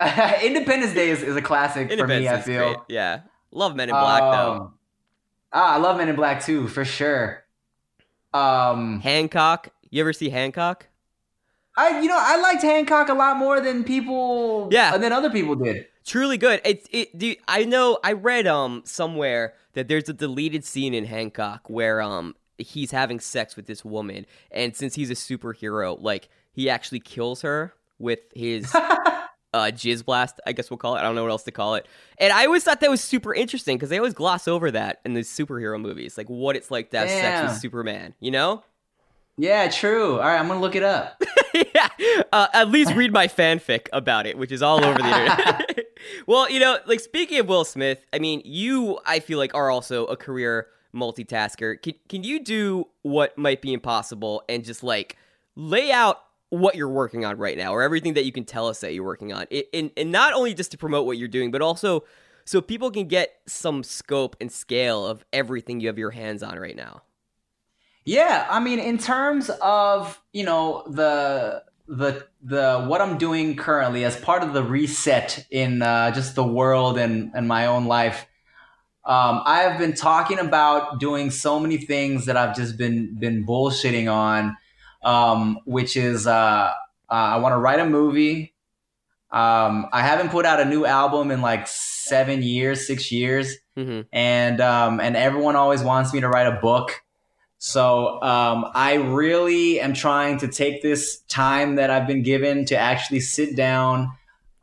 Independence 0.43 0.95
Day 0.95 1.11
is, 1.11 1.23
is 1.23 1.37
a 1.37 1.43
classic 1.43 1.93
for 1.93 2.07
me. 2.09 2.29
I 2.29 2.41
feel. 2.41 2.59
great. 2.59 2.77
Yeah, 2.88 3.21
love 3.53 3.77
Men 3.77 3.88
in 3.88 3.95
Black 3.95 4.21
though. 4.21 4.53
Um, 4.53 4.75
Ah, 5.55 5.75
I 5.75 5.77
love 5.77 5.99
Men 5.99 6.09
in 6.09 6.17
Black 6.17 6.43
too, 6.43 6.67
for 6.67 6.85
sure. 6.85 7.45
Um, 8.33 9.01
Hancock. 9.01 9.69
You 9.91 10.01
ever 10.01 10.12
see 10.15 10.31
Hancock? 10.31 10.87
I 11.77 12.01
you 12.01 12.09
know 12.09 12.19
I 12.19 12.41
liked 12.41 12.62
Hancock 12.62 13.09
a 13.09 13.15
lot 13.15 13.37
more 13.37 13.61
than 13.61 13.85
people. 13.85 14.69
Yeah. 14.73 14.97
than 14.97 15.12
other 15.12 15.31
people 15.31 15.55
did. 15.55 15.87
Truly 16.05 16.37
good. 16.37 16.61
It 16.65 16.87
it 16.91 17.17
do 17.19 17.35
I 17.47 17.65
know 17.65 17.99
I 18.03 18.12
read 18.12 18.47
um 18.47 18.83
somewhere 18.85 19.55
that 19.75 19.88
there's 19.88 20.09
a 20.09 20.12
deleted 20.12 20.65
scene 20.65 20.95
in 20.95 21.05
Hancock 21.05 21.69
where 21.71 22.01
um 22.03 22.35
he's 22.59 22.91
having 22.91 23.21
sex 23.21 23.57
with 23.57 23.67
this 23.67 23.85
woman 23.85 24.27
and 24.51 24.77
since 24.77 24.95
he's 24.95 25.11
a 25.11 25.15
superhero 25.15 26.01
like 26.01 26.29
he 26.53 26.69
actually 26.71 27.01
kills 27.01 27.43
her 27.43 27.75
with 27.99 28.21
his 28.35 28.73
uh 28.75 29.19
jizz 29.55 30.05
blast 30.05 30.41
I 30.47 30.53
guess 30.53 30.71
we'll 30.71 30.79
call 30.79 30.97
it. 30.97 31.01
I 31.01 31.03
don't 31.03 31.15
know 31.15 31.23
what 31.23 31.31
else 31.31 31.45
to 31.45 31.53
call 31.53 31.77
it. 31.77 31.87
And 32.19 32.33
I 32.33 32.47
always 32.47 32.65
thought 32.65 32.81
that 32.81 32.91
was 32.91 33.01
super 33.01 33.35
interesting 33.35 33.79
cuz 33.79 33.88
they 33.88 33.99
always 33.99 34.15
gloss 34.15 34.49
over 34.49 34.71
that 34.73 35.01
in 35.05 35.15
the 35.15 35.21
superhero 35.21 35.81
movies 35.81 36.19
like 36.19 36.29
what 36.29 36.57
it's 36.57 36.71
like 36.71 36.91
to 36.91 36.99
have 36.99 37.09
sex 37.09 37.43
with 37.43 37.61
Superman, 37.61 38.15
you 38.21 38.31
know? 38.31 38.65
Yeah, 39.38 39.69
true. 39.69 40.15
All 40.15 40.19
right, 40.27 40.38
I'm 40.38 40.47
gonna 40.47 40.61
look 40.61 40.77
it 40.77 40.83
up. 40.83 41.23
yeah. 41.55 41.88
Uh, 42.33 42.49
at 42.53 42.69
least 42.69 42.95
read 42.95 43.12
my 43.12 43.29
fanfic 43.29 43.87
about 43.93 44.27
it, 44.27 44.37
which 44.37 44.53
is 44.53 44.62
all 44.62 44.85
over 44.85 44.99
the 44.99 45.09
internet. 45.09 45.82
Well, 46.27 46.51
you 46.51 46.61
know, 46.61 46.79
like 46.87 47.01
speaking 47.01 47.38
of 47.38 47.49
Will 47.49 47.65
Smith, 47.65 48.05
I 48.12 48.19
mean, 48.19 48.43
you, 48.45 48.99
I 49.07 49.21
feel 49.21 49.38
like, 49.38 49.55
are 49.55 49.71
also 49.71 50.07
a 50.07 50.17
career 50.17 50.67
multitasker. 50.95 51.81
Can, 51.81 51.95
can 52.09 52.25
you 52.25 52.43
do 52.43 52.88
what 53.03 53.37
might 53.38 53.62
be 53.62 53.73
impossible 53.73 54.43
and 54.49 54.65
just 54.65 54.83
like 54.83 55.17
lay 55.57 55.91
out 55.91 56.23
what 56.51 56.75
you're 56.75 56.88
working 56.88 57.25
on 57.25 57.38
right 57.38 57.57
now 57.57 57.73
or 57.73 57.83
everything 57.83 58.15
that 58.15 58.25
you 58.25 58.33
can 58.33 58.45
tell 58.45 58.69
us 58.69 58.81
that 58.81 58.95
you're 58.95 59.05
working 59.05 59.33
on? 59.33 59.47
It, 59.51 59.69
and, 59.73 59.91
and 59.97 60.12
not 60.12 60.35
only 60.35 60.55
just 60.55 60.71
to 60.73 60.79
promote 60.79 61.07
what 61.07 61.19
you're 61.19 61.29
doing, 61.29 61.51
but 61.51 61.62
also 61.62 62.05
so 62.45 62.61
people 62.61 62.91
can 62.91 63.07
get 63.07 63.41
some 63.47 63.83
scope 63.83 64.37
and 64.41 64.51
scale 64.51 65.07
of 65.07 65.25
everything 65.33 65.81
you 65.81 65.88
have 65.88 65.99
your 65.99 66.11
hands 66.11 66.43
on 66.43 66.59
right 66.59 66.77
now. 66.77 67.03
Yeah, 68.05 68.49
I 68.51 68.59
mean, 68.59 68.81
in 68.81 68.99
terms 68.99 69.49
of 69.61 70.21
you 70.33 70.45
know 70.45 70.83
the 70.88 71.62
the 71.88 72.27
the 72.42 72.85
what 72.87 73.01
I'm 73.01 73.18
doing 73.18 73.57
currently 73.57 74.05
as 74.05 74.16
part 74.16 74.42
of 74.42 74.53
the 74.53 74.62
reset 74.62 75.47
in 75.51 75.83
uh, 75.83 76.11
just 76.12 76.35
the 76.35 76.45
world 76.45 76.99
and 76.99 77.31
and 77.35 77.47
my 77.49 77.66
own 77.66 77.87
life, 77.87 78.27
um, 79.05 79.42
I 79.45 79.61
have 79.61 79.79
been 79.79 79.95
talking 79.95 80.38
about 80.38 81.01
doing 81.01 81.31
so 81.31 81.59
many 81.59 81.79
things 81.79 82.27
that 82.27 82.37
I've 82.37 82.57
just 82.57 82.77
been 82.77 83.18
been 83.18 83.47
bullshitting 83.47 84.12
on, 84.12 84.57
um, 85.03 85.59
which 85.64 85.97
is 85.97 86.27
uh, 86.27 86.31
uh, 86.31 86.73
I 87.11 87.37
want 87.38 87.53
to 87.53 87.59
write 87.59 87.81
a 87.81 87.87
movie. 87.87 88.55
Um, 89.31 89.87
I 89.92 90.03
haven't 90.03 90.31
put 90.31 90.45
out 90.45 90.61
a 90.61 90.64
new 90.66 90.85
album 90.85 91.31
in 91.31 91.40
like 91.40 91.66
seven 91.66 92.42
years, 92.42 92.87
six 92.87 93.11
years 93.11 93.57
Mm-hmm. 93.75 94.03
and 94.12 94.61
um, 94.61 95.01
and 95.01 95.16
everyone 95.16 95.57
always 95.57 95.83
wants 95.83 96.12
me 96.12 96.21
to 96.21 96.29
write 96.29 96.47
a 96.47 96.61
book. 96.61 97.01
So 97.64 98.20
um, 98.22 98.72
I 98.75 98.94
really 98.94 99.79
am 99.79 99.94
trying 99.94 100.38
to 100.38 100.48
take 100.48 100.83
this 100.83 101.20
time 101.29 101.77
that 101.77 101.90
I've 101.90 102.09
been 102.09 102.25
given 102.25 102.64
to 102.64 102.77
actually 102.77 103.20
sit 103.20 103.55
down 103.55 104.11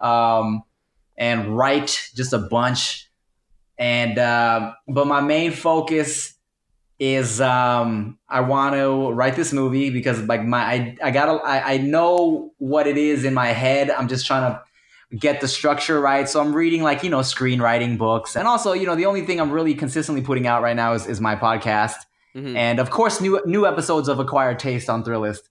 um, 0.02 0.64
and 1.18 1.56
write 1.58 2.10
just 2.14 2.34
a 2.34 2.40
bunch. 2.40 3.10
And 3.78 4.20
uh, 4.20 4.74
but 4.86 5.08
my 5.08 5.22
main 5.22 5.54
focus 5.54 6.34
is 7.00 7.40
um, 7.40 8.20
I 8.28 8.42
want 8.42 8.76
to 8.76 9.12
write 9.12 9.38
this 9.38 9.54
movie 9.54 9.92
because 9.92 10.22
like 10.24 10.44
my 10.44 10.60
I 10.60 10.98
I 11.02 11.12
gotta 11.12 11.42
I, 11.42 11.76
I 11.76 11.78
know 11.78 12.52
what 12.58 12.86
it 12.86 12.98
is 12.98 13.24
in 13.24 13.34
my 13.34 13.48
head. 13.48 13.92
I'm 13.92 14.10
just 14.10 14.28
trying 14.28 14.52
to 14.52 14.62
get 15.16 15.40
the 15.40 15.48
structure 15.48 16.02
right. 16.02 16.28
So 16.28 16.42
I'm 16.42 16.54
reading 16.54 16.84
like, 16.84 17.02
you 17.06 17.10
know, 17.10 17.20
screenwriting 17.20 17.98
books. 17.98 18.36
And 18.36 18.46
also, 18.46 18.74
you 18.74 18.86
know, 18.86 18.96
the 18.96 19.06
only 19.06 19.26
thing 19.26 19.40
I'm 19.40 19.52
really 19.52 19.74
consistently 19.74 20.22
putting 20.22 20.48
out 20.48 20.62
right 20.62 20.76
now 20.76 20.92
is, 20.92 21.08
is 21.08 21.22
my 21.22 21.38
podcast. 21.38 21.96
Mhm. 22.36 22.56
And 22.56 22.80
of 22.80 22.90
course, 22.92 23.20
new 23.22 23.42
new 23.46 23.66
episodes 23.66 24.08
of 24.08 24.20
Acquired 24.20 24.60
Taste 24.60 24.90
on 24.90 25.04
Thrillist. 25.04 25.50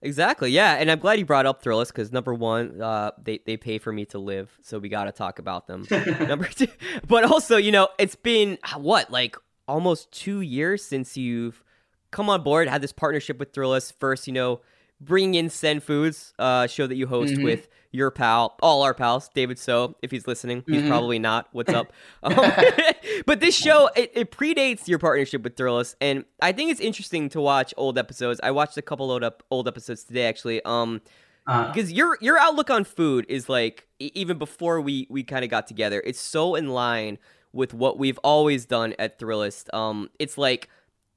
Exactly. 0.00 0.50
Yeah, 0.52 0.74
and 0.74 0.90
I'm 0.90 1.00
glad 1.00 1.18
you 1.18 1.24
brought 1.24 1.44
up 1.46 1.62
Thrillist 1.62 1.88
because 1.88 2.12
number 2.12 2.32
one, 2.32 2.80
uh, 2.80 3.10
they 3.20 3.40
they 3.46 3.56
pay 3.56 3.78
for 3.78 3.92
me 3.92 4.04
to 4.06 4.18
live, 4.18 4.56
so 4.62 4.78
we 4.78 4.88
got 4.88 5.04
to 5.04 5.12
talk 5.12 5.38
about 5.40 5.66
them. 5.66 5.86
number 6.20 6.46
two, 6.46 6.68
but 7.06 7.24
also, 7.24 7.56
you 7.56 7.72
know, 7.72 7.88
it's 7.98 8.14
been 8.14 8.58
what 8.76 9.10
like 9.10 9.36
almost 9.66 10.12
two 10.12 10.40
years 10.40 10.84
since 10.84 11.16
you've 11.16 11.64
come 12.12 12.30
on 12.30 12.42
board, 12.42 12.68
had 12.68 12.80
this 12.80 12.92
partnership 12.92 13.38
with 13.40 13.52
Thrillist. 13.52 13.94
First, 13.98 14.28
you 14.28 14.32
know, 14.32 14.60
bringing 15.00 15.34
in 15.34 15.50
Send 15.50 15.82
Foods, 15.82 16.32
uh, 16.38 16.68
show 16.68 16.86
that 16.86 16.94
you 16.94 17.08
host 17.08 17.34
Mhm. 17.34 17.42
with 17.44 17.68
your 17.90 18.10
pal, 18.10 18.56
all 18.62 18.82
our 18.82 18.92
pals, 18.94 19.28
David 19.34 19.58
So, 19.58 19.96
if 20.02 20.10
he's 20.10 20.26
listening. 20.26 20.62
He's 20.66 20.82
Mhm. 20.82 20.88
probably 20.88 21.18
not. 21.18 21.48
What's 21.52 21.72
up? 21.72 21.92
Um, 22.22 22.34
but 23.26 23.40
this 23.40 23.56
show, 23.56 23.88
it, 23.96 24.10
it 24.14 24.30
predates 24.30 24.86
your 24.88 24.98
partnership 24.98 25.42
with 25.42 25.56
Thrillist, 25.56 25.94
and 26.00 26.24
I 26.42 26.52
think 26.52 26.70
it's 26.70 26.80
interesting 26.80 27.28
to 27.30 27.40
watch 27.40 27.72
old 27.76 27.96
episodes. 27.98 28.40
I 28.42 28.50
watched 28.50 28.76
a 28.76 28.82
couple 28.82 29.10
old, 29.10 29.24
up, 29.24 29.42
old 29.50 29.66
episodes 29.68 30.04
today, 30.04 30.26
actually. 30.26 30.62
Um, 30.64 31.00
Uh, 31.46 31.64
because 31.72 31.90
your 31.90 32.18
your 32.20 32.36
outlook 32.38 32.68
on 32.68 32.84
food 32.84 33.24
is 33.28 33.48
like 33.48 33.86
even 33.98 34.36
before 34.36 34.82
we 34.82 35.06
we 35.08 35.22
kind 35.24 35.44
of 35.44 35.50
got 35.50 35.66
together 35.66 36.02
it's 36.04 36.20
so 36.20 36.54
in 36.54 36.68
line 36.68 37.16
with 37.54 37.72
what 37.72 37.98
we've 37.98 38.18
always 38.22 38.66
done 38.66 38.94
at 38.98 39.18
thrillist 39.18 39.72
um 39.72 40.10
it's 40.18 40.36
like 40.36 40.68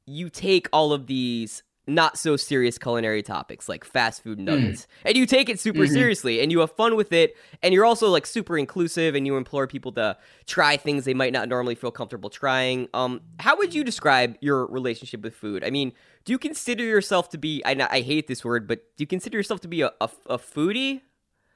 you 0.05 0.29
take 0.29 0.69
all 0.71 0.93
of 0.93 1.07
these 1.07 1.63
not 1.93 2.17
so 2.17 2.36
serious 2.38 2.77
culinary 2.77 3.21
topics 3.23 3.67
like 3.69 3.84
fast 3.84 4.23
food 4.23 4.38
and 4.38 4.45
nuggets 4.45 4.88
and 5.06 5.15
you 5.17 5.25
take 5.25 5.49
it 5.49 5.60
super 5.60 5.84
Mhm. 5.84 5.93
seriously 5.93 6.41
and 6.41 6.51
you 6.51 6.60
have 6.60 6.71
fun 6.71 6.95
with 6.95 7.12
it 7.13 7.36
and 7.62 7.73
you're 7.73 7.86
also 7.86 8.10
like 8.10 8.25
super 8.25 8.58
inclusive 8.58 9.13
and 9.15 9.25
you 9.27 9.38
implore 9.38 9.67
people 9.67 9.91
to 9.93 10.17
try 10.45 10.77
things 10.77 11.06
they 11.06 11.13
might 11.13 11.34
not 11.34 11.47
normally 11.49 11.75
feel 11.75 11.91
comfortable 11.91 12.30
trying 12.30 12.88
um 12.93 13.21
how 13.39 13.56
would 13.58 13.73
you 13.73 13.84
describe 13.84 14.38
your 14.41 14.65
relationship 14.67 15.21
with 15.21 15.36
food 15.36 15.63
i 15.63 15.69
mean 15.69 15.91
do 16.25 16.32
you 16.34 16.39
consider 16.39 16.84
yourself 16.84 17.30
to 17.30 17.38
be 17.38 17.62
i, 17.65 17.71
I 17.89 18.01
hate 18.01 18.27
this 18.27 18.43
word 18.45 18.67
but 18.67 18.80
do 18.97 19.01
you 19.04 19.08
consider 19.08 19.38
yourself 19.38 19.62
to 19.62 19.67
be 19.67 19.82
a, 19.82 19.91
a, 20.01 20.10
a 20.27 20.38
foodie 20.38 21.01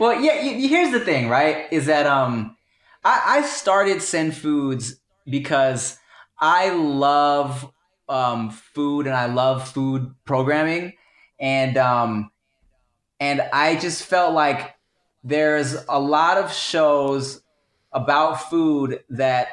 well, 0.00 0.20
yeah. 0.20 0.34
y- 0.42 0.56
y- 0.58 0.66
Here's 0.66 0.90
the 0.90 0.98
thing, 0.98 1.28
right? 1.28 1.66
Is 1.70 1.86
that 1.86 2.04
um, 2.06 2.56
I, 3.04 3.38
I 3.38 3.42
started 3.46 4.02
Send 4.02 4.36
Foods 4.36 4.96
because 5.24 5.98
I 6.40 6.70
love 6.70 7.70
um 8.08 8.50
food 8.50 9.06
and 9.06 9.16
I 9.16 9.26
love 9.26 9.68
food 9.68 10.14
programming, 10.24 10.94
and 11.38 11.76
um, 11.76 12.30
and 13.20 13.42
I 13.52 13.76
just 13.76 14.04
felt 14.04 14.34
like 14.34 14.74
there's 15.24 15.76
a 15.88 15.98
lot 15.98 16.38
of 16.38 16.52
shows 16.52 17.42
about 17.92 18.42
food 18.50 19.00
that 19.10 19.48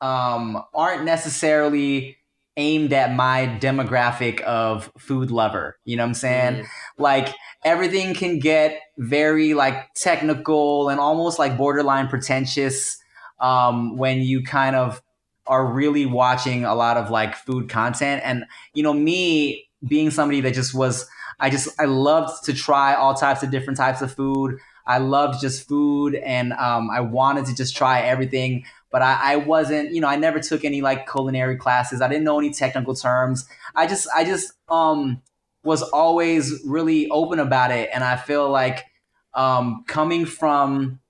um 0.00 0.62
aren't 0.74 1.04
necessarily 1.04 2.18
aimed 2.56 2.92
at 2.92 3.14
my 3.14 3.58
demographic 3.60 4.40
of 4.42 4.90
food 4.98 5.30
lover. 5.30 5.76
You 5.84 5.96
know 5.96 6.04
what 6.04 6.08
I'm 6.08 6.14
saying? 6.14 6.66
Like 6.98 7.34
everything 7.64 8.14
can 8.14 8.38
get 8.38 8.80
very 8.98 9.54
like 9.54 9.92
technical 9.94 10.88
and 10.88 11.00
almost 11.00 11.38
like 11.38 11.56
borderline 11.56 12.08
pretentious 12.08 12.96
um, 13.40 13.96
when 13.96 14.20
you 14.20 14.42
kind 14.42 14.76
of 14.76 15.02
are 15.46 15.66
really 15.66 16.06
watching 16.06 16.64
a 16.64 16.74
lot 16.74 16.96
of 16.96 17.10
like 17.10 17.34
food 17.34 17.68
content. 17.68 18.22
And 18.24 18.44
you 18.72 18.82
know, 18.82 18.92
me 18.92 19.68
being 19.86 20.10
somebody 20.10 20.40
that 20.42 20.54
just 20.54 20.74
was, 20.74 21.06
I 21.40 21.50
just 21.50 21.68
I 21.80 21.84
loved 21.84 22.44
to 22.44 22.52
try 22.52 22.94
all 22.94 23.14
types 23.14 23.42
of 23.42 23.50
different 23.50 23.76
types 23.76 24.02
of 24.02 24.12
food. 24.12 24.58
I 24.86 24.98
loved 24.98 25.40
just 25.40 25.66
food, 25.66 26.14
and 26.14 26.52
um, 26.54 26.90
I 26.90 27.00
wanted 27.00 27.46
to 27.46 27.54
just 27.54 27.76
try 27.76 28.00
everything. 28.00 28.64
But 28.90 29.02
I, 29.02 29.32
I 29.32 29.36
wasn't, 29.36 29.92
you 29.92 30.00
know, 30.00 30.08
I 30.08 30.16
never 30.16 30.38
took 30.38 30.64
any 30.64 30.80
like 30.80 31.10
culinary 31.10 31.56
classes. 31.56 32.00
I 32.00 32.08
didn't 32.08 32.24
know 32.24 32.38
any 32.38 32.50
technical 32.50 32.94
terms. 32.94 33.48
I 33.74 33.86
just, 33.88 34.06
I 34.14 34.24
just 34.24 34.52
um, 34.68 35.20
was 35.64 35.82
always 35.82 36.62
really 36.64 37.08
open 37.08 37.38
about 37.40 37.70
it, 37.70 37.90
and 37.92 38.04
I 38.04 38.16
feel 38.16 38.48
like 38.50 38.84
um, 39.34 39.84
coming 39.88 40.26
from 40.26 41.00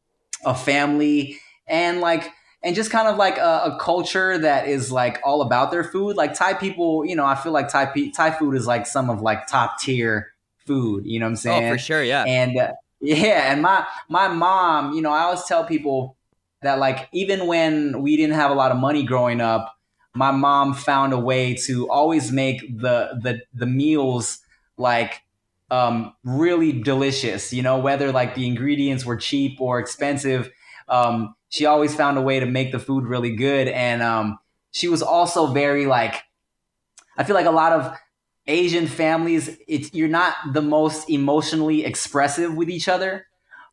a 0.44 0.55
family 0.55 1.38
and 1.66 2.01
like 2.01 2.31
and 2.64 2.74
just 2.74 2.90
kind 2.90 3.07
of 3.07 3.16
like 3.18 3.37
a, 3.37 3.61
a 3.66 3.79
culture 3.79 4.38
that 4.38 4.66
is 4.66 4.90
like 4.90 5.20
all 5.22 5.42
about 5.42 5.70
their 5.70 5.85
food. 5.85 6.16
Like 6.16 6.33
Thai 6.35 6.55
people, 6.55 7.05
you 7.05 7.14
know, 7.14 7.27
I 7.27 7.35
feel 7.35 7.53
like 7.53 7.68
Thai 7.68 7.87
pe- 7.87 8.11
Thai 8.11 8.31
food 8.33 8.55
is 8.55 8.66
like 8.66 8.87
some 8.87 9.11
of 9.11 9.20
like 9.20 9.46
top 9.46 9.79
tier 9.79 10.33
food. 10.66 11.05
You 11.07 11.20
know 11.20 11.27
what 11.27 11.31
I'm 11.31 11.37
saying? 11.37 11.66
oh 11.66 11.74
for 11.74 11.79
sure 11.79 12.03
yeah 12.03 12.24
And 12.27 12.59
uh, 12.59 12.72
yeah, 13.00 13.53
and 13.53 13.61
my 13.61 13.87
my 14.09 14.29
mom, 14.29 14.94
you 14.94 15.03
know, 15.03 15.12
I 15.12 15.20
always 15.20 15.44
tell 15.44 15.64
people 15.64 16.16
that 16.62 16.79
like 16.79 17.09
even 17.12 17.46
when 17.46 18.00
we 18.00 18.16
didn't 18.16 18.37
have 18.37 18.50
a 18.50 18.55
lot 18.55 18.72
of 18.72 18.79
money 18.79 19.05
growing 19.05 19.42
up, 19.42 19.77
my 20.14 20.31
mom 20.31 20.72
found 20.72 21.12
a 21.12 21.18
way 21.18 21.55
to 21.66 21.90
always 21.90 22.33
make 22.33 22.61
the 22.79 23.20
the 23.22 23.42
the 23.53 23.66
meals 23.66 24.38
like 24.79 25.20
um 25.70 26.14
really 26.24 26.72
delicious, 26.72 27.53
you 27.53 27.62
know, 27.62 27.79
whether 27.79 28.11
like 28.11 28.35
the 28.35 28.46
ingredients 28.46 29.05
were 29.05 29.16
cheap 29.16 29.61
or 29.61 29.79
expensive. 29.79 30.50
Um 30.88 31.35
she 31.54 31.66
always 31.66 31.94
found 31.94 32.18
a 32.18 32.20
way 32.20 32.40
to 32.40 32.46
make 32.46 32.72
the 32.72 32.80
food 32.80 33.04
really 33.04 33.36
good. 33.36 33.68
And 33.68 34.02
um 34.02 34.38
she 34.72 34.88
was 34.88 35.02
also 35.02 35.52
very 35.52 35.86
like 35.86 36.16
I 37.16 37.24
feel 37.24 37.34
like 37.36 37.46
a 37.46 37.50
lot 37.50 37.72
of 37.72 37.96
Asian 38.46 38.86
families, 38.86 39.56
it's 39.68 39.94
you're 39.94 40.08
not 40.08 40.34
the 40.52 40.60
most 40.62 41.08
emotionally 41.08 41.84
expressive 41.84 42.54
with 42.54 42.68
each 42.68 42.88
other. 42.88 43.26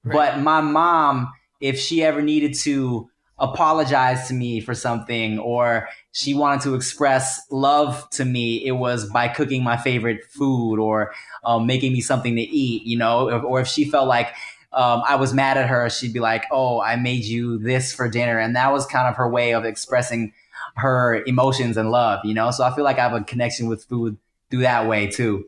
But 0.03 0.39
my 0.39 0.61
mom, 0.61 1.31
if 1.59 1.79
she 1.79 2.03
ever 2.03 2.21
needed 2.21 2.53
to 2.59 3.09
apologize 3.37 4.27
to 4.27 4.33
me 4.35 4.59
for 4.61 4.75
something 4.75 5.39
or 5.39 5.89
she 6.11 6.33
wanted 6.33 6.61
to 6.61 6.75
express 6.75 7.41
love 7.49 8.07
to 8.11 8.23
me, 8.23 8.63
it 8.65 8.73
was 8.73 9.09
by 9.09 9.27
cooking 9.27 9.63
my 9.63 9.77
favorite 9.77 10.23
food 10.25 10.77
or 10.79 11.11
um, 11.43 11.65
making 11.65 11.91
me 11.91 12.01
something 12.01 12.35
to 12.35 12.41
eat, 12.41 12.83
you 12.83 12.97
know, 12.97 13.29
or, 13.29 13.41
or 13.41 13.61
if 13.61 13.67
she 13.67 13.83
felt 13.83 14.07
like 14.07 14.27
um, 14.73 15.03
I 15.07 15.15
was 15.15 15.34
mad 15.34 15.57
at 15.57 15.67
her, 15.67 15.89
she'd 15.89 16.13
be 16.13 16.19
like, 16.19 16.45
"Oh, 16.51 16.81
I 16.81 16.95
made 16.95 17.25
you 17.25 17.57
this 17.57 17.93
for 17.93 18.10
dinner," 18.10 18.39
and 18.39 18.55
that 18.55 18.71
was 18.71 18.86
kind 18.86 19.07
of 19.07 19.15
her 19.15 19.29
way 19.29 19.53
of 19.53 19.65
expressing 19.65 20.34
her 20.75 21.23
emotions 21.25 21.77
and 21.77 21.91
love, 21.91 22.23
you 22.23 22.34
know. 22.34 22.51
So 22.51 22.63
I 22.63 22.73
feel 22.73 22.84
like 22.84 22.97
I 22.97 23.03
have 23.03 23.13
a 23.13 23.21
connection 23.21 23.67
with 23.67 23.84
food 23.84 24.17
through 24.49 24.62
that 24.62 24.88
way 24.88 25.07
too. 25.07 25.45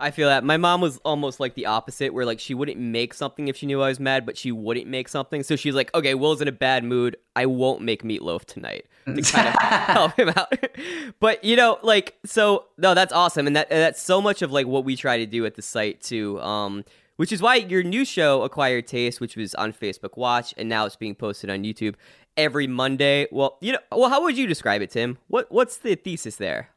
I 0.00 0.10
feel 0.10 0.28
that 0.28 0.44
my 0.44 0.56
mom 0.56 0.80
was 0.80 0.96
almost 0.98 1.40
like 1.40 1.54
the 1.54 1.66
opposite, 1.66 2.14
where 2.14 2.24
like 2.24 2.40
she 2.40 2.54
wouldn't 2.54 2.78
make 2.78 3.12
something 3.12 3.48
if 3.48 3.56
she 3.56 3.66
knew 3.66 3.82
I 3.82 3.88
was 3.88 4.00
mad, 4.00 4.24
but 4.24 4.38
she 4.38 4.50
wouldn't 4.50 4.86
make 4.86 5.08
something. 5.08 5.42
So 5.42 5.56
she's 5.56 5.74
like, 5.74 5.94
"Okay, 5.94 6.14
Will's 6.14 6.40
in 6.40 6.48
a 6.48 6.52
bad 6.52 6.84
mood. 6.84 7.16
I 7.36 7.46
won't 7.46 7.82
make 7.82 8.02
meatloaf 8.02 8.46
tonight 8.46 8.86
to 9.04 9.20
kind 9.20 9.48
of 9.48 9.54
help 9.60 10.12
him 10.18 10.30
out." 10.30 10.52
but 11.20 11.44
you 11.44 11.54
know, 11.54 11.78
like, 11.82 12.16
so 12.24 12.64
no, 12.78 12.94
that's 12.94 13.12
awesome, 13.12 13.46
and 13.46 13.54
that 13.54 13.68
that's 13.68 14.00
so 14.00 14.22
much 14.22 14.40
of 14.40 14.50
like 14.50 14.66
what 14.66 14.84
we 14.84 14.96
try 14.96 15.18
to 15.18 15.26
do 15.26 15.44
at 15.44 15.54
the 15.54 15.62
site 15.62 16.00
too. 16.00 16.40
Um, 16.40 16.84
which 17.20 17.32
is 17.32 17.42
why 17.42 17.56
your 17.56 17.82
new 17.82 18.02
show, 18.02 18.44
Acquired 18.44 18.86
Taste, 18.86 19.20
which 19.20 19.36
was 19.36 19.54
on 19.56 19.74
Facebook 19.74 20.16
Watch, 20.16 20.54
and 20.56 20.70
now 20.70 20.86
it's 20.86 20.96
being 20.96 21.14
posted 21.14 21.50
on 21.50 21.64
YouTube 21.64 21.96
every 22.34 22.66
Monday. 22.66 23.26
Well, 23.30 23.58
you 23.60 23.72
know, 23.72 23.78
well, 23.92 24.08
how 24.08 24.22
would 24.22 24.38
you 24.38 24.46
describe 24.46 24.80
it, 24.80 24.90
Tim? 24.90 25.18
What 25.28 25.52
what's 25.52 25.76
the 25.76 25.96
thesis 25.96 26.36
there? 26.36 26.70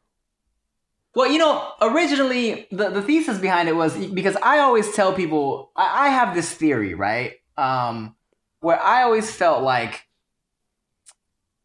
Well, 1.15 1.31
you 1.31 1.37
know, 1.37 1.71
originally 1.81 2.67
the, 2.71 2.89
the 2.89 3.01
thesis 3.01 3.37
behind 3.37 3.69
it 3.69 3.77
was 3.77 3.95
because 4.07 4.35
I 4.43 4.59
always 4.59 4.93
tell 4.93 5.13
people 5.13 5.71
I, 5.77 6.07
I 6.07 6.09
have 6.09 6.35
this 6.35 6.51
theory, 6.51 6.93
right? 6.93 7.35
Um, 7.57 8.13
where 8.59 8.83
I 8.83 9.03
always 9.03 9.33
felt 9.33 9.63
like, 9.63 10.09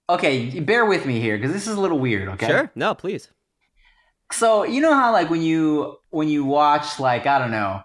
okay, 0.08 0.60
bear 0.60 0.86
with 0.86 1.04
me 1.04 1.18
here 1.18 1.36
because 1.36 1.52
this 1.52 1.66
is 1.66 1.74
a 1.74 1.80
little 1.80 1.98
weird. 1.98 2.28
Okay, 2.28 2.46
Sure, 2.46 2.70
no, 2.76 2.94
please. 2.94 3.28
So 4.30 4.62
you 4.62 4.80
know 4.80 4.94
how 4.94 5.10
like 5.10 5.30
when 5.30 5.42
you 5.42 5.96
when 6.10 6.28
you 6.28 6.44
watch 6.44 7.00
like 7.00 7.26
I 7.26 7.40
don't 7.40 7.50
know, 7.50 7.82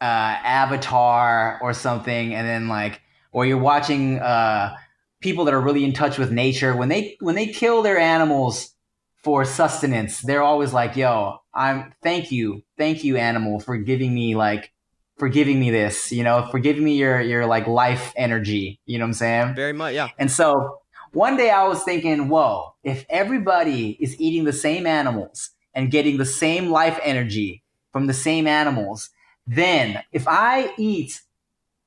uh, 0.00 0.04
Avatar 0.04 1.58
or 1.62 1.72
something, 1.72 2.34
and 2.34 2.46
then 2.46 2.68
like 2.68 3.00
or 3.32 3.46
you're 3.46 3.58
watching 3.58 4.18
uh, 4.18 4.76
people 5.20 5.44
that 5.44 5.54
are 5.54 5.60
really 5.60 5.84
in 5.84 5.92
touch 5.92 6.18
with 6.18 6.30
nature 6.30 6.74
when 6.76 6.88
they 6.88 7.16
when 7.20 7.34
they 7.34 7.46
kill 7.46 7.82
their 7.82 7.98
animals 7.98 8.74
for 9.22 9.44
sustenance, 9.44 10.20
they're 10.20 10.42
always 10.42 10.72
like, 10.72 10.96
"Yo, 10.96 11.38
I'm 11.52 11.92
thank 12.02 12.30
you, 12.30 12.62
thank 12.78 13.04
you, 13.04 13.16
animal, 13.16 13.60
for 13.60 13.76
giving 13.76 14.14
me 14.14 14.34
like." 14.34 14.72
For 15.18 15.30
giving 15.30 15.58
me 15.58 15.70
this, 15.70 16.12
you 16.12 16.22
know, 16.22 16.46
for 16.50 16.58
giving 16.58 16.84
me 16.84 16.98
your 16.98 17.22
your 17.22 17.46
like 17.46 17.66
life 17.66 18.12
energy, 18.16 18.80
you 18.84 18.98
know 18.98 19.04
what 19.04 19.08
I'm 19.08 19.12
saying? 19.14 19.54
Very 19.54 19.72
much, 19.72 19.94
yeah. 19.94 20.10
And 20.18 20.30
so 20.30 20.80
one 21.16 21.38
day 21.38 21.48
I 21.48 21.66
was 21.66 21.82
thinking, 21.82 22.28
whoa, 22.28 22.74
if 22.84 23.06
everybody 23.08 23.96
is 23.98 24.20
eating 24.20 24.44
the 24.44 24.52
same 24.52 24.86
animals 24.86 25.52
and 25.72 25.90
getting 25.90 26.18
the 26.18 26.26
same 26.26 26.68
life 26.68 27.00
energy 27.02 27.62
from 27.90 28.06
the 28.06 28.12
same 28.12 28.46
animals, 28.46 29.08
then 29.46 30.02
if 30.12 30.26
I 30.26 30.72
eat 30.76 31.20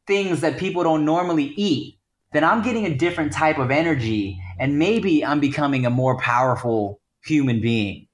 things 0.08 0.42
that 0.42 0.58
people 0.58 0.84
don't 0.84 1.06
normally 1.06 1.46
eat, 1.56 1.98
then 2.32 2.44
I'm 2.44 2.62
getting 2.62 2.86
a 2.86 2.96
different 2.96 3.34
type 3.34 3.58
of 3.58 3.72
energy 3.72 4.40
and 4.60 4.78
maybe 4.80 5.26
I'm 5.26 5.40
becoming 5.40 5.86
a 5.86 5.90
more 5.90 6.18
powerful 6.18 7.00
human 7.24 7.62
being. 7.62 8.08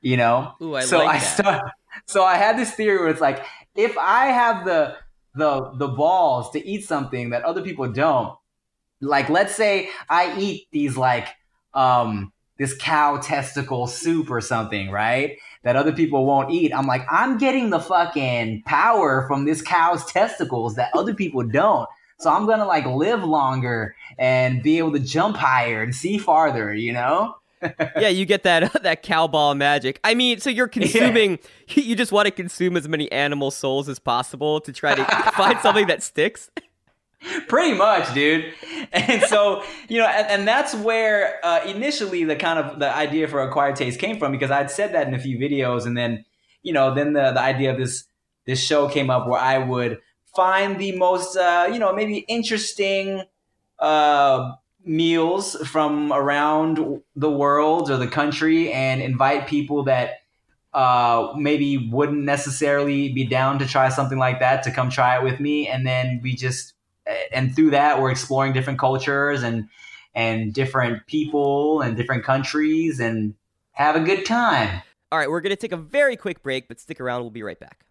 You 0.00 0.16
know? 0.16 0.54
Ooh, 0.62 0.74
I 0.74 0.84
so 0.84 0.98
like 0.98 1.16
I 1.16 1.18
start 1.18 1.70
so 2.06 2.24
I 2.24 2.36
had 2.36 2.58
this 2.58 2.72
theory 2.72 2.98
where 2.98 3.08
it's 3.08 3.20
like 3.20 3.44
if 3.74 3.96
I 3.98 4.26
have 4.26 4.64
the 4.64 4.96
the 5.34 5.72
the 5.76 5.88
balls 5.88 6.50
to 6.52 6.66
eat 6.66 6.84
something 6.84 7.30
that 7.30 7.44
other 7.44 7.62
people 7.62 7.88
don't, 7.90 8.36
like 9.00 9.28
let's 9.28 9.54
say 9.54 9.90
I 10.08 10.38
eat 10.38 10.68
these 10.72 10.96
like 10.96 11.28
um 11.74 12.32
this 12.58 12.76
cow 12.76 13.18
testicle 13.18 13.86
soup 13.86 14.30
or 14.30 14.40
something, 14.40 14.90
right? 14.90 15.38
That 15.64 15.76
other 15.76 15.92
people 15.92 16.24
won't 16.24 16.50
eat. 16.50 16.72
I'm 16.72 16.86
like, 16.86 17.02
I'm 17.10 17.36
getting 17.36 17.70
the 17.70 17.80
fucking 17.80 18.62
power 18.64 19.26
from 19.26 19.44
this 19.44 19.60
cow's 19.60 20.04
testicles 20.06 20.76
that 20.76 20.90
other 20.94 21.14
people 21.14 21.42
don't. 21.42 21.88
So 22.18 22.30
I'm 22.30 22.46
gonna 22.46 22.66
like 22.66 22.86
live 22.86 23.22
longer 23.22 23.94
and 24.18 24.62
be 24.62 24.78
able 24.78 24.92
to 24.92 24.98
jump 24.98 25.36
higher 25.36 25.82
and 25.82 25.94
see 25.94 26.18
farther, 26.18 26.74
you 26.74 26.92
know? 26.92 27.36
yeah, 27.80 28.08
you 28.08 28.24
get 28.24 28.42
that 28.44 28.82
that 28.82 29.02
cowball 29.02 29.56
magic. 29.56 30.00
I 30.04 30.14
mean, 30.14 30.40
so 30.40 30.50
you're 30.50 30.68
consuming. 30.68 31.32
Yeah. 31.32 31.36
You 31.88 31.96
just 31.96 32.12
want 32.12 32.24
to 32.24 32.30
consume 32.30 32.78
as 32.78 32.88
many 32.88 33.12
animal 33.12 33.50
souls 33.50 33.90
as 33.90 33.98
possible 33.98 34.58
to 34.62 34.72
try 34.72 34.94
to 34.94 35.04
find 35.32 35.58
something 35.60 35.86
that 35.88 36.02
sticks. 36.02 36.50
Pretty 37.48 37.74
much, 37.76 38.14
dude. 38.14 38.52
And 38.92 39.22
so, 39.22 39.64
you 39.88 39.98
know, 39.98 40.06
and, 40.06 40.26
and 40.28 40.48
that's 40.48 40.74
where 40.74 41.44
uh, 41.44 41.64
initially 41.66 42.24
the 42.24 42.36
kind 42.36 42.58
of 42.58 42.78
the 42.78 42.94
idea 42.94 43.26
for 43.26 43.40
acquired 43.40 43.76
taste 43.76 43.98
came 43.98 44.18
from 44.18 44.32
because 44.32 44.50
I'd 44.50 44.70
said 44.70 44.94
that 44.94 45.08
in 45.08 45.14
a 45.14 45.18
few 45.18 45.36
videos, 45.38 45.84
and 45.84 45.96
then, 45.96 46.24
you 46.62 46.72
know, 46.72 46.94
then 46.94 47.12
the 47.14 47.32
the 47.32 47.40
idea 47.40 47.72
of 47.72 47.78
this 47.78 48.04
this 48.46 48.62
show 48.62 48.88
came 48.88 49.10
up 49.10 49.26
where 49.26 49.40
I 49.40 49.58
would 49.58 49.98
find 50.34 50.78
the 50.78 50.96
most, 50.96 51.36
uh, 51.36 51.68
you 51.72 51.78
know, 51.78 51.92
maybe 51.92 52.18
interesting 52.28 53.24
uh, 53.78 54.52
meals 54.84 55.56
from 55.66 56.12
around 56.12 57.02
the 57.16 57.30
world 57.30 57.90
or 57.90 57.96
the 57.96 58.06
country 58.06 58.72
and 58.72 59.02
invite 59.02 59.48
people 59.48 59.82
that 59.84 60.20
uh, 60.72 61.32
maybe 61.36 61.90
wouldn't 61.90 62.24
necessarily 62.24 63.12
be 63.12 63.26
down 63.26 63.58
to 63.58 63.66
try 63.66 63.88
something 63.88 64.18
like 64.18 64.38
that 64.38 64.62
to 64.62 64.70
come 64.70 64.88
try 64.88 65.18
it 65.18 65.24
with 65.24 65.40
me. 65.40 65.68
And 65.68 65.86
then 65.86 66.20
we 66.22 66.34
just, 66.36 66.74
and 67.32 67.54
through 67.54 67.70
that, 67.70 68.00
we're 68.00 68.10
exploring 68.10 68.52
different 68.52 68.78
cultures 68.78 69.42
and, 69.42 69.68
and 70.14 70.52
different 70.52 71.06
people 71.06 71.80
and 71.80 71.96
different 71.96 72.24
countries 72.24 73.00
and 73.00 73.34
have 73.72 73.96
a 73.96 74.00
good 74.00 74.26
time. 74.26 74.82
All 75.10 75.18
right, 75.18 75.30
we're 75.30 75.40
going 75.40 75.50
to 75.50 75.56
take 75.56 75.72
a 75.72 75.76
very 75.76 76.16
quick 76.16 76.42
break, 76.42 76.68
but 76.68 76.78
stick 76.80 77.00
around. 77.00 77.22
We'll 77.22 77.30
be 77.30 77.42
right 77.42 77.58
back. 77.58 77.84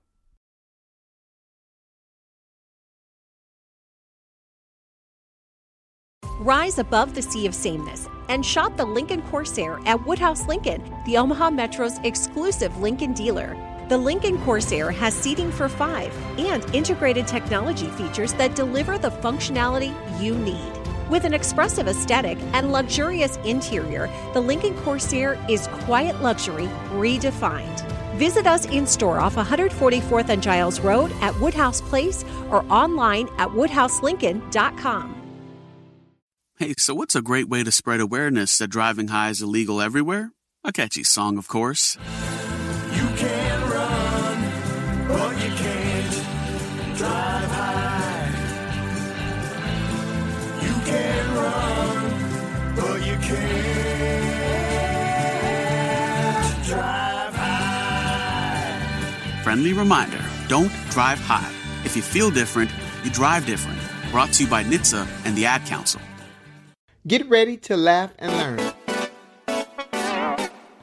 Rise 6.39 6.77
above 6.77 7.15
the 7.15 7.21
sea 7.23 7.47
of 7.47 7.55
sameness 7.55 8.07
and 8.29 8.45
shop 8.45 8.77
the 8.77 8.85
Lincoln 8.85 9.23
Corsair 9.23 9.79
at 9.87 10.05
Woodhouse 10.05 10.45
Lincoln, 10.47 10.83
the 11.07 11.17
Omaha 11.17 11.49
Metro's 11.49 11.97
exclusive 12.03 12.77
Lincoln 12.77 13.13
dealer. 13.13 13.57
The 13.87 13.97
Lincoln 13.97 14.37
Corsair 14.39 14.91
has 14.91 15.13
seating 15.13 15.49
for 15.49 15.69
five 15.69 16.13
and 16.37 16.63
integrated 16.75 17.25
technology 17.25 17.87
features 17.87 18.33
that 18.33 18.53
deliver 18.53 18.97
the 18.97 19.11
functionality 19.11 19.95
you 20.21 20.37
need. 20.37 20.73
With 21.09 21.23
an 21.23 21.33
expressive 21.33 21.87
aesthetic 21.87 22.37
and 22.51 22.73
luxurious 22.73 23.37
interior, 23.45 24.09
the 24.33 24.41
Lincoln 24.41 24.75
Corsair 24.79 25.39
is 25.47 25.67
quiet 25.67 26.21
luxury 26.21 26.67
redefined. 26.89 27.89
Visit 28.17 28.45
us 28.45 28.65
in 28.65 28.85
store 28.85 29.19
off 29.19 29.35
144th 29.35 30.27
and 30.27 30.43
Giles 30.43 30.81
Road 30.81 31.13
at 31.21 31.39
Woodhouse 31.39 31.79
Place 31.79 32.25
or 32.51 32.65
online 32.69 33.29
at 33.37 33.47
woodhouselincoln.com. 33.47 35.13
Hey, 36.59 36.73
so 36.77 36.93
what's 36.93 37.15
a 37.15 37.21
great 37.21 37.47
way 37.47 37.63
to 37.63 37.71
spread 37.71 38.01
awareness 38.01 38.57
that 38.57 38.67
driving 38.67 39.09
high 39.09 39.29
is 39.29 39.41
illegal 39.41 39.79
everywhere? 39.79 40.33
A 40.65 40.73
catchy 40.73 41.05
song, 41.05 41.37
of 41.37 41.47
course. 41.47 41.97
You 42.91 43.07
can 43.15 43.46
Friendly 59.43 59.73
reminder 59.73 60.23
don't 60.47 60.71
drive 60.89 61.19
high. 61.19 61.51
If 61.83 61.95
you 61.95 62.01
feel 62.01 62.31
different, 62.31 62.71
you 63.03 63.11
drive 63.11 63.45
different. 63.45 63.79
Brought 64.11 64.31
to 64.33 64.43
you 64.43 64.49
by 64.49 64.63
NHTSA 64.63 65.07
and 65.25 65.37
the 65.37 65.45
Ad 65.45 65.65
Council. 65.65 66.01
Get 67.07 67.27
ready 67.29 67.57
to 67.57 67.77
laugh 67.77 68.11
and 68.19 68.31
learn. 68.31 68.76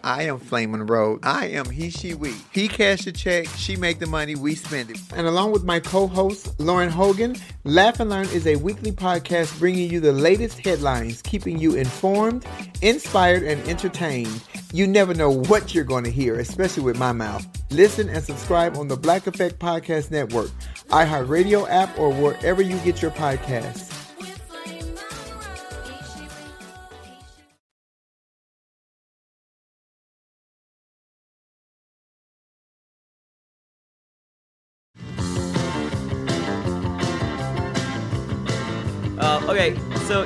I 0.05 0.25
am 0.25 0.39
Flame 0.39 0.73
Monroe. 0.73 1.19
I 1.23 1.47
am 1.47 1.71
he, 1.71 1.89
she, 1.89 2.13
we. 2.13 2.35
He 2.53 2.69
cash 2.69 3.07
the 3.07 3.13
check, 3.13 3.49
she 3.57 3.75
make 3.75 4.01
the 4.01 4.07
money, 4.07 4.35
we 4.35 4.55
spend 4.55 4.91
it. 4.91 4.99
And 5.17 5.27
along 5.27 5.53
with 5.53 5.65
my 5.65 5.81
co-host, 5.81 6.61
Lauren 6.61 6.91
Hogan, 6.91 7.37
Laugh 7.65 8.01
and 8.01 8.11
Learn 8.11 8.27
is 8.27 8.47
a 8.47 8.57
weekly 8.57 8.93
podcast 8.93 9.59
bringing 9.59 9.91
you 9.91 10.01
the 10.01 10.13
latest 10.13 10.59
headlines, 10.59 11.23
keeping 11.23 11.59
you 11.59 11.75
informed, 11.75 12.45
inspired, 12.83 13.45
and 13.45 13.67
entertained. 13.67 14.43
You 14.75 14.87
never 14.87 15.15
know 15.15 15.31
what 15.31 15.75
you're 15.75 15.85
going 15.85 16.05
to 16.05 16.11
hear, 16.11 16.39
especially 16.39 16.83
with 16.83 16.99
my 16.99 17.13
mouth. 17.13 17.47
Listen 17.71 18.11
and 18.11 18.23
subscribe 18.23 18.77
on 18.77 18.89
the 18.89 18.99
Black 18.99 19.27
Effect 19.27 19.59
Podcast 19.59 20.11
Network, 20.11 20.51
iHeartRadio 20.89 21.67
app, 21.71 21.99
or 21.99 22.13
wherever 22.13 22.61
you 22.61 22.77
get 22.81 23.01
your 23.01 23.11
podcasts. 23.13 24.04
Okay, 39.47 39.77
so 40.07 40.23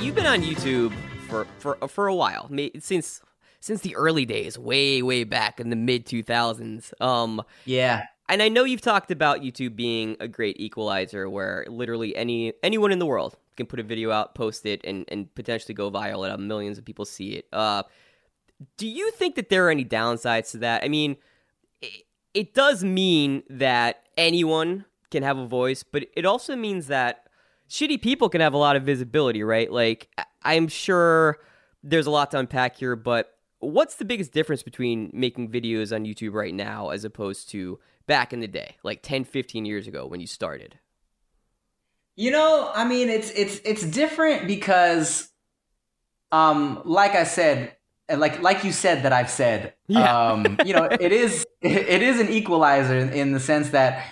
you've 0.00 0.16
been 0.16 0.26
on 0.26 0.42
YouTube 0.42 0.92
for 1.28 1.46
for 1.58 1.76
for 1.86 2.08
a 2.08 2.14
while, 2.14 2.50
since 2.80 3.22
since 3.60 3.82
the 3.82 3.94
early 3.94 4.26
days, 4.26 4.58
way 4.58 5.00
way 5.00 5.22
back 5.22 5.60
in 5.60 5.70
the 5.70 5.76
mid 5.76 6.06
two 6.06 6.24
thousands. 6.24 6.92
Um, 7.00 7.40
yeah, 7.66 8.06
and 8.28 8.42
I 8.42 8.48
know 8.48 8.64
you've 8.64 8.80
talked 8.80 9.12
about 9.12 9.42
YouTube 9.42 9.76
being 9.76 10.16
a 10.18 10.26
great 10.26 10.58
equalizer, 10.58 11.30
where 11.30 11.66
literally 11.68 12.16
any 12.16 12.52
anyone 12.64 12.90
in 12.90 12.98
the 12.98 13.06
world 13.06 13.36
can 13.56 13.66
put 13.66 13.78
a 13.78 13.84
video 13.84 14.10
out, 14.10 14.34
post 14.34 14.66
it, 14.66 14.80
and 14.82 15.04
and 15.06 15.32
potentially 15.36 15.72
go 15.72 15.88
viral 15.88 16.28
and 16.28 16.48
millions 16.48 16.78
of 16.78 16.84
people 16.84 17.04
see 17.04 17.34
it. 17.34 17.46
Uh, 17.52 17.84
do 18.76 18.88
you 18.88 19.12
think 19.12 19.36
that 19.36 19.50
there 19.50 19.68
are 19.68 19.70
any 19.70 19.84
downsides 19.84 20.50
to 20.50 20.58
that? 20.58 20.82
I 20.82 20.88
mean, 20.88 21.16
it, 21.80 22.06
it 22.34 22.54
does 22.54 22.82
mean 22.82 23.44
that 23.50 24.08
anyone 24.16 24.84
can 25.12 25.22
have 25.22 25.38
a 25.38 25.46
voice, 25.46 25.84
but 25.84 26.06
it 26.16 26.26
also 26.26 26.56
means 26.56 26.88
that 26.88 27.27
shitty 27.68 28.00
people 28.00 28.28
can 28.28 28.40
have 28.40 28.54
a 28.54 28.58
lot 28.58 28.76
of 28.76 28.82
visibility, 28.82 29.42
right? 29.42 29.70
Like, 29.70 30.08
I'm 30.42 30.68
sure 30.68 31.38
there's 31.82 32.06
a 32.06 32.10
lot 32.10 32.30
to 32.32 32.38
unpack 32.38 32.76
here, 32.76 32.96
but 32.96 33.34
what's 33.60 33.96
the 33.96 34.04
biggest 34.04 34.32
difference 34.32 34.62
between 34.62 35.10
making 35.12 35.50
videos 35.50 35.94
on 35.94 36.04
YouTube 36.04 36.32
right 36.32 36.54
now 36.54 36.90
as 36.90 37.04
opposed 37.04 37.50
to 37.50 37.78
back 38.06 38.32
in 38.32 38.40
the 38.40 38.48
day, 38.48 38.76
like 38.82 39.02
10, 39.02 39.24
15 39.24 39.64
years 39.64 39.86
ago 39.86 40.06
when 40.06 40.20
you 40.20 40.26
started? 40.26 40.78
You 42.16 42.32
know, 42.32 42.70
I 42.74 42.84
mean, 42.84 43.10
it's 43.10 43.30
it's 43.30 43.60
it's 43.64 43.84
different 43.84 44.48
because, 44.48 45.30
um, 46.32 46.82
like 46.84 47.12
I 47.12 47.22
said, 47.22 47.76
and 48.08 48.20
like 48.20 48.42
like 48.42 48.64
you 48.64 48.72
said 48.72 49.04
that 49.04 49.12
I've 49.12 49.30
said, 49.30 49.74
yeah. 49.86 50.30
um, 50.32 50.58
you 50.64 50.74
know, 50.74 50.84
it 50.84 51.12
is 51.12 51.46
it 51.60 52.02
is 52.02 52.18
an 52.18 52.28
equalizer 52.28 52.96
in, 52.96 53.10
in 53.10 53.32
the 53.32 53.38
sense 53.38 53.70
that 53.70 54.04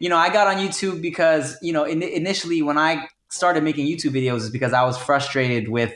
you 0.00 0.08
know, 0.08 0.16
I 0.16 0.32
got 0.32 0.48
on 0.48 0.56
YouTube 0.56 1.00
because, 1.00 1.56
you 1.62 1.72
know, 1.72 1.84
in, 1.84 2.02
initially 2.02 2.62
when 2.62 2.78
I 2.78 3.06
started 3.28 3.62
making 3.62 3.86
YouTube 3.86 4.12
videos 4.12 4.38
is 4.38 4.50
because 4.50 4.72
I 4.72 4.82
was 4.82 4.98
frustrated 4.98 5.68
with 5.68 5.94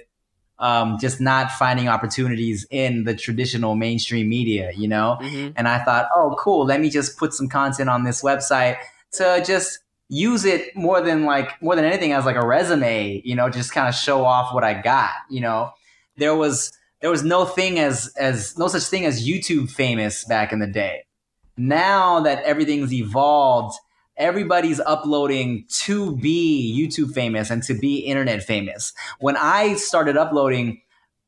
um, 0.59 0.99
just 1.01 1.21
not 1.21 1.51
finding 1.51 1.89
opportunities 1.89 2.67
in 2.71 3.05
the 3.05 3.15
traditional 3.17 3.75
mainstream 3.75 4.29
media, 4.29 4.71
you 4.77 4.87
know? 4.87 5.19
Mm-hmm. 5.21 5.53
And 5.57 5.67
I 5.67 5.83
thought, 5.83 6.09
oh, 6.15 6.37
cool, 6.39 6.67
let 6.67 6.81
me 6.81 6.91
just 6.91 7.19
put 7.19 7.33
some 7.33 7.49
content 7.49 7.89
on 7.89 8.05
this 8.05 8.23
website 8.23 8.77
to 9.13 9.43
just 9.45 9.81
use 10.11 10.45
it 10.45 10.77
more 10.77 11.01
than 11.01 11.25
like, 11.25 11.61
more 11.63 11.75
than 11.75 11.87
anything 11.87 12.13
as 12.13 12.27
like 12.27 12.37
a 12.37 12.47
resume, 12.47 13.23
you 13.25 13.35
know, 13.35 13.49
just 13.49 13.73
kind 13.73 13.89
of 13.89 13.95
show 13.95 14.25
off 14.25 14.55
what 14.55 14.65
I 14.65 14.75
got, 14.75 15.13
you 15.31 15.41
know? 15.41 15.71
There 16.19 16.37
was, 16.37 16.73
there 17.01 17.11
was 17.11 17.25
no 17.25 17.47
thing 17.47 17.79
as, 17.79 18.13
as, 18.19 18.57
no 18.59 18.69
such 18.69 18.85
thing 18.85 19.07
as 19.07 19.27
YouTube 19.27 19.71
famous 19.71 20.25
back 20.27 20.53
in 20.53 20.59
the 20.61 20.67
day. 20.67 21.07
Now 21.57 22.21
that 22.21 22.43
everything's 22.45 22.93
evolved, 22.93 23.79
everybody's 24.17 24.81
uploading 24.81 25.65
to 25.69 26.17
be 26.17 26.75
YouTube 26.79 27.13
famous 27.13 27.51
and 27.51 27.63
to 27.65 27.75
be 27.75 27.99
internet 27.99 28.43
famous. 28.43 28.93
When 29.19 29.37
I 29.37 29.75
started 29.75 30.17
uploading, 30.17 30.81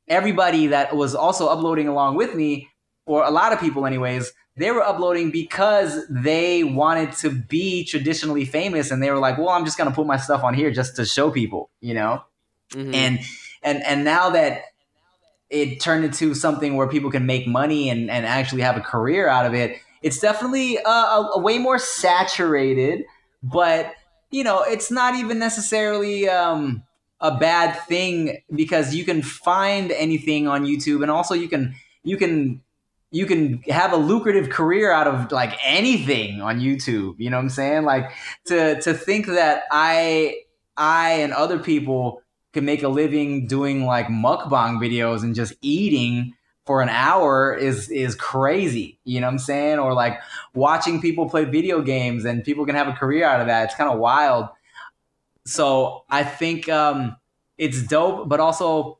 everybody 0.09 0.68
that 0.68 0.94
was 0.94 1.14
also 1.14 1.49
uploading 1.49 1.88
along 1.88 2.16
with 2.16 2.35
me, 2.35 2.68
or 3.07 3.25
a 3.25 3.31
lot 3.31 3.53
of 3.53 3.61
people, 3.61 3.87
anyways, 3.87 4.33
they 4.57 4.70
were 4.70 4.83
uploading 4.83 5.31
because 5.31 6.07
they 6.09 6.64
wanted 6.64 7.12
to 7.12 7.31
be 7.31 7.85
traditionally 7.85 8.44
famous 8.44 8.90
and 8.90 9.03
they 9.03 9.11
were 9.11 9.18
like, 9.18 9.37
well, 9.37 9.51
I'm 9.51 9.64
just 9.64 9.77
going 9.77 9.90
to 9.90 9.94
put 9.94 10.07
my 10.07 10.16
stuff 10.16 10.42
on 10.42 10.55
here 10.55 10.70
just 10.70 10.96
to 10.96 11.05
show 11.05 11.31
people, 11.31 11.70
you 11.81 11.94
know? 11.94 12.25
Mm-hmm. 12.72 12.94
And, 12.94 13.20
and, 13.62 13.83
and 13.85 14.05
now 14.05 14.31
that 14.31 14.62
it 15.51 15.81
turned 15.81 16.05
into 16.05 16.35
something 16.35 16.77
where 16.77 16.88
people 16.88 17.11
can 17.11 17.27
make 17.27 17.46
money 17.46 17.90
and, 17.90 18.11
and 18.11 18.27
actually 18.27 18.62
have 18.62 18.77
a 18.77 18.81
career 18.81 19.29
out 19.29 19.46
of 19.46 19.55
it, 19.55 19.79
it's 20.06 20.20
definitely 20.20 20.76
a, 20.76 20.88
a, 20.88 21.30
a 21.34 21.38
way 21.40 21.58
more 21.58 21.80
saturated, 21.80 23.04
but 23.42 23.92
you 24.30 24.44
know, 24.44 24.62
it's 24.62 24.88
not 24.88 25.16
even 25.16 25.40
necessarily 25.40 26.28
um, 26.28 26.84
a 27.20 27.36
bad 27.36 27.72
thing 27.88 28.38
because 28.54 28.94
you 28.94 29.04
can 29.04 29.20
find 29.20 29.90
anything 29.90 30.46
on 30.46 30.64
YouTube, 30.64 31.02
and 31.02 31.10
also 31.10 31.34
you 31.34 31.48
can 31.48 31.74
you 32.04 32.16
can 32.16 32.62
you 33.10 33.26
can 33.26 33.62
have 33.62 33.92
a 33.92 33.96
lucrative 33.96 34.48
career 34.48 34.92
out 34.92 35.08
of 35.08 35.32
like 35.32 35.58
anything 35.64 36.40
on 36.40 36.60
YouTube. 36.60 37.16
You 37.18 37.30
know 37.30 37.38
what 37.38 37.42
I'm 37.42 37.50
saying? 37.50 37.82
Like 37.82 38.12
to 38.44 38.80
to 38.82 38.94
think 38.94 39.26
that 39.26 39.64
I 39.72 40.36
I 40.76 41.14
and 41.14 41.32
other 41.32 41.58
people 41.58 42.22
can 42.52 42.64
make 42.64 42.84
a 42.84 42.88
living 42.88 43.48
doing 43.48 43.84
like 43.84 44.06
mukbang 44.06 44.78
videos 44.78 45.24
and 45.24 45.34
just 45.34 45.54
eating 45.62 46.34
for 46.66 46.83
an 46.83 46.88
hour 46.88 47.55
is 47.55 47.88
is 47.88 48.14
crazy. 48.16 48.98
You 49.05 49.20
know 49.20 49.29
what 49.29 49.35
I'm 49.35 49.38
saying? 49.38 49.79
Or 49.79 49.94
like 49.94 50.20
watching 50.52 51.00
people 51.00 51.31
play 51.31 51.44
video 51.44 51.81
games 51.81 52.24
and 52.24 52.44
people 52.44 52.66
can 52.66 52.74
have 52.74 52.88
a 52.88 52.92
career 52.92 53.24
out 53.24 53.40
of 53.40 53.46
that. 53.46 53.66
It's 53.66 53.74
kind 53.74 53.90
of 53.90 53.98
wild. 53.98 54.48
So 55.46 56.05
I 56.11 56.24
think 56.24 56.68
um, 56.68 57.16
it's 57.57 57.83
dope, 57.83 58.29
but 58.29 58.40
also 58.40 58.98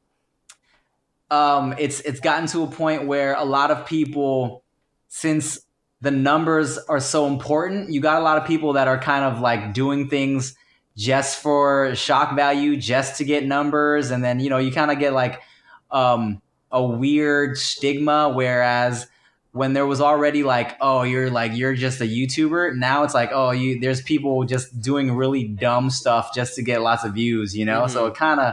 um, 1.31 1.74
it's 1.76 2.00
it's 2.00 2.20
gotten 2.20 2.46
to 2.48 2.62
a 2.62 2.68
point 2.68 3.07
where 3.07 3.35
a 3.35 3.44
lot 3.44 3.72
of 3.72 3.85
people, 3.85 4.62
since 5.09 5.59
the 6.00 6.12
numbers 6.12 6.79
are 6.79 7.00
so 7.00 7.26
important, 7.26 7.90
you 7.90 8.00
got 8.00 8.20
a 8.20 8.24
lot 8.24 8.38
of 8.38 8.46
people 8.46 8.74
that 8.74 8.87
are 8.87 8.98
kind 8.98 9.24
of 9.24 9.40
like 9.40 9.74
doing 9.74 10.09
things 10.09 10.55
just 10.96 11.42
for 11.42 11.94
shock 11.96 12.37
value, 12.37 12.76
just 12.76 13.18
to 13.18 13.24
get 13.24 13.44
numbers, 13.44 14.12
and 14.12 14.22
then 14.22 14.38
you 14.38 14.50
know 14.50 14.59
you 14.59 14.70
kind 14.70 14.92
of 14.92 15.00
get 15.00 15.12
like 15.12 15.42
um, 15.90 16.40
a 16.70 16.85
weird 16.85 17.57
stigma. 17.59 18.31
Whereas 18.31 19.07
when 19.52 19.72
there 19.72 19.87
was 19.87 20.00
already 20.00 20.42
like, 20.42 20.76
oh, 20.81 21.02
you're 21.02 21.31
like 21.31 21.52
you're 21.55 21.74
just 21.74 22.00
a 22.00 22.05
YouTuber, 22.05 22.76
now 22.76 23.05
it's 23.05 23.14
like, 23.14 23.31
oh, 23.33 23.50
you 23.50 23.81
there's 23.81 24.02
people 24.02 24.44
just 24.44 24.81
doing 24.81 25.12
really 25.12 25.44
dumb 25.44 25.90
stuff 25.90 26.35
just 26.35 26.55
to 26.57 26.62
get 26.62 26.83
lots 26.83 27.05
of 27.05 27.14
views, 27.14 27.57
you 27.57 27.64
know. 27.64 27.83
Mm-hmm. 27.83 27.92
So 27.92 28.07
it 28.07 28.14
kind 28.14 28.40
of 28.40 28.52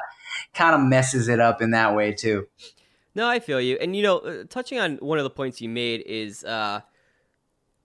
kind 0.54 0.76
of 0.76 0.82
messes 0.82 1.28
it 1.28 1.39
up 1.39 1.62
in 1.62 1.71
that 1.71 1.95
way 1.95 2.13
too. 2.13 2.47
No, 3.15 3.28
I 3.28 3.39
feel 3.39 3.62
you. 3.62 3.78
And 3.80 3.95
you 3.95 4.04
know, 4.04 4.19
uh, 4.19 4.43
touching 4.49 4.80
on 4.80 4.97
one 4.97 5.17
of 5.17 5.23
the 5.23 5.30
points 5.30 5.62
you 5.62 5.69
made 5.69 6.02
is 6.06 6.43
uh 6.43 6.82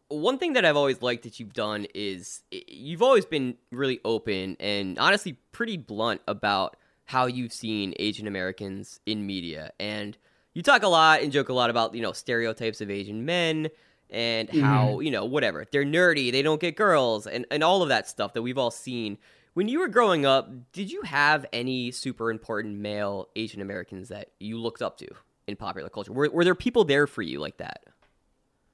one 0.08 0.38
thing 0.38 0.54
that 0.54 0.64
I've 0.64 0.76
always 0.76 1.02
liked 1.02 1.24
that 1.24 1.38
you've 1.38 1.52
done 1.52 1.86
is 1.94 2.40
you've 2.50 3.02
always 3.02 3.26
been 3.26 3.56
really 3.70 4.00
open 4.04 4.56
and 4.58 4.98
honestly 4.98 5.38
pretty 5.52 5.76
blunt 5.76 6.22
about 6.26 6.76
how 7.08 7.24
you've 7.24 7.54
seen 7.54 7.94
Asian 7.98 8.26
Americans 8.26 9.00
in 9.06 9.24
media. 9.24 9.72
And 9.80 10.14
you 10.52 10.62
talk 10.62 10.82
a 10.82 10.88
lot 10.88 11.22
and 11.22 11.32
joke 11.32 11.48
a 11.48 11.54
lot 11.54 11.70
about, 11.70 11.94
you 11.94 12.02
know, 12.02 12.12
stereotypes 12.12 12.82
of 12.82 12.90
Asian 12.90 13.24
men 13.24 13.68
and 14.10 14.50
how, 14.50 14.88
mm-hmm. 14.88 15.02
you 15.02 15.10
know, 15.10 15.24
whatever. 15.24 15.64
They're 15.72 15.86
nerdy, 15.86 16.30
they 16.30 16.42
don't 16.42 16.60
get 16.60 16.76
girls, 16.76 17.26
and, 17.26 17.46
and 17.50 17.64
all 17.64 17.82
of 17.82 17.88
that 17.88 18.08
stuff 18.08 18.34
that 18.34 18.42
we've 18.42 18.58
all 18.58 18.70
seen. 18.70 19.16
When 19.54 19.68
you 19.68 19.78
were 19.78 19.88
growing 19.88 20.26
up, 20.26 20.50
did 20.72 20.92
you 20.92 21.00
have 21.00 21.46
any 21.50 21.92
super 21.92 22.30
important 22.30 22.78
male 22.78 23.30
Asian 23.36 23.62
Americans 23.62 24.10
that 24.10 24.28
you 24.38 24.58
looked 24.58 24.82
up 24.82 24.98
to 24.98 25.08
in 25.46 25.56
popular 25.56 25.88
culture? 25.88 26.12
Were, 26.12 26.28
were 26.28 26.44
there 26.44 26.54
people 26.54 26.84
there 26.84 27.06
for 27.06 27.22
you 27.22 27.40
like 27.40 27.56
that? 27.56 27.84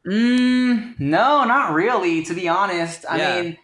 Mm, 0.05 0.99
no, 0.99 1.45
not 1.45 1.73
really. 1.73 2.25
To 2.25 2.35
be 2.35 2.49
honest, 2.49 3.05
I 3.09 3.17
yeah. 3.17 3.43
mean, 3.43 3.59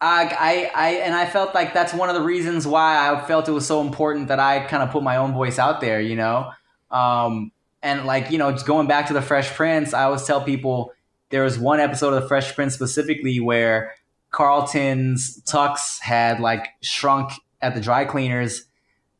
I, 0.00 0.24
I, 0.24 0.70
I, 0.74 0.90
and 0.98 1.14
I 1.14 1.26
felt 1.26 1.54
like 1.54 1.74
that's 1.74 1.92
one 1.92 2.08
of 2.08 2.14
the 2.14 2.22
reasons 2.22 2.66
why 2.66 3.10
I 3.10 3.20
felt 3.26 3.48
it 3.48 3.52
was 3.52 3.66
so 3.66 3.80
important 3.80 4.28
that 4.28 4.38
I 4.38 4.60
kind 4.60 4.82
of 4.82 4.90
put 4.90 5.02
my 5.02 5.16
own 5.16 5.32
voice 5.32 5.58
out 5.58 5.80
there. 5.80 6.00
You 6.00 6.16
know, 6.16 6.50
um, 6.90 7.50
and 7.82 8.06
like 8.06 8.30
you 8.30 8.38
know, 8.38 8.52
just 8.52 8.66
going 8.66 8.86
back 8.86 9.06
to 9.08 9.12
the 9.12 9.22
Fresh 9.22 9.54
Prince, 9.54 9.94
I 9.94 10.04
always 10.04 10.24
tell 10.24 10.40
people 10.40 10.92
there 11.30 11.42
was 11.42 11.58
one 11.58 11.80
episode 11.80 12.14
of 12.14 12.22
the 12.22 12.28
Fresh 12.28 12.54
Prince 12.54 12.74
specifically 12.74 13.40
where 13.40 13.94
Carlton's 14.30 15.42
tux 15.42 16.00
had 16.00 16.40
like 16.40 16.68
shrunk 16.80 17.32
at 17.60 17.74
the 17.74 17.80
dry 17.80 18.04
cleaners, 18.04 18.64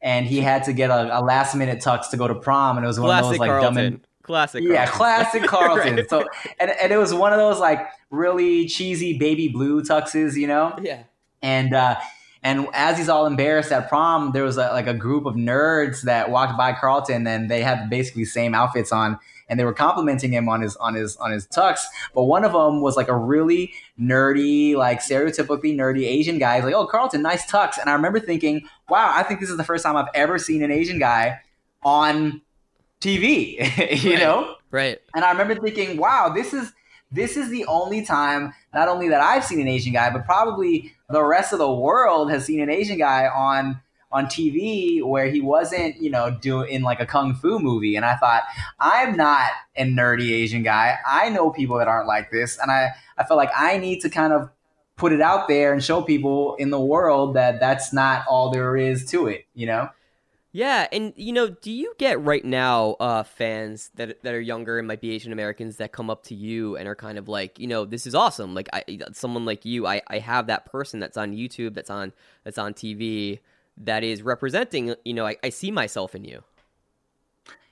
and 0.01 0.27
he 0.27 0.41
had 0.41 0.65
to 0.65 0.73
get 0.73 0.91
a, 0.91 1.19
a 1.19 1.21
last 1.21 1.57
minute 1.57 1.81
tux 1.81 2.11
to 2.11 2.17
go 2.17 2.29
to 2.29 2.35
prom, 2.37 2.77
and 2.77 2.85
it 2.85 2.89
was 2.89 3.01
one 3.01 3.09
Classic 3.09 3.25
of 3.25 3.31
those 3.31 3.39
like 3.41 3.49
Carlton. 3.51 3.75
dumb. 3.75 3.85
And, 3.85 4.01
Classic. 4.29 4.63
Yeah, 4.63 4.87
classic 4.87 5.43
Carlton. 5.47 5.97
right. 5.97 6.11
So 6.11 6.27
and, 6.61 6.71
and 6.71 6.93
it 6.93 6.99
was 6.99 7.15
one 7.15 7.33
of 7.33 7.39
those 7.39 7.59
like 7.59 7.81
really 8.11 8.67
cheesy 8.67 9.19
baby 9.19 9.49
blue 9.49 9.83
tuxes, 9.83 10.37
you 10.37 10.47
know? 10.47 10.77
Yeah. 10.83 11.05
And 11.43 11.75
uh 11.75 11.97
and 12.43 12.69
as 12.73 12.97
he's 12.97 13.09
all 13.09 13.27
embarrassed 13.27 13.73
at 13.73 13.89
prom, 13.89 14.31
there 14.33 14.45
was 14.45 14.57
a, 14.57 14.69
like 14.69 14.87
a 14.87 14.95
group 14.95 15.27
of 15.27 15.35
nerds 15.35 16.03
that 16.03 16.31
walked 16.31 16.57
by 16.57 16.73
Carlton 16.73 17.27
and 17.27 17.51
they 17.51 17.63
had 17.63 17.91
basically 17.91 18.25
same 18.25 18.55
outfits 18.55 18.93
on 18.93 19.19
and 19.49 19.59
they 19.59 19.65
were 19.65 19.73
complimenting 19.73 20.33
him 20.33 20.49
on 20.49 20.61
his 20.61 20.77
on 20.77 20.95
his 20.95 21.17
on 21.17 21.33
his 21.33 21.47
tux. 21.47 21.81
But 22.15 22.25
one 22.25 22.45
of 22.45 22.53
them 22.53 22.81
was 22.81 22.97
like 22.97 23.09
a 23.09 23.17
really 23.17 23.73
nerdy, 23.99 24.75
like 24.75 25.01
stereotypically 25.01 25.75
nerdy 25.75 26.07
Asian 26.07 26.39
guy. 26.39 26.57
He's 26.57 26.65
like, 26.65 26.75
"Oh, 26.75 26.87
Carlton, 26.87 27.23
nice 27.23 27.51
tux." 27.51 27.79
And 27.81 27.89
I 27.89 27.95
remember 27.95 28.21
thinking, 28.21 28.69
"Wow, 28.89 29.11
I 29.15 29.23
think 29.23 29.41
this 29.41 29.49
is 29.49 29.57
the 29.57 29.65
first 29.65 29.85
time 29.85 29.97
I've 29.97 30.11
ever 30.15 30.39
seen 30.39 30.63
an 30.63 30.71
Asian 30.71 30.99
guy 30.99 31.41
on 31.83 32.43
TV, 33.01 34.03
you 34.03 34.11
right. 34.13 34.19
know? 34.19 34.55
Right. 34.71 34.99
And 35.15 35.25
I 35.25 35.31
remember 35.31 35.57
thinking, 35.57 35.97
wow, 35.97 36.31
this 36.35 36.53
is 36.53 36.73
this 37.11 37.37
is 37.37 37.51
the 37.51 37.65
only 37.67 38.05
time 38.05 38.53
not 38.75 38.89
only 38.89 39.09
that 39.09 39.21
I've 39.21 39.45
seen 39.45 39.61
an 39.61 39.69
Asian 39.69 39.93
guy, 39.93 40.11
but 40.11 40.25
probably 40.25 40.95
the 41.09 41.25
rest 41.25 41.53
of 41.53 41.59
the 41.59 41.73
world 41.73 42.31
has 42.31 42.45
seen 42.45 42.61
an 42.61 42.71
Asian 42.71 42.99
guy 42.99 43.29
on 43.29 43.81
on 44.11 44.25
TV 44.25 45.03
where 45.05 45.31
he 45.31 45.41
wasn't, 45.41 46.01
you 46.01 46.11
know, 46.11 46.31
doing 46.31 46.71
in 46.71 46.83
like 46.83 46.99
a 46.99 47.07
kung 47.07 47.35
fu 47.35 47.59
movie. 47.59 47.95
And 47.95 48.07
I 48.07 48.17
thought, 48.17 48.43
I'm 48.81 49.17
not 49.17 49.51
a 49.77 49.85
nerdy 49.85 50.31
Asian 50.33 50.63
guy. 50.63 50.97
I 51.07 51.29
know 51.29 51.51
people 51.51 51.77
that 51.79 51.89
aren't 51.89 52.09
like 52.09 52.31
this, 52.31 52.59
and 52.59 52.71
I 52.71 52.91
I 53.17 53.25
felt 53.25 53.37
like 53.37 53.51
I 53.57 53.79
need 53.79 54.01
to 54.01 54.11
kind 54.11 54.33
of 54.33 54.51
put 54.99 55.13
it 55.13 55.21
out 55.21 55.49
there 55.49 55.73
and 55.73 55.83
show 55.83 56.03
people 56.03 56.57
in 56.57 56.71
the 56.71 56.81
world 56.81 57.35
that 57.35 57.61
that's 57.61 57.93
not 57.93 58.25
all 58.29 58.51
there 58.51 58.77
is 58.77 59.07
to 59.07 59.29
it, 59.29 59.47
you 59.55 59.65
know? 59.65 59.89
Yeah, 60.51 60.87
and 60.93 61.13
you 61.15 61.33
know, 61.33 61.49
do 61.49 61.71
you 61.71 61.93
get 61.99 62.23
right 62.25 62.45
now 62.45 62.97
uh, 63.01 63.23
fans 63.23 63.91
that 63.97 64.23
that 64.23 64.35
are 64.35 64.41
younger 64.41 64.79
and 64.79 64.89
might 64.89 65.01
be 65.01 65.11
Asian 65.11 65.33
Americans 65.33 65.77
that 65.77 65.93
come 65.93 66.09
up 66.09 66.23
to 66.25 66.35
you 66.35 66.77
and 66.77 66.89
are 66.89 66.95
kind 66.95 67.19
of 67.19 67.29
like, 67.29 67.59
you 67.59 67.67
know, 67.67 67.85
this 67.85 68.07
is 68.07 68.15
awesome. 68.15 68.55
Like 68.55 68.69
I, 68.73 68.85
someone 69.13 69.45
like 69.45 69.67
you, 69.67 69.87
I, 69.87 70.01
I 70.09 70.19
have 70.21 70.47
that 70.47 70.65
person 70.65 71.01
that's 71.01 71.19
on 71.19 71.35
YouTube, 71.35 71.75
that's 71.75 71.91
on 71.91 72.15
that's 72.45 72.57
on 72.57 72.73
TV, 72.73 73.41
that 73.77 74.03
is 74.03 74.23
representing. 74.23 74.95
You 75.05 75.15
know, 75.15 75.27
I, 75.27 75.37
I 75.45 75.51
see 75.51 75.71
myself 75.71 76.15
in 76.15 76.25
you. 76.25 76.43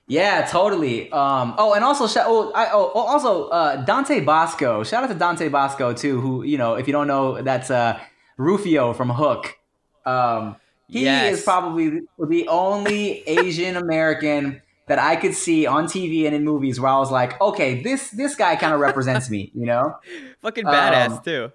Yeah, 0.07 0.47
totally. 0.47 1.11
Um, 1.11 1.55
oh, 1.59 1.73
and 1.73 1.83
also, 1.83 2.07
oh, 2.25 2.53
I, 2.53 2.71
oh, 2.73 2.93
oh, 2.95 3.01
also 3.01 3.49
uh, 3.49 3.85
Dante 3.85 4.21
Basco. 4.21 4.85
Shout 4.85 5.03
out 5.03 5.09
to 5.09 5.15
Dante 5.17 5.49
Basco 5.49 5.95
too. 5.95 6.21
Who 6.21 6.43
you 6.43 6.59
know, 6.59 6.75
if 6.75 6.87
you 6.87 6.93
don't 6.93 7.09
know, 7.09 7.41
that's 7.41 7.71
uh, 7.71 7.99
Rufio 8.37 8.93
from 8.93 9.09
Hook. 9.09 9.57
Um, 10.05 10.57
he 10.89 11.05
yes. 11.05 11.39
is 11.39 11.45
probably 11.45 12.03
the 12.19 12.49
only 12.49 13.23
Asian 13.27 13.77
American 13.77 14.63
that 14.87 14.99
I 14.99 15.17
could 15.17 15.35
see 15.35 15.67
on 15.67 15.87
TV 15.87 16.27
and 16.27 16.35
in 16.35 16.45
movies 16.45 16.79
where 16.79 16.91
I 16.91 16.99
was 16.99 17.11
like, 17.11 17.41
okay, 17.41 17.83
this 17.83 18.11
this 18.11 18.37
guy 18.37 18.57
kind 18.57 18.73
of 18.73 18.81
represents 18.81 19.29
me, 19.29 19.51
you 19.55 19.67
know? 19.67 19.97
Fucking 20.43 20.65
badass 20.65 21.11
um, 21.11 21.23
too. 21.25 21.53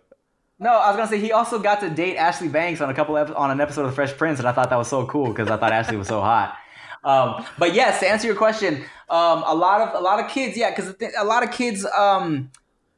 No, 0.60 0.70
I 0.70 0.89
was 0.89 0.98
gonna 0.98 1.10
say 1.10 1.20
he 1.20 1.32
also 1.32 1.58
got 1.58 1.80
to 1.80 1.89
date 1.89 2.17
Ashley 2.17 2.48
Banks 2.48 2.82
on 2.82 2.89
a 2.89 2.94
couple 2.94 3.17
ep- 3.17 3.36
on 3.36 3.50
an 3.50 3.62
episode 3.62 3.86
of 3.86 3.96
Fresh 3.96 4.17
Prince, 4.17 4.39
and 4.39 4.48
I 4.48 4.52
thought 4.52 4.70
that 4.70 4.76
was 4.76 4.89
so 4.89 5.08
cool 5.08 5.30
because 5.30 5.50
I 5.50 5.58
thought 5.58 5.72
Ashley 5.72 5.98
was 5.98 6.08
so 6.08 6.22
hot. 6.22 6.56
Um, 7.04 7.44
but 7.58 7.74
yes, 7.74 8.00
to 8.02 8.08
answer 8.08 8.28
your 8.28 8.36
question, 8.36 8.84
um, 9.10 9.44
a 9.48 9.56
lot 9.56 9.82
of 9.82 10.00
a 10.00 10.04
lot 10.04 10.24
of 10.24 10.30
kids, 10.30 10.56
yeah, 10.56 10.70
because 10.70 10.94
a 11.17 11.26
lot 11.26 11.41
of 11.41 11.52
kids, 11.52 11.84
um, 11.98 12.52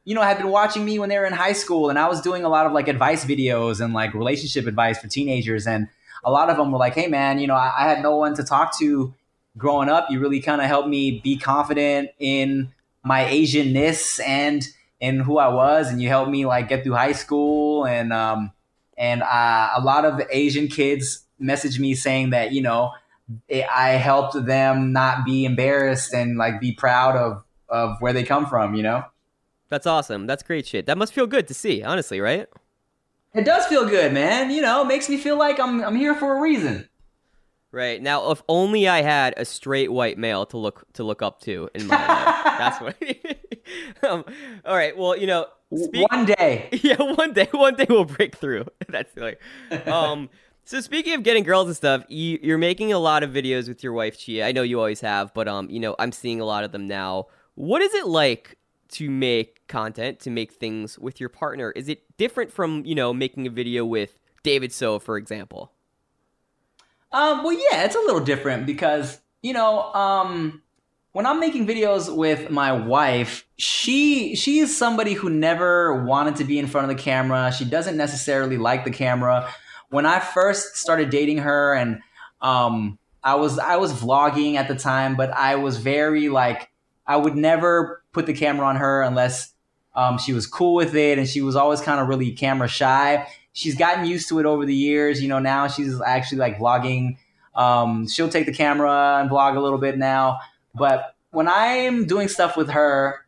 you 0.04 0.14
know, 0.14 0.20
had 0.20 0.36
been 0.36 0.48
watching 0.48 0.84
me 0.84 0.98
when 0.98 1.08
they 1.08 1.16
were 1.16 1.24
in 1.24 1.32
high 1.32 1.54
school, 1.54 1.88
and 1.88 1.98
I 1.98 2.06
was 2.06 2.20
doing 2.20 2.44
a 2.44 2.50
lot 2.50 2.66
of 2.66 2.72
like 2.72 2.86
advice 2.86 3.24
videos 3.24 3.82
and 3.82 3.94
like 3.94 4.12
relationship 4.12 4.66
advice 4.66 4.98
for 4.98 5.08
teenagers, 5.08 5.66
and 5.66 5.88
a 6.24 6.30
lot 6.30 6.50
of 6.50 6.56
them 6.56 6.72
were 6.72 6.78
like, 6.78 6.94
hey, 6.94 7.06
man, 7.06 7.38
you 7.38 7.46
know, 7.46 7.54
I, 7.54 7.72
I 7.78 7.88
had 7.88 8.02
no 8.02 8.16
one 8.16 8.34
to 8.34 8.44
talk 8.44 8.78
to 8.78 9.14
growing 9.56 9.88
up. 9.88 10.10
You 10.10 10.20
really 10.20 10.40
kind 10.40 10.60
of 10.60 10.66
helped 10.66 10.88
me 10.88 11.20
be 11.22 11.36
confident 11.36 12.10
in 12.18 12.72
my 13.02 13.24
Asianness 13.24 14.20
and 14.26 14.66
in 15.00 15.20
who 15.20 15.38
I 15.38 15.48
was. 15.48 15.90
And 15.90 16.00
you 16.00 16.08
helped 16.08 16.30
me 16.30 16.46
like 16.46 16.68
get 16.68 16.84
through 16.84 16.94
high 16.94 17.12
school. 17.12 17.86
And, 17.86 18.12
um, 18.12 18.52
and 18.96 19.22
uh, 19.22 19.70
a 19.76 19.80
lot 19.82 20.04
of 20.04 20.20
Asian 20.30 20.68
kids 20.68 21.24
messaged 21.40 21.78
me 21.78 21.94
saying 21.94 22.30
that, 22.30 22.52
you 22.52 22.62
know, 22.62 22.92
it, 23.48 23.66
I 23.68 23.90
helped 23.90 24.46
them 24.46 24.92
not 24.92 25.24
be 25.24 25.44
embarrassed 25.44 26.12
and 26.14 26.36
like 26.36 26.60
be 26.60 26.72
proud 26.72 27.16
of, 27.16 27.42
of 27.68 27.96
where 28.00 28.12
they 28.12 28.22
come 28.22 28.46
from, 28.46 28.74
you 28.74 28.82
know? 28.82 29.04
That's 29.68 29.86
awesome. 29.86 30.26
That's 30.26 30.42
great 30.42 30.66
shit. 30.66 30.86
That 30.86 30.98
must 30.98 31.12
feel 31.12 31.26
good 31.26 31.48
to 31.48 31.54
see, 31.54 31.82
honestly, 31.82 32.20
right? 32.20 32.48
It 33.34 33.44
does 33.44 33.66
feel 33.66 33.88
good, 33.88 34.12
man. 34.12 34.50
You 34.50 34.62
know, 34.62 34.82
it 34.82 34.86
makes 34.86 35.08
me 35.08 35.16
feel 35.18 35.36
like 35.36 35.58
I'm 35.58 35.82
I'm 35.82 35.96
here 35.96 36.14
for 36.14 36.36
a 36.36 36.40
reason. 36.40 36.88
Right 37.72 38.00
now, 38.00 38.30
if 38.30 38.40
only 38.48 38.86
I 38.86 39.02
had 39.02 39.34
a 39.36 39.44
straight 39.44 39.90
white 39.90 40.16
male 40.16 40.46
to 40.46 40.56
look 40.56 40.84
to 40.92 41.02
look 41.02 41.22
up 41.22 41.40
to 41.40 41.68
in 41.74 41.88
my 41.88 41.96
life. 41.96 42.44
That's 42.44 42.80
what. 42.80 42.96
um, 44.08 44.24
all 44.64 44.76
right. 44.76 44.96
Well, 44.96 45.16
you 45.16 45.26
know, 45.26 45.46
speak- 45.76 46.08
one 46.10 46.24
day. 46.26 46.68
Yeah, 46.82 46.96
one 47.02 47.32
day. 47.32 47.48
One 47.50 47.74
day 47.74 47.86
we'll 47.88 48.04
break 48.04 48.36
through. 48.36 48.66
That's 48.88 49.16
like. 49.16 49.40
Um. 49.88 50.30
so 50.64 50.80
speaking 50.80 51.14
of 51.14 51.24
getting 51.24 51.42
girls 51.42 51.66
and 51.66 51.74
stuff, 51.76 52.04
you, 52.08 52.38
you're 52.40 52.58
making 52.58 52.92
a 52.92 52.98
lot 53.00 53.24
of 53.24 53.30
videos 53.30 53.66
with 53.66 53.82
your 53.82 53.92
wife 53.92 54.16
Chia. 54.18 54.46
I 54.46 54.52
know 54.52 54.62
you 54.62 54.78
always 54.78 55.00
have, 55.00 55.34
but 55.34 55.48
um, 55.48 55.68
you 55.68 55.80
know, 55.80 55.96
I'm 55.98 56.12
seeing 56.12 56.40
a 56.40 56.44
lot 56.44 56.62
of 56.62 56.70
them 56.70 56.86
now. 56.86 57.26
What 57.56 57.82
is 57.82 57.92
it 57.94 58.06
like 58.06 58.56
to 58.94 59.10
make 59.10 59.66
content, 59.68 60.18
to 60.20 60.30
make 60.30 60.52
things 60.52 60.98
with 60.98 61.20
your 61.20 61.28
partner? 61.28 61.70
Is 61.72 61.88
it 61.88 62.02
different 62.16 62.52
from, 62.52 62.84
you 62.84 62.94
know, 62.94 63.14
making 63.14 63.46
a 63.46 63.50
video 63.50 63.84
with 63.84 64.18
David 64.42 64.72
So, 64.72 64.98
for 64.98 65.16
example? 65.16 65.72
Um, 67.12 67.44
well, 67.44 67.52
yeah, 67.52 67.84
it's 67.84 67.94
a 67.94 68.00
little 68.00 68.24
different 68.24 68.66
because, 68.66 69.20
you 69.42 69.52
know, 69.52 69.92
um, 69.94 70.62
when 71.12 71.26
I'm 71.26 71.38
making 71.38 71.66
videos 71.66 72.14
with 72.14 72.50
my 72.50 72.72
wife, 72.72 73.46
she 73.56 74.34
she 74.34 74.58
is 74.58 74.76
somebody 74.76 75.14
who 75.14 75.30
never 75.30 76.04
wanted 76.04 76.36
to 76.36 76.44
be 76.44 76.58
in 76.58 76.66
front 76.66 76.90
of 76.90 76.96
the 76.96 77.02
camera. 77.02 77.52
She 77.52 77.64
doesn't 77.64 77.96
necessarily 77.96 78.58
like 78.58 78.84
the 78.84 78.90
camera. 78.90 79.48
When 79.90 80.06
I 80.06 80.18
first 80.18 80.76
started 80.76 81.10
dating 81.10 81.38
her 81.38 81.74
and 81.74 82.00
Um, 82.42 82.98
I 83.22 83.36
was 83.36 83.58
I 83.58 83.76
was 83.76 83.90
vlogging 83.92 84.56
at 84.56 84.68
the 84.68 84.74
time, 84.74 85.16
but 85.16 85.30
I 85.30 85.54
was 85.56 85.78
very 85.78 86.28
like 86.28 86.68
I 87.06 87.16
would 87.16 87.36
never 87.36 88.02
put 88.12 88.26
the 88.26 88.32
camera 88.32 88.66
on 88.66 88.76
her 88.76 89.02
unless 89.02 89.52
um, 89.94 90.18
she 90.18 90.32
was 90.32 90.46
cool 90.46 90.74
with 90.74 90.94
it, 90.94 91.18
and 91.18 91.28
she 91.28 91.40
was 91.40 91.56
always 91.56 91.80
kind 91.80 92.00
of 92.00 92.08
really 92.08 92.32
camera 92.32 92.68
shy. 92.68 93.26
She's 93.52 93.76
gotten 93.76 94.04
used 94.06 94.28
to 94.30 94.40
it 94.40 94.46
over 94.46 94.64
the 94.64 94.74
years. 94.74 95.22
You 95.22 95.28
know, 95.28 95.38
now 95.38 95.68
she's 95.68 96.00
actually 96.00 96.38
like 96.38 96.58
vlogging. 96.58 97.18
Um, 97.54 98.08
she'll 98.08 98.28
take 98.28 98.46
the 98.46 98.52
camera 98.52 99.18
and 99.20 99.30
vlog 99.30 99.56
a 99.56 99.60
little 99.60 99.78
bit 99.78 99.96
now, 99.96 100.38
but 100.74 101.14
when 101.30 101.48
I'm 101.48 102.06
doing 102.06 102.28
stuff 102.28 102.56
with 102.56 102.70
her, 102.70 103.26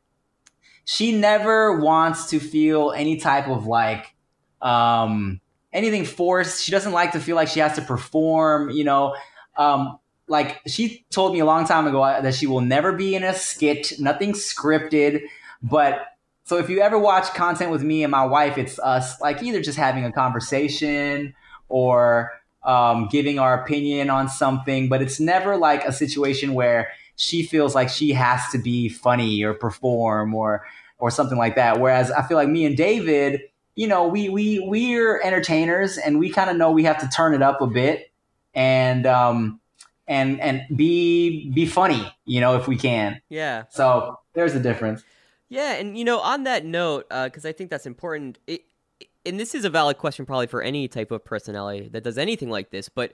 she 0.85 1.13
never 1.13 1.79
wants 1.79 2.31
to 2.31 2.41
feel 2.41 2.93
any 2.93 3.19
type 3.19 3.49
of 3.49 3.67
like 3.67 4.15
um, 4.63 5.41
anything 5.73 6.05
forced. 6.05 6.65
She 6.65 6.73
doesn't 6.73 6.93
like 6.93 7.13
to 7.13 7.21
feel 7.21 7.37
like 7.37 7.49
she 7.49 7.61
has 7.61 7.75
to 7.75 7.83
perform. 7.83 8.71
You 8.71 8.85
know, 8.85 9.17
um, 9.57 9.99
like 10.29 10.61
she 10.67 11.05
told 11.11 11.33
me 11.33 11.41
a 11.41 11.45
long 11.45 11.67
time 11.67 11.87
ago 11.87 12.01
that 12.01 12.35
she 12.35 12.47
will 12.47 12.61
never 12.61 12.93
be 12.93 13.15
in 13.15 13.23
a 13.23 13.35
skit, 13.35 13.99
nothing 13.99 14.33
scripted. 14.33 15.23
But 15.63 16.07
so 16.45 16.59
if 16.59 16.69
you 16.69 16.81
ever 16.81 16.99
watch 16.99 17.33
content 17.35 17.71
with 17.71 17.83
me 17.83 18.03
and 18.03 18.11
my 18.11 18.25
wife, 18.25 18.59
it's 18.59 18.79
us 18.79 19.21
like 19.21 19.43
either 19.43 19.61
just 19.61 19.79
having 19.79 20.05
a 20.05 20.13
conversation 20.13 21.35
or 21.69 22.33
um, 22.65 23.09
giving 23.11 23.39
our 23.39 23.63
opinion 23.63 24.11
on 24.11 24.29
something, 24.29 24.89
but 24.89 25.01
it's 25.01 25.21
never 25.21 25.57
like 25.57 25.85
a 25.85 25.93
situation 25.93 26.55
where 26.55 26.91
she 27.15 27.43
feels 27.43 27.75
like 27.75 27.89
she 27.89 28.13
has 28.13 28.43
to 28.51 28.59
be 28.59 28.89
funny 28.89 29.43
or 29.43 29.55
perform 29.55 30.35
or 30.35 30.67
or 30.99 31.11
something 31.11 31.39
like 31.39 31.57
that. 31.57 31.79
Whereas 31.79 32.11
I 32.11 32.23
feel 32.23 32.37
like 32.37 32.49
me 32.49 32.65
and 32.65 32.77
David, 32.77 33.43
you 33.75 33.87
know, 33.87 34.09
we 34.09 34.29
we 34.29 34.61
we're 34.61 35.21
entertainers 35.23 35.99
and 35.99 36.19
we 36.19 36.31
kind 36.31 36.51
of 36.51 36.57
know 36.57 36.71
we 36.71 36.85
have 36.85 36.99
to 36.99 37.09
turn 37.09 37.35
it 37.35 37.43
up 37.43 37.61
a 37.61 37.67
bit 37.67 38.11
and 38.55 39.07
um 39.07 39.61
and 40.09 40.41
and 40.41 40.65
be 40.77 41.51
be 41.51 41.67
funny, 41.67 42.15
you 42.25 42.41
know, 42.41 42.57
if 42.57 42.69
we 42.69 42.77
can. 42.77 43.21
Yeah. 43.29 43.65
So 43.71 44.19
there's 44.35 44.55
a 44.55 44.61
difference. 44.61 45.05
Yeah, 45.49 45.75
and 45.75 45.97
you 45.97 46.05
know, 46.05 46.21
on 46.21 46.45
that 46.45 46.65
note, 46.65 47.09
because 47.09 47.45
uh, 47.45 47.51
I 47.51 47.53
think 47.53 47.71
that's 47.71 47.87
important. 47.87 48.39
It, 48.47 48.63
and 49.25 49.41
this 49.41 49.55
is 49.55 49.65
a 49.65 49.71
valid 49.71 49.99
question 49.99 50.25
probably 50.25 50.47
for 50.47 50.63
any 50.63 50.89
type 50.89 51.11
of 51.11 51.25
personality 51.25 51.89
that 51.93 52.05
does 52.05 52.19
anything 52.19 52.49
like 52.49 52.71
this, 52.71 52.89
but 52.89 53.13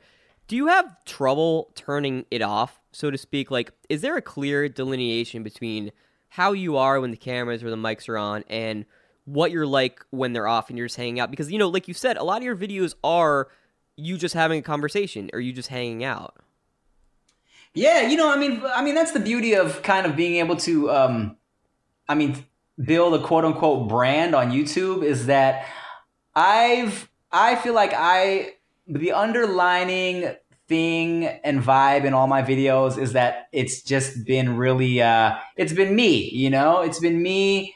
do 0.48 0.56
you 0.56 0.66
have 0.66 1.02
trouble 1.04 1.72
turning 1.74 2.26
it 2.30 2.42
off, 2.42 2.80
so 2.92 3.10
to 3.10 3.18
speak? 3.18 3.50
Like, 3.50 3.72
is 3.88 4.02
there 4.02 4.16
a 4.16 4.22
clear 4.22 4.68
delineation 4.68 5.42
between 5.42 5.92
how 6.28 6.52
you 6.52 6.76
are 6.76 7.00
when 7.00 7.10
the 7.10 7.16
cameras 7.16 7.62
or 7.62 7.70
the 7.70 7.76
mics 7.76 8.08
are 8.08 8.18
on 8.18 8.44
and 8.48 8.84
what 9.24 9.50
you're 9.50 9.66
like 9.66 10.04
when 10.10 10.32
they're 10.32 10.48
off 10.48 10.68
and 10.68 10.76
you're 10.76 10.88
just 10.88 10.96
hanging 10.96 11.20
out? 11.20 11.30
Because, 11.30 11.50
you 11.50 11.58
know, 11.58 11.68
like 11.68 11.88
you 11.88 11.94
said, 11.94 12.16
a 12.16 12.24
lot 12.24 12.38
of 12.38 12.42
your 12.42 12.56
videos 12.56 12.94
are 13.04 13.48
you 13.96 14.18
just 14.18 14.34
having 14.34 14.58
a 14.58 14.62
conversation 14.62 15.30
or 15.32 15.40
you 15.40 15.52
just 15.52 15.68
hanging 15.68 16.02
out. 16.04 16.36
Yeah, 17.74 18.02
you 18.02 18.16
know, 18.16 18.30
I 18.30 18.36
mean, 18.36 18.62
I 18.64 18.82
mean 18.82 18.94
that's 18.94 19.12
the 19.12 19.20
beauty 19.20 19.54
of 19.54 19.82
kind 19.82 20.06
of 20.06 20.14
being 20.14 20.36
able 20.36 20.56
to, 20.56 20.90
um, 20.90 21.36
I 22.08 22.14
mean, 22.14 22.44
build 22.82 23.14
a 23.14 23.24
quote 23.24 23.44
unquote 23.44 23.88
brand 23.88 24.34
on 24.34 24.50
YouTube 24.50 25.04
is 25.04 25.26
that 25.26 25.66
I've 26.34 27.10
I 27.30 27.56
feel 27.56 27.74
like 27.74 27.92
I 27.94 28.54
the 28.86 29.12
underlining 29.12 30.34
thing 30.68 31.26
and 31.26 31.62
vibe 31.62 32.04
in 32.04 32.14
all 32.14 32.26
my 32.26 32.42
videos 32.42 32.98
is 32.98 33.12
that 33.12 33.48
it's 33.52 33.82
just 33.82 34.24
been 34.24 34.56
really 34.56 35.02
uh 35.02 35.36
it's 35.56 35.72
been 35.72 35.94
me, 35.94 36.30
you 36.30 36.50
know? 36.50 36.80
It's 36.82 36.98
been 37.00 37.22
me 37.22 37.74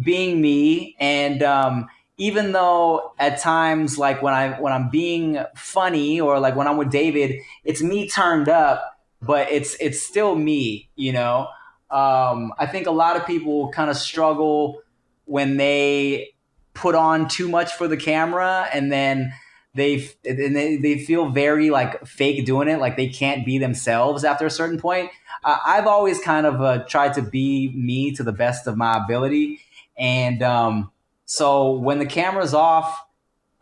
being 0.00 0.40
me 0.40 0.96
and 1.00 1.42
um 1.42 1.88
even 2.16 2.52
though 2.52 3.12
at 3.18 3.38
times 3.40 3.98
like 3.98 4.22
when 4.22 4.34
I 4.34 4.60
when 4.60 4.72
I'm 4.72 4.90
being 4.90 5.38
funny 5.56 6.20
or 6.20 6.38
like 6.38 6.56
when 6.56 6.68
I'm 6.68 6.76
with 6.76 6.90
David, 6.90 7.40
it's 7.64 7.82
me 7.82 8.08
turned 8.08 8.48
up, 8.48 8.99
but 9.22 9.50
it's 9.50 9.76
it's 9.80 10.02
still 10.02 10.34
me, 10.34 10.88
you 10.96 11.12
know. 11.12 11.48
Um, 11.90 12.52
I 12.58 12.66
think 12.66 12.86
a 12.86 12.92
lot 12.92 13.16
of 13.16 13.26
people 13.26 13.70
kind 13.70 13.90
of 13.90 13.96
struggle 13.96 14.82
when 15.24 15.56
they 15.56 16.34
put 16.74 16.94
on 16.94 17.28
too 17.28 17.48
much 17.48 17.72
for 17.72 17.88
the 17.88 17.96
camera 17.96 18.68
and 18.72 18.90
then 18.90 19.32
they 19.74 20.08
and 20.24 20.56
they, 20.56 20.76
they 20.76 20.98
feel 20.98 21.28
very 21.30 21.70
like 21.70 22.04
fake 22.06 22.44
doing 22.44 22.68
it 22.68 22.80
like 22.80 22.96
they 22.96 23.08
can't 23.08 23.44
be 23.44 23.58
themselves 23.58 24.24
after 24.24 24.46
a 24.46 24.50
certain 24.50 24.80
point 24.80 25.10
uh, 25.44 25.58
i've 25.64 25.86
always 25.86 26.20
kind 26.20 26.46
of 26.46 26.60
uh, 26.60 26.78
tried 26.84 27.14
to 27.14 27.22
be 27.22 27.72
me 27.74 28.12
to 28.12 28.22
the 28.22 28.32
best 28.32 28.66
of 28.66 28.76
my 28.76 28.96
ability 28.96 29.60
and 29.96 30.42
um, 30.42 30.90
so 31.26 31.72
when 31.72 31.98
the 31.98 32.06
camera's 32.06 32.54
off 32.54 33.04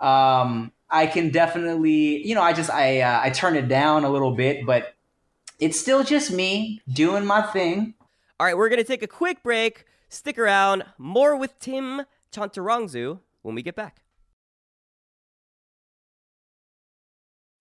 um, 0.00 0.72
i 0.90 1.06
can 1.06 1.30
definitely 1.30 2.26
you 2.26 2.34
know 2.34 2.42
i 2.42 2.52
just 2.52 2.70
i 2.70 3.00
uh, 3.00 3.20
i 3.22 3.30
turn 3.30 3.56
it 3.56 3.68
down 3.68 4.04
a 4.04 4.10
little 4.10 4.34
bit 4.34 4.64
but 4.64 4.94
it's 5.58 5.78
still 5.78 6.04
just 6.04 6.30
me 6.30 6.80
doing 6.92 7.24
my 7.24 7.42
thing 7.42 7.94
all 8.38 8.46
right 8.46 8.56
we're 8.56 8.68
gonna 8.68 8.84
take 8.84 9.02
a 9.02 9.06
quick 9.06 9.42
break 9.42 9.84
stick 10.08 10.38
around 10.38 10.84
more 10.98 11.36
with 11.36 11.58
tim 11.60 12.02
chantarangsu 12.32 13.18
when 13.42 13.54
we 13.54 13.62
get 13.62 13.74
back 13.74 14.02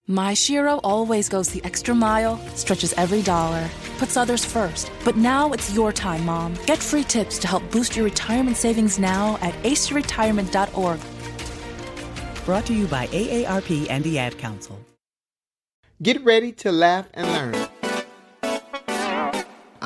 My 0.09 0.33
Shiro 0.33 0.79
always 0.85 1.27
goes 1.27 1.49
the 1.49 1.61
extra 1.65 1.93
mile, 1.93 2.37
stretches 2.55 2.93
every 2.93 3.21
dollar, 3.21 3.69
puts 3.97 4.15
others 4.15 4.45
first. 4.45 4.89
But 5.03 5.17
now 5.17 5.51
it's 5.51 5.73
your 5.73 5.91
time, 5.91 6.25
Mom. 6.25 6.55
Get 6.65 6.77
free 6.79 7.03
tips 7.03 7.37
to 7.39 7.47
help 7.47 7.69
boost 7.71 7.97
your 7.97 8.05
retirement 8.05 8.55
savings 8.55 8.97
now 8.97 9.37
at 9.41 9.53
aceyourretirement.org. 9.63 10.99
Brought 12.45 12.65
to 12.67 12.73
you 12.73 12.87
by 12.87 13.07
AARP 13.07 13.87
and 13.89 14.01
the 14.05 14.17
Ad 14.17 14.37
Council. 14.37 14.79
Get 16.01 16.23
ready 16.23 16.53
to 16.53 16.71
laugh 16.71 17.09
and 17.13 17.27
learn. 17.27 17.67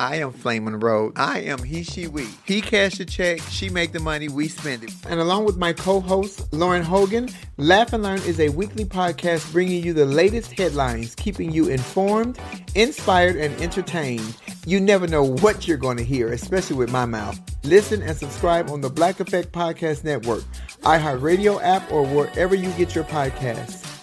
I 0.02 0.16
am 0.16 0.32
Flame 0.32 0.64
Monroe. 0.64 1.12
I 1.14 1.42
am 1.42 1.62
he, 1.62 1.84
she, 1.84 2.08
we. 2.08 2.26
He 2.44 2.60
cash 2.60 2.98
the 2.98 3.04
check, 3.04 3.40
she 3.42 3.68
make 3.68 3.92
the 3.92 4.00
money, 4.00 4.28
we 4.28 4.48
spend 4.48 4.82
it. 4.82 4.90
And 5.08 5.20
along 5.20 5.44
with 5.44 5.56
my 5.56 5.72
co-host, 5.72 6.52
Lauren 6.52 6.82
Hogan, 6.82 7.28
Laugh 7.56 7.92
and 7.92 8.02
Learn 8.02 8.18
is 8.22 8.40
a 8.40 8.48
weekly 8.48 8.84
podcast 8.84 9.52
bringing 9.52 9.80
you 9.84 9.92
the 9.92 10.04
latest 10.04 10.58
headlines, 10.58 11.14
keeping 11.14 11.52
you 11.52 11.68
informed, 11.68 12.40
inspired, 12.74 13.36
and 13.36 13.54
entertained. 13.62 14.36
You 14.66 14.80
never 14.80 15.06
know 15.06 15.22
what 15.22 15.68
you're 15.68 15.76
going 15.76 15.98
to 15.98 16.04
hear, 16.04 16.32
especially 16.32 16.74
with 16.74 16.90
my 16.90 17.06
mouth. 17.06 17.38
Listen 17.62 18.02
and 18.02 18.16
subscribe 18.16 18.70
on 18.70 18.80
the 18.80 18.90
Black 18.90 19.20
Effect 19.20 19.52
Podcast 19.52 20.02
Network, 20.02 20.42
iHeartRadio 20.80 21.62
app, 21.62 21.92
or 21.92 22.04
wherever 22.04 22.56
you 22.56 22.72
get 22.72 22.96
your 22.96 23.04
podcasts. 23.04 24.01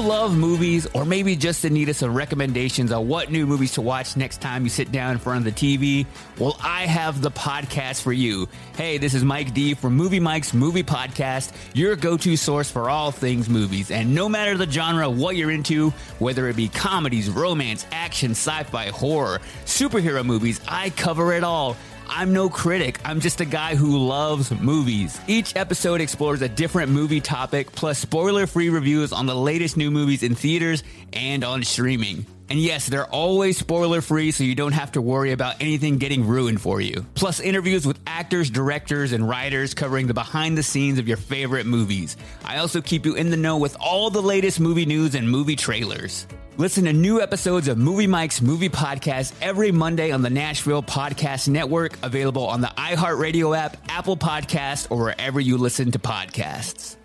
Love 0.00 0.36
movies 0.36 0.86
or 0.94 1.04
maybe 1.04 1.36
just 1.36 1.64
in 1.64 1.74
need 1.74 1.88
of 1.88 1.96
some 1.96 2.14
recommendations 2.14 2.90
on 2.92 3.06
what 3.06 3.30
new 3.30 3.46
movies 3.46 3.72
to 3.72 3.82
watch 3.82 4.16
next 4.16 4.40
time 4.40 4.64
you 4.64 4.70
sit 4.70 4.90
down 4.90 5.12
in 5.12 5.18
front 5.18 5.46
of 5.46 5.54
the 5.54 5.78
TV? 5.78 6.06
Well, 6.38 6.56
I 6.62 6.86
have 6.86 7.20
the 7.20 7.30
podcast 7.30 8.02
for 8.02 8.12
you. 8.12 8.48
Hey, 8.76 8.98
this 8.98 9.14
is 9.14 9.24
Mike 9.24 9.52
D 9.52 9.74
from 9.74 9.94
Movie 9.96 10.20
Mike's 10.20 10.54
Movie 10.54 10.82
Podcast, 10.82 11.52
your 11.74 11.96
go 11.96 12.16
to 12.16 12.36
source 12.36 12.70
for 12.70 12.88
all 12.88 13.10
things 13.10 13.48
movies. 13.48 13.90
And 13.90 14.14
no 14.14 14.28
matter 14.28 14.56
the 14.56 14.70
genre, 14.70 15.08
what 15.10 15.36
you're 15.36 15.50
into, 15.50 15.90
whether 16.18 16.48
it 16.48 16.56
be 16.56 16.68
comedies, 16.68 17.28
romance, 17.28 17.86
action, 17.92 18.30
sci 18.30 18.62
fi, 18.64 18.88
horror, 18.88 19.40
superhero 19.64 20.24
movies, 20.24 20.60
I 20.66 20.90
cover 20.90 21.32
it 21.34 21.44
all. 21.44 21.76
I'm 22.12 22.32
no 22.32 22.50
critic. 22.50 22.98
I'm 23.04 23.20
just 23.20 23.40
a 23.40 23.44
guy 23.44 23.76
who 23.76 23.96
loves 23.96 24.50
movies. 24.50 25.20
Each 25.28 25.54
episode 25.54 26.00
explores 26.00 26.42
a 26.42 26.48
different 26.48 26.90
movie 26.90 27.20
topic, 27.20 27.70
plus 27.70 28.00
spoiler 28.00 28.48
free 28.48 28.68
reviews 28.68 29.12
on 29.12 29.26
the 29.26 29.34
latest 29.34 29.76
new 29.76 29.92
movies 29.92 30.24
in 30.24 30.34
theaters 30.34 30.82
and 31.12 31.44
on 31.44 31.62
streaming. 31.62 32.26
And 32.50 32.58
yes, 32.58 32.88
they're 32.88 33.06
always 33.06 33.56
spoiler 33.56 34.00
free, 34.00 34.32
so 34.32 34.42
you 34.42 34.56
don't 34.56 34.72
have 34.72 34.92
to 34.92 35.00
worry 35.00 35.30
about 35.30 35.62
anything 35.62 35.98
getting 35.98 36.26
ruined 36.26 36.60
for 36.60 36.80
you. 36.80 37.06
Plus, 37.14 37.38
interviews 37.38 37.86
with 37.86 38.00
actors, 38.08 38.50
directors, 38.50 39.12
and 39.12 39.28
writers 39.28 39.72
covering 39.72 40.08
the 40.08 40.14
behind 40.14 40.58
the 40.58 40.62
scenes 40.64 40.98
of 40.98 41.06
your 41.06 41.16
favorite 41.16 41.64
movies. 41.64 42.16
I 42.44 42.58
also 42.58 42.80
keep 42.80 43.06
you 43.06 43.14
in 43.14 43.30
the 43.30 43.36
know 43.36 43.56
with 43.56 43.76
all 43.78 44.10
the 44.10 44.20
latest 44.20 44.58
movie 44.58 44.84
news 44.84 45.14
and 45.14 45.30
movie 45.30 45.54
trailers. 45.54 46.26
Listen 46.56 46.84
to 46.84 46.92
new 46.92 47.20
episodes 47.22 47.68
of 47.68 47.78
Movie 47.78 48.08
Mike's 48.08 48.42
Movie 48.42 48.68
Podcast 48.68 49.32
every 49.40 49.70
Monday 49.70 50.10
on 50.10 50.20
the 50.20 50.28
Nashville 50.28 50.82
Podcast 50.82 51.48
Network, 51.48 51.96
available 52.02 52.46
on 52.46 52.60
the 52.60 52.72
iHeartRadio 52.76 53.56
app, 53.56 53.76
Apple 53.88 54.16
Podcast, 54.16 54.88
or 54.90 55.04
wherever 55.04 55.40
you 55.40 55.56
listen 55.56 55.92
to 55.92 55.98
podcasts. 55.98 56.96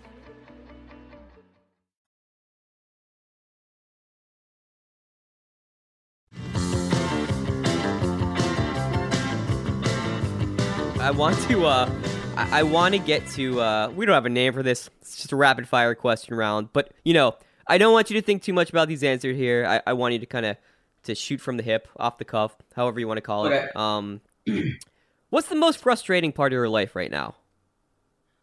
I 11.06 11.12
want 11.12 11.38
to 11.48 11.66
uh 11.66 11.88
I, 12.36 12.60
I 12.60 12.62
want 12.64 12.94
to 12.94 12.98
get 12.98 13.24
to 13.28 13.60
uh 13.60 13.92
we 13.94 14.04
don't 14.06 14.14
have 14.14 14.26
a 14.26 14.28
name 14.28 14.52
for 14.52 14.64
this. 14.64 14.90
It's 15.00 15.14
just 15.14 15.30
a 15.30 15.36
rapid 15.36 15.68
fire 15.68 15.94
question 15.94 16.34
round. 16.34 16.70
But 16.72 16.90
you 17.04 17.14
know, 17.14 17.36
I 17.68 17.78
don't 17.78 17.92
want 17.92 18.10
you 18.10 18.20
to 18.20 18.26
think 18.26 18.42
too 18.42 18.52
much 18.52 18.70
about 18.70 18.88
these 18.88 19.04
answers 19.04 19.36
here. 19.36 19.64
I, 19.68 19.80
I 19.86 19.92
want 19.92 20.14
you 20.14 20.18
to 20.18 20.26
kind 20.26 20.44
of 20.44 20.56
to 21.04 21.14
shoot 21.14 21.40
from 21.40 21.58
the 21.58 21.62
hip, 21.62 21.86
off 21.96 22.18
the 22.18 22.24
cuff, 22.24 22.56
however 22.74 22.98
you 22.98 23.06
want 23.06 23.18
to 23.18 23.22
call 23.22 23.46
Okay. 23.46 23.66
it. 23.66 23.76
Um 23.76 24.20
what's 25.30 25.46
the 25.46 25.54
most 25.54 25.78
frustrating 25.78 26.32
part 26.32 26.52
of 26.52 26.56
your 26.56 26.68
life 26.68 26.96
right 26.96 27.10
now? 27.10 27.36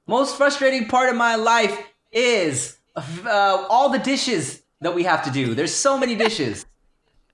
Most 0.07 0.37
frustrating 0.37 0.87
part 0.87 1.09
of 1.09 1.17
my 1.17 1.35
life 1.35 1.77
is 2.13 2.77
uh, 2.95 3.67
all 3.69 3.89
the 3.89 3.99
dishes 3.99 4.63
that 4.79 4.95
we 4.95 5.03
have 5.03 5.25
to 5.25 5.31
do. 5.31 5.53
There's 5.53 5.73
so 5.75 5.97
many 5.97 6.15
dishes, 6.15 6.65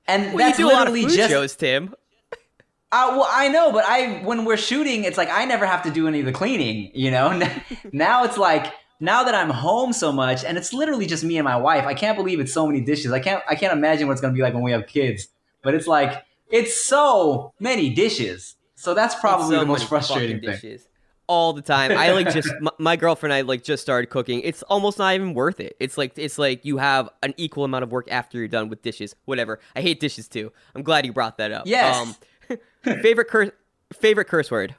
and 0.07 0.33
Well, 0.33 0.37
that's 0.37 0.57
you 0.57 0.65
do 0.65 0.71
a 0.71 0.73
lot 0.73 0.87
of 0.87 0.93
literally 0.93 1.15
just. 1.15 1.29
shows, 1.29 1.55
Tim. 1.55 1.93
Uh, 2.91 3.09
well, 3.11 3.27
I 3.29 3.49
know, 3.49 3.71
but 3.71 3.85
I 3.85 4.19
when 4.23 4.45
we're 4.45 4.57
shooting, 4.57 5.03
it's 5.03 5.17
like 5.17 5.29
I 5.29 5.45
never 5.45 5.65
have 5.65 5.83
to 5.83 5.91
do 5.91 6.07
any 6.07 6.21
of 6.21 6.25
the 6.25 6.31
cleaning. 6.31 6.91
You 6.93 7.11
know, 7.11 7.39
now 7.91 8.23
it's 8.23 8.37
like 8.37 8.73
now 8.99 9.23
that 9.23 9.35
I'm 9.35 9.49
home 9.51 9.93
so 9.93 10.11
much, 10.11 10.43
and 10.43 10.57
it's 10.57 10.73
literally 10.73 11.05
just 11.05 11.23
me 11.23 11.37
and 11.37 11.45
my 11.45 11.55
wife. 11.55 11.85
I 11.85 11.93
can't 11.93 12.17
believe 12.17 12.39
it's 12.39 12.53
so 12.53 12.65
many 12.65 12.81
dishes. 12.81 13.11
I 13.11 13.19
can't 13.19 13.43
I 13.47 13.55
can't 13.55 13.73
imagine 13.73 14.07
what 14.07 14.13
it's 14.13 14.21
gonna 14.21 14.33
be 14.33 14.41
like 14.41 14.53
when 14.53 14.63
we 14.63 14.71
have 14.71 14.87
kids. 14.87 15.27
But 15.61 15.75
it's 15.75 15.85
like 15.87 16.23
it's 16.51 16.81
so 16.81 17.53
many 17.59 17.91
dishes. 17.91 18.55
So 18.75 18.93
that's 18.93 19.13
probably 19.15 19.55
so 19.55 19.59
the 19.59 19.65
most 19.65 19.87
frustrating 19.87 20.39
thing. 20.39 20.51
dishes. 20.51 20.87
all 21.27 21.53
the 21.53 21.61
time. 21.61 21.91
I 21.91 22.11
like 22.11 22.31
just 22.33 22.49
my, 22.59 22.71
my 22.79 22.95
girlfriend 22.95 23.33
and 23.33 23.37
I 23.37 23.41
like 23.41 23.63
just 23.63 23.83
started 23.83 24.07
cooking. 24.07 24.41
It's 24.41 24.63
almost 24.63 24.97
not 24.97 25.13
even 25.13 25.35
worth 25.35 25.59
it. 25.59 25.75
It's 25.79 25.95
like 25.95 26.17
it's 26.17 26.39
like 26.39 26.65
you 26.65 26.77
have 26.77 27.09
an 27.21 27.35
equal 27.37 27.65
amount 27.65 27.83
of 27.83 27.91
work 27.91 28.07
after 28.09 28.39
you're 28.39 28.47
done 28.47 28.67
with 28.67 28.81
dishes. 28.81 29.15
Whatever. 29.25 29.59
I 29.75 29.81
hate 29.81 29.99
dishes 29.99 30.27
too. 30.27 30.51
I'm 30.73 30.81
glad 30.81 31.05
you 31.05 31.13
brought 31.13 31.37
that 31.37 31.51
up. 31.51 31.67
Yes. 31.67 31.95
Um, 31.95 32.15
favorite 33.01 33.27
curse 33.27 33.51
favorite 33.93 34.25
curse 34.27 34.49
word. 34.51 34.75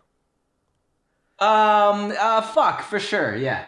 Um. 1.39 2.13
Uh. 2.19 2.43
Fuck 2.43 2.83
for 2.83 2.99
sure. 3.01 3.35
Yeah. 3.37 3.67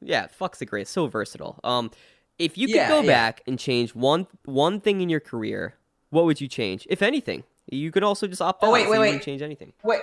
Yeah, 0.00 0.26
fuck's 0.26 0.60
a 0.60 0.66
great. 0.66 0.86
So 0.88 1.06
versatile. 1.06 1.58
Um, 1.64 1.90
if 2.38 2.58
you 2.58 2.66
could 2.66 2.76
Yeah, 2.76 2.88
go 2.88 3.00
yeah. 3.00 3.06
back 3.06 3.42
and 3.46 3.58
change 3.58 3.94
one 3.94 4.26
one 4.44 4.80
thing 4.80 5.00
in 5.00 5.08
your 5.08 5.20
career, 5.20 5.74
what 6.10 6.24
would 6.26 6.40
you 6.40 6.48
change, 6.48 6.86
if 6.90 7.00
anything? 7.00 7.44
You 7.70 7.90
could 7.90 8.02
also 8.02 8.26
just 8.26 8.42
opt 8.42 8.62
Oh, 8.62 8.66
out. 8.68 8.72
wait, 8.72 8.88
wait, 8.90 8.98
wait. 8.98 9.22
change 9.22 9.40
anything. 9.40 9.72
Wait. 9.82 10.00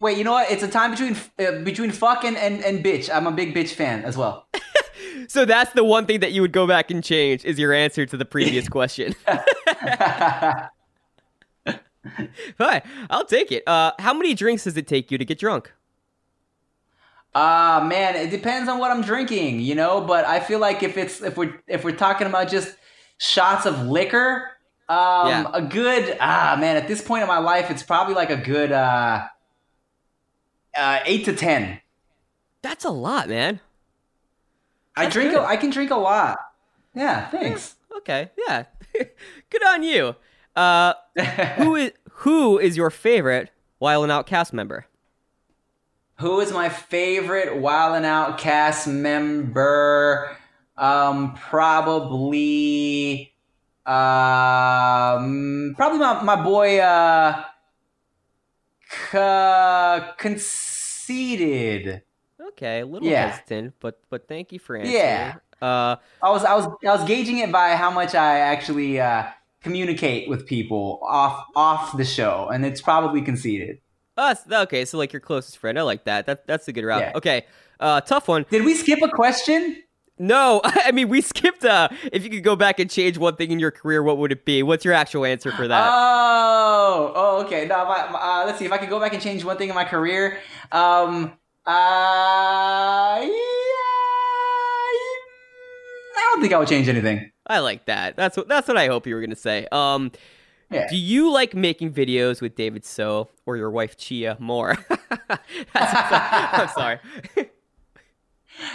Wait. 0.00 0.16
You 0.16 0.24
know 0.24 0.32
what? 0.32 0.50
It's 0.50 0.62
a 0.62 0.68
time 0.68 0.90
between 0.92 1.16
uh, 1.38 1.62
between 1.62 1.90
fuck 1.90 2.24
and, 2.24 2.36
and 2.38 2.64
and 2.64 2.82
bitch. 2.84 3.10
I'm 3.14 3.26
a 3.26 3.32
big 3.32 3.54
bitch 3.54 3.70
fan 3.74 4.04
as 4.04 4.16
well. 4.16 4.46
So 5.28 5.44
that's 5.44 5.72
the 5.72 5.84
one 5.84 6.06
thing 6.06 6.20
that 6.20 6.32
you 6.32 6.42
would 6.42 6.52
go 6.52 6.66
back 6.66 6.90
and 6.90 7.02
change 7.02 7.44
is 7.44 7.58
your 7.58 7.72
answer 7.72 8.04
to 8.06 8.16
the 8.16 8.24
previous 8.24 8.68
question. 8.78 9.14
Hi, 12.58 12.82
I'll 13.10 13.24
take 13.24 13.52
it. 13.52 13.62
Uh, 13.66 13.92
how 13.98 14.12
many 14.14 14.34
drinks 14.34 14.64
does 14.64 14.76
it 14.76 14.86
take 14.86 15.10
you 15.10 15.18
to 15.18 15.24
get 15.24 15.38
drunk? 15.38 15.72
Uh 17.34 17.82
man, 17.88 18.14
it 18.14 18.28
depends 18.30 18.68
on 18.68 18.78
what 18.78 18.90
I'm 18.90 19.00
drinking, 19.00 19.60
you 19.60 19.74
know. 19.74 20.02
But 20.02 20.26
I 20.26 20.38
feel 20.38 20.58
like 20.58 20.82
if 20.82 20.98
it's 20.98 21.22
if 21.22 21.36
we're 21.38 21.62
if 21.66 21.82
we're 21.82 21.96
talking 21.96 22.26
about 22.26 22.50
just 22.50 22.76
shots 23.16 23.64
of 23.64 23.86
liquor, 23.86 24.50
um, 24.90 25.28
Yeah. 25.28 25.50
a 25.54 25.62
good 25.62 26.18
ah 26.20 26.58
man, 26.60 26.76
at 26.76 26.88
this 26.88 27.00
point 27.00 27.22
in 27.22 27.28
my 27.28 27.38
life, 27.38 27.70
it's 27.70 27.82
probably 27.82 28.12
like 28.14 28.28
a 28.28 28.36
good 28.36 28.70
uh, 28.70 29.26
uh 30.76 30.98
eight 31.06 31.24
to 31.24 31.34
ten. 31.34 31.80
That's 32.60 32.84
a 32.84 32.90
lot, 32.90 33.30
man. 33.30 33.60
I 34.94 35.08
drink. 35.08 35.30
good. 35.30 35.40
A, 35.40 35.46
I 35.46 35.56
can 35.56 35.70
drink 35.70 35.90
a 35.90 35.96
lot. 35.96 36.36
Yeah, 36.94 37.28
thanks. 37.30 37.76
Okay, 37.96 38.30
yeah, 38.46 38.64
good 39.48 39.64
on 39.64 39.82
you. 39.82 40.16
Uh, 40.54 40.94
who 41.56 41.74
is 41.76 41.92
who 42.10 42.58
is 42.58 42.76
your 42.76 42.90
favorite 42.90 43.50
Wild 43.80 44.04
and 44.04 44.12
Out 44.12 44.26
cast 44.26 44.52
member? 44.52 44.86
Who 46.18 46.40
is 46.40 46.52
my 46.52 46.68
favorite 46.68 47.56
Wild 47.58 47.96
and 47.96 48.06
Out 48.06 48.38
cast 48.38 48.86
member? 48.86 50.36
Um, 50.76 51.34
probably, 51.34 53.32
um, 53.86 55.74
probably 55.76 55.98
my, 55.98 56.22
my 56.22 56.42
boy, 56.42 56.78
uh, 56.78 57.44
Ca- 58.88 60.14
conceited. 60.18 62.02
Okay, 62.40 62.80
a 62.80 62.86
little 62.86 63.08
Yeah. 63.08 63.12
hesitant, 63.12 63.74
but 63.80 64.00
but 64.10 64.28
thank 64.28 64.52
you 64.52 64.58
for 64.58 64.76
answering. 64.76 64.92
Yeah. 64.92 65.34
Uh, 65.60 65.96
I 66.22 66.30
was, 66.30 66.44
I 66.44 66.54
was, 66.54 66.66
I 66.66 66.96
was 66.96 67.04
gauging 67.04 67.38
it 67.38 67.52
by 67.52 67.76
how 67.76 67.90
much 67.90 68.14
I 68.14 68.40
actually 68.40 69.00
uh, 69.00 69.24
communicate 69.62 70.28
with 70.28 70.46
people 70.46 71.00
off 71.02 71.46
off 71.56 71.96
the 71.96 72.04
show, 72.04 72.48
and 72.52 72.64
it's 72.64 72.80
probably 72.80 73.22
conceited. 73.22 73.78
us. 74.16 74.40
Okay, 74.50 74.84
so 74.84 74.98
like 74.98 75.12
your 75.12 75.20
closest 75.20 75.58
friend. 75.58 75.78
I 75.78 75.82
like 75.82 76.04
that. 76.04 76.26
That 76.26 76.46
that's 76.46 76.68
a 76.68 76.72
good 76.72 76.84
route. 76.84 77.00
Yeah. 77.00 77.12
Okay, 77.16 77.46
uh, 77.80 78.00
tough 78.02 78.28
one. 78.28 78.44
Did 78.50 78.64
we 78.64 78.74
skip 78.74 79.00
a 79.02 79.08
question? 79.08 79.82
No, 80.18 80.60
I 80.64 80.92
mean 80.92 81.08
we 81.08 81.20
skipped. 81.22 81.64
Uh, 81.64 81.88
if 82.12 82.22
you 82.22 82.30
could 82.30 82.44
go 82.44 82.54
back 82.54 82.78
and 82.78 82.90
change 82.90 83.16
one 83.18 83.34
thing 83.36 83.50
in 83.50 83.58
your 83.58 83.70
career, 83.70 84.02
what 84.02 84.18
would 84.18 84.30
it 84.30 84.44
be? 84.44 84.62
What's 84.62 84.84
your 84.84 84.94
actual 84.94 85.24
answer 85.24 85.50
for 85.50 85.66
that? 85.66 85.88
Oh, 85.90 87.12
oh, 87.14 87.44
okay. 87.44 87.66
No, 87.66 87.84
my, 87.86 88.08
my, 88.10 88.18
uh, 88.20 88.44
let's 88.46 88.58
see 88.58 88.66
if 88.66 88.72
I 88.72 88.78
could 88.78 88.90
go 88.90 89.00
back 89.00 89.14
and 89.14 89.22
change 89.22 89.42
one 89.44 89.56
thing 89.56 89.70
in 89.70 89.74
my 89.74 89.84
career. 89.84 90.38
Um, 90.70 91.32
uh, 91.66 91.70
yeah, 93.22 93.32
I 96.14 96.30
don't 96.30 96.40
think 96.40 96.52
I 96.52 96.58
would 96.58 96.68
change 96.68 96.88
anything. 96.88 97.31
I 97.52 97.60
like 97.60 97.84
that. 97.86 98.16
That's 98.16 98.36
what 98.36 98.48
that's 98.48 98.66
what 98.68 98.76
I 98.76 98.86
hope 98.88 99.06
you 99.06 99.14
were 99.14 99.20
gonna 99.20 99.36
say. 99.36 99.66
Um, 99.72 100.10
Yeah. 100.70 100.86
do 100.88 100.96
you 100.96 101.30
like 101.30 101.54
making 101.54 101.92
videos 101.92 102.40
with 102.40 102.54
David 102.56 102.84
So 102.84 103.28
or 103.46 103.56
your 103.56 103.70
wife 103.70 103.96
Chia 103.96 104.36
more? 104.40 104.76
I'm 105.74 106.68
sorry. 106.68 106.98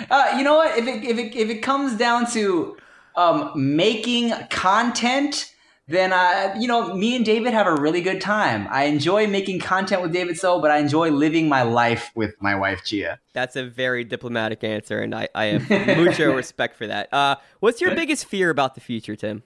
Uh, 0.10 0.34
you 0.38 0.44
know 0.44 0.56
what? 0.58 0.76
If 0.78 0.88
it 0.88 1.04
if 1.04 1.18
it 1.18 1.36
if 1.36 1.50
it 1.50 1.60
comes 1.62 1.96
down 1.98 2.30
to 2.32 2.76
um 3.16 3.52
making 3.56 4.34
content, 4.50 5.54
then 5.88 6.12
uh, 6.12 6.54
you 6.60 6.68
know, 6.68 6.94
me 6.94 7.16
and 7.16 7.26
David 7.26 7.54
have 7.54 7.66
a 7.66 7.76
really 7.76 8.02
good 8.02 8.20
time. 8.20 8.68
I 8.70 8.84
enjoy 8.84 9.28
making 9.28 9.60
content 9.60 10.02
with 10.02 10.12
David 10.12 10.38
So, 10.38 10.60
but 10.60 10.70
I 10.70 10.80
enjoy 10.80 11.12
living 11.12 11.48
my 11.48 11.62
life 11.62 12.12
with 12.14 12.36
my 12.42 12.56
wife 12.56 12.84
Chia. 12.84 13.20
That's 13.34 13.56
a 13.56 13.66
very 13.66 14.04
diplomatic 14.04 14.64
answer, 14.64 15.00
and 15.00 15.16
I, 15.16 15.30
I 15.34 15.46
have 15.46 15.98
mucho 15.98 16.36
respect 16.36 16.76
for 16.76 16.88
that. 16.88 17.12
Uh, 17.14 17.38
what's 17.62 17.80
your 17.80 17.96
biggest 17.96 18.26
fear 18.26 18.50
about 18.50 18.76
the 18.76 18.82
future, 18.82 19.16
Tim? 19.16 19.44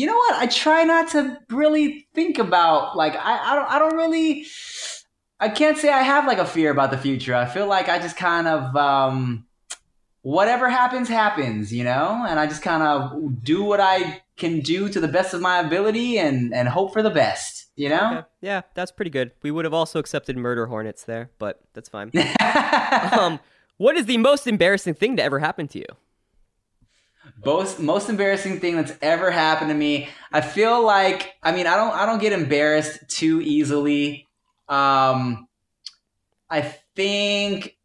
you 0.00 0.06
know 0.06 0.16
what? 0.16 0.34
I 0.36 0.46
try 0.46 0.84
not 0.84 1.10
to 1.10 1.38
really 1.50 2.08
think 2.14 2.38
about 2.38 2.96
like 2.96 3.14
I, 3.16 3.52
I 3.52 3.54
don't 3.54 3.70
I 3.70 3.78
don't 3.78 3.96
really 3.96 4.46
I 5.38 5.50
can't 5.50 5.76
say 5.76 5.90
I 5.90 6.00
have 6.00 6.26
like 6.26 6.38
a 6.38 6.46
fear 6.46 6.70
about 6.70 6.90
the 6.90 6.96
future. 6.96 7.34
I 7.34 7.44
feel 7.44 7.66
like 7.66 7.90
I 7.90 7.98
just 7.98 8.16
kind 8.16 8.48
of 8.48 8.74
um 8.74 9.46
whatever 10.22 10.70
happens 10.70 11.10
happens, 11.10 11.70
you 11.70 11.84
know? 11.84 12.24
And 12.26 12.40
I 12.40 12.46
just 12.46 12.62
kind 12.62 12.82
of 12.82 13.44
do 13.44 13.62
what 13.62 13.78
I 13.78 14.22
can 14.38 14.60
do 14.60 14.88
to 14.88 15.00
the 15.00 15.08
best 15.08 15.34
of 15.34 15.42
my 15.42 15.60
ability 15.60 16.18
and 16.18 16.54
and 16.54 16.66
hope 16.66 16.94
for 16.94 17.02
the 17.02 17.10
best, 17.10 17.66
you 17.76 17.90
know? 17.90 18.10
Okay. 18.20 18.26
Yeah, 18.40 18.62
that's 18.72 18.92
pretty 18.92 19.10
good. 19.10 19.32
We 19.42 19.50
would 19.50 19.66
have 19.66 19.74
also 19.74 19.98
accepted 19.98 20.34
murder 20.38 20.64
hornets 20.64 21.04
there, 21.04 21.28
but 21.38 21.60
that's 21.74 21.90
fine. 21.90 22.10
um, 23.12 23.38
what 23.76 23.96
is 23.96 24.06
the 24.06 24.16
most 24.16 24.46
embarrassing 24.46 24.94
thing 24.94 25.18
to 25.18 25.22
ever 25.22 25.40
happen 25.40 25.68
to 25.68 25.78
you? 25.78 25.86
Most 27.44 27.78
most 27.80 28.08
embarrassing 28.08 28.60
thing 28.60 28.76
that's 28.76 28.92
ever 29.02 29.30
happened 29.30 29.70
to 29.70 29.74
me. 29.74 30.08
I 30.32 30.40
feel 30.40 30.84
like 30.84 31.34
I 31.42 31.52
mean 31.52 31.66
I 31.66 31.76
don't 31.76 31.92
I 31.94 32.06
don't 32.06 32.20
get 32.20 32.32
embarrassed 32.32 33.08
too 33.08 33.40
easily. 33.40 34.26
Um 34.68 35.48
I 36.48 36.62
think 36.96 37.76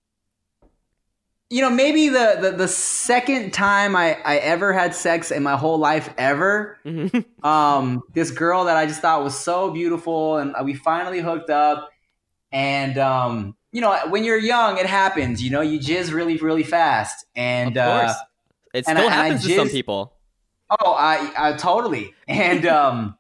you 1.50 1.62
know 1.62 1.70
maybe 1.70 2.10
the 2.10 2.38
the, 2.42 2.52
the 2.52 2.68
second 2.68 3.54
time 3.54 3.96
I, 3.96 4.18
I 4.26 4.38
ever 4.38 4.74
had 4.74 4.96
sex 4.96 5.32
in 5.32 5.44
my 5.44 5.56
whole 5.56 5.78
life 5.78 6.10
ever 6.18 6.80
um 7.44 8.02
this 8.14 8.32
girl 8.32 8.66
that 8.66 8.78
I 8.78 8.86
just 8.88 9.02
thought 9.02 9.24
was 9.24 9.38
so 9.38 9.72
beautiful 9.72 10.38
and 10.38 10.56
we 10.64 10.74
finally 10.74 11.20
hooked 11.22 11.50
up 11.52 11.90
and 12.52 12.98
um 12.98 13.56
you 13.72 13.80
know 13.82 13.96
when 14.10 14.24
you're 14.24 14.38
young 14.40 14.78
it 14.78 14.86
happens 14.88 15.44
you 15.44 15.52
know 15.52 15.62
you 15.62 15.80
jizz 15.80 16.12
really 16.12 16.38
really 16.38 16.64
fast 16.64 17.26
and 17.36 17.78
Of 17.78 17.86
course. 17.86 18.12
uh 18.12 18.16
It 18.76 18.86
and 18.88 18.98
still 18.98 19.10
I- 19.10 19.14
and 19.14 19.14
happens 19.14 19.46
to 19.46 19.56
some 19.56 19.70
people. 19.70 20.14
Oh, 20.70 20.94
I, 20.94 21.32
I 21.38 21.54
totally. 21.54 22.14
And 22.28 22.66
um 22.80 23.18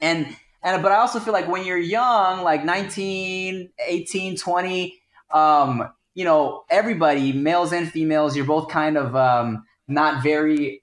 and 0.00 0.36
and 0.62 0.82
but 0.82 0.92
I 0.92 0.96
also 0.96 1.20
feel 1.20 1.32
like 1.32 1.48
when 1.48 1.64
you're 1.64 1.78
young, 1.78 2.42
like 2.42 2.64
19, 2.64 3.70
18, 3.86 4.36
20, 4.36 5.02
um, 5.32 5.88
you 6.14 6.24
know, 6.24 6.64
everybody, 6.68 7.32
males 7.32 7.72
and 7.72 7.90
females, 7.90 8.36
you're 8.36 8.44
both 8.44 8.68
kind 8.68 8.96
of 8.98 9.14
um 9.16 9.64
not 9.88 10.22
very 10.22 10.82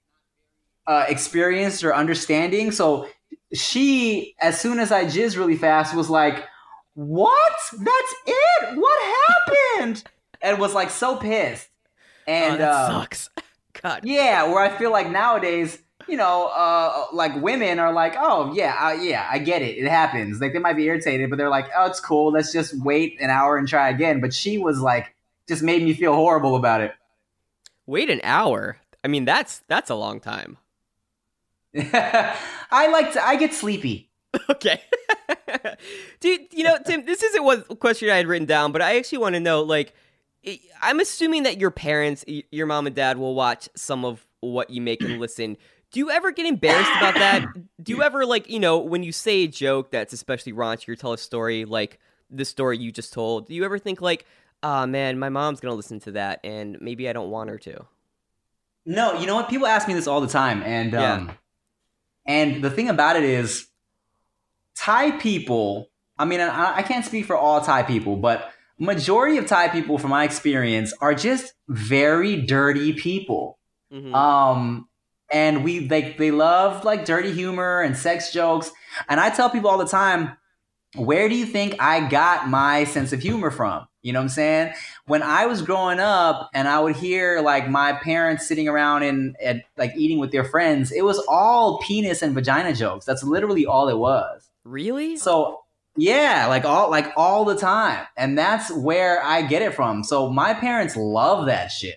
uh 0.86 1.04
experienced 1.08 1.84
or 1.84 1.94
understanding. 1.94 2.72
So 2.72 3.08
she, 3.52 4.34
as 4.40 4.60
soon 4.60 4.78
as 4.78 4.90
I 4.92 5.04
jizz 5.04 5.36
really 5.36 5.56
fast, 5.56 5.94
was 5.94 6.10
like, 6.10 6.44
What? 6.94 7.52
That's 7.72 8.14
it? 8.26 8.78
What 8.78 9.02
happened? 9.02 10.04
and 10.40 10.58
was 10.58 10.74
like 10.74 10.90
so 10.90 11.16
pissed. 11.16 11.68
And 12.26 12.54
oh, 12.54 12.58
that 12.58 12.74
um, 12.74 12.92
sucks. 12.92 13.30
God. 13.82 14.00
yeah, 14.04 14.44
where 14.44 14.62
I 14.62 14.76
feel 14.76 14.90
like 14.90 15.10
nowadays, 15.10 15.78
you 16.06 16.16
know, 16.16 16.46
uh, 16.54 17.06
like 17.12 17.34
women 17.36 17.78
are 17.78 17.92
like, 17.92 18.14
oh 18.18 18.52
yeah, 18.54 18.76
uh, 18.80 18.92
yeah, 18.92 19.28
I 19.30 19.38
get 19.38 19.62
it, 19.62 19.78
it 19.78 19.88
happens. 19.88 20.40
Like 20.40 20.52
they 20.52 20.58
might 20.58 20.76
be 20.76 20.84
irritated, 20.84 21.30
but 21.30 21.36
they're 21.36 21.48
like, 21.48 21.68
oh, 21.76 21.86
it's 21.86 22.00
cool. 22.00 22.32
Let's 22.32 22.52
just 22.52 22.78
wait 22.82 23.20
an 23.20 23.30
hour 23.30 23.56
and 23.56 23.68
try 23.68 23.88
again. 23.88 24.20
But 24.20 24.34
she 24.34 24.58
was 24.58 24.80
like, 24.80 25.14
just 25.46 25.62
made 25.62 25.82
me 25.82 25.94
feel 25.94 26.14
horrible 26.14 26.56
about 26.56 26.80
it. 26.80 26.92
Wait 27.86 28.10
an 28.10 28.20
hour. 28.22 28.78
I 29.02 29.08
mean, 29.08 29.24
that's 29.24 29.62
that's 29.68 29.90
a 29.90 29.94
long 29.94 30.20
time. 30.20 30.58
I 31.76 32.88
like 32.90 33.12
to. 33.12 33.24
I 33.24 33.36
get 33.36 33.54
sleepy. 33.54 34.10
Okay. 34.50 34.82
Dude, 36.20 36.52
you 36.52 36.64
know, 36.64 36.78
Tim, 36.84 37.04
this 37.04 37.22
isn't 37.22 37.44
what 37.44 37.78
question 37.80 38.10
I 38.10 38.16
had 38.16 38.26
written 38.26 38.46
down, 38.46 38.72
but 38.72 38.82
I 38.82 38.96
actually 38.96 39.18
want 39.18 39.34
to 39.34 39.40
know, 39.40 39.62
like, 39.62 39.94
I'm 40.80 41.00
assuming 41.00 41.42
that 41.44 41.58
your 41.58 41.70
parents, 41.70 42.24
your 42.26 42.66
mom 42.66 42.86
and 42.86 42.94
dad, 42.96 43.18
will 43.18 43.34
watch 43.34 43.68
some 43.74 44.04
of 44.04 44.26
what 44.40 44.70
you 44.70 44.80
make 44.80 45.02
and 45.04 45.18
listen. 45.20 45.56
Do 45.90 46.00
you 46.00 46.10
ever 46.10 46.32
get 46.32 46.44
embarrassed 46.46 46.94
about 46.94 47.18
that? 47.18 47.42
Do 47.82 47.92
you 47.92 48.02
ever, 48.02 48.26
like, 48.26 48.50
you 48.50 48.60
know, 48.60 48.78
when 48.78 49.02
you 49.02 49.10
say 49.12 49.44
a 49.44 49.48
joke 49.48 49.90
that's 49.90 50.12
especially 50.12 50.52
raunchy 50.52 50.88
or 50.90 50.96
tell 50.96 51.12
a 51.14 51.18
story 51.18 51.64
like 51.64 51.98
the 52.30 52.44
story 52.44 52.76
you 52.76 52.92
just 52.92 53.12
told, 53.12 53.48
do 53.48 53.54
you 53.54 53.64
ever 53.64 53.78
think, 53.78 54.02
like, 54.02 54.26
ah, 54.62 54.84
man, 54.84 55.18
my 55.18 55.30
mom's 55.30 55.60
going 55.60 55.72
to 55.72 55.76
listen 55.76 55.98
to 56.00 56.12
that 56.12 56.40
and 56.44 56.76
maybe 56.82 57.08
I 57.08 57.14
don't 57.14 57.30
want 57.30 57.48
her 57.48 57.58
to? 57.58 57.86
No, 58.84 59.18
you 59.18 59.26
know 59.26 59.34
what? 59.34 59.48
People 59.48 59.66
ask 59.66 59.88
me 59.88 59.94
this 59.94 60.06
all 60.06 60.20
the 60.20 60.28
time, 60.28 60.62
and 60.62 60.92
Yeah. 60.92 61.12
um, 61.14 61.32
and 62.26 62.62
the 62.62 62.70
thing 62.70 62.88
about 62.90 63.16
it 63.16 63.24
is, 63.24 63.66
Thai 64.76 65.12
people. 65.12 65.88
I 66.18 66.24
mean, 66.24 66.40
I, 66.40 66.76
I 66.76 66.82
can't 66.82 67.04
speak 67.04 67.24
for 67.26 67.36
all 67.36 67.60
Thai 67.60 67.82
people, 67.82 68.16
but 68.16 68.50
majority 68.78 69.38
of 69.38 69.46
Thai 69.46 69.68
people, 69.68 69.98
from 69.98 70.10
my 70.10 70.24
experience, 70.24 70.92
are 71.00 71.14
just 71.14 71.54
very 71.68 72.40
dirty 72.42 72.92
people. 72.92 73.58
Um, 74.14 74.88
and 75.30 75.64
we 75.64 75.86
they 75.86 76.14
they 76.18 76.30
love 76.30 76.84
like 76.84 77.04
dirty 77.04 77.32
humor 77.32 77.80
and 77.82 77.96
sex 77.96 78.32
jokes. 78.32 78.70
And 79.08 79.20
I 79.20 79.30
tell 79.30 79.50
people 79.50 79.70
all 79.70 79.78
the 79.78 79.86
time, 79.86 80.36
where 80.94 81.28
do 81.28 81.34
you 81.34 81.44
think 81.46 81.76
I 81.80 82.08
got 82.08 82.48
my 82.48 82.84
sense 82.84 83.12
of 83.12 83.20
humor 83.20 83.50
from? 83.50 83.86
You 84.00 84.12
know 84.12 84.20
what 84.20 84.24
I'm 84.24 84.28
saying? 84.30 84.74
When 85.06 85.22
I 85.22 85.46
was 85.46 85.60
growing 85.60 86.00
up 86.00 86.48
and 86.54 86.66
I 86.68 86.80
would 86.80 86.96
hear 86.96 87.40
like 87.42 87.68
my 87.68 87.92
parents 87.92 88.46
sitting 88.46 88.68
around 88.68 89.02
and, 89.02 89.36
and 89.42 89.62
like 89.76 89.94
eating 89.96 90.18
with 90.18 90.32
their 90.32 90.44
friends, 90.44 90.92
it 90.92 91.02
was 91.02 91.18
all 91.28 91.78
penis 91.80 92.22
and 92.22 92.32
vagina 92.32 92.74
jokes. 92.74 93.04
That's 93.04 93.22
literally 93.22 93.66
all 93.66 93.88
it 93.88 93.98
was. 93.98 94.48
Really? 94.64 95.16
So 95.16 95.60
yeah, 95.98 96.46
like 96.46 96.64
all 96.64 96.90
like 96.90 97.12
all 97.16 97.44
the 97.44 97.56
time. 97.56 98.06
And 98.16 98.38
that's 98.38 98.70
where 98.72 99.22
I 99.22 99.42
get 99.42 99.62
it 99.62 99.74
from. 99.74 100.04
So 100.04 100.30
my 100.30 100.54
parents 100.54 100.96
love 100.96 101.46
that 101.46 101.68
shit. 101.68 101.96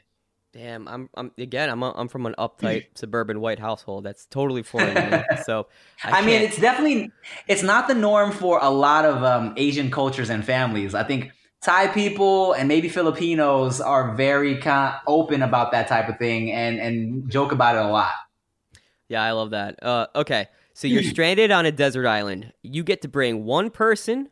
Damn, 0.54 0.86
I'm, 0.90 1.10
I'm 1.14 1.32
again, 1.38 1.70
I'm, 1.70 1.82
a, 1.82 1.94
I'm 1.96 2.10
from 2.10 2.26
an 2.26 2.36
uptight 2.38 2.88
suburban 2.96 3.40
white 3.40 3.60
household. 3.60 4.04
That's 4.04 4.26
totally 4.26 4.64
foreign 4.64 4.96
to 4.96 5.26
me. 5.32 5.38
So, 5.46 5.68
I, 6.04 6.20
I, 6.20 6.26
mean, 6.26 6.42
it's 6.42 6.60
definitely 6.60 7.10
it's 7.48 7.64
not 7.64 7.88
the 7.88 7.96
norm 7.96 8.32
for 8.32 8.60
a 8.62 8.70
lot 8.70 9.06
of 9.06 9.24
um, 9.24 9.54
Asian 9.56 9.90
cultures 9.92 10.30
and 10.30 10.44
families. 10.44 10.94
I 10.94 11.04
think 11.04 11.32
Thai 11.62 11.88
people 11.88 12.52
and 12.52 12.68
maybe 12.68 12.90
Filipinos 12.90 13.80
are 13.80 14.14
very 14.16 14.58
kind 14.58 14.96
open 15.08 15.42
about 15.42 15.72
that 15.72 15.88
type 15.88 16.10
of 16.10 16.18
thing 16.18 16.52
and 16.52 16.80
and 16.80 17.30
joke 17.30 17.54
about 17.54 17.78
it 17.78 17.86
a 17.86 17.88
lot. 17.88 18.12
Yeah, 19.08 19.24
I 19.24 19.32
love 19.32 19.52
that. 19.52 19.82
Uh, 19.82 20.08
okay, 20.16 20.48
so 20.74 20.88
you're 20.88 21.04
stranded 21.04 21.52
on 21.52 21.66
a 21.66 21.72
desert 21.72 22.08
island. 22.08 22.54
You 22.62 22.84
get 22.84 23.02
to 23.02 23.08
bring 23.08 23.46
one 23.46 23.70
person, 23.70 24.30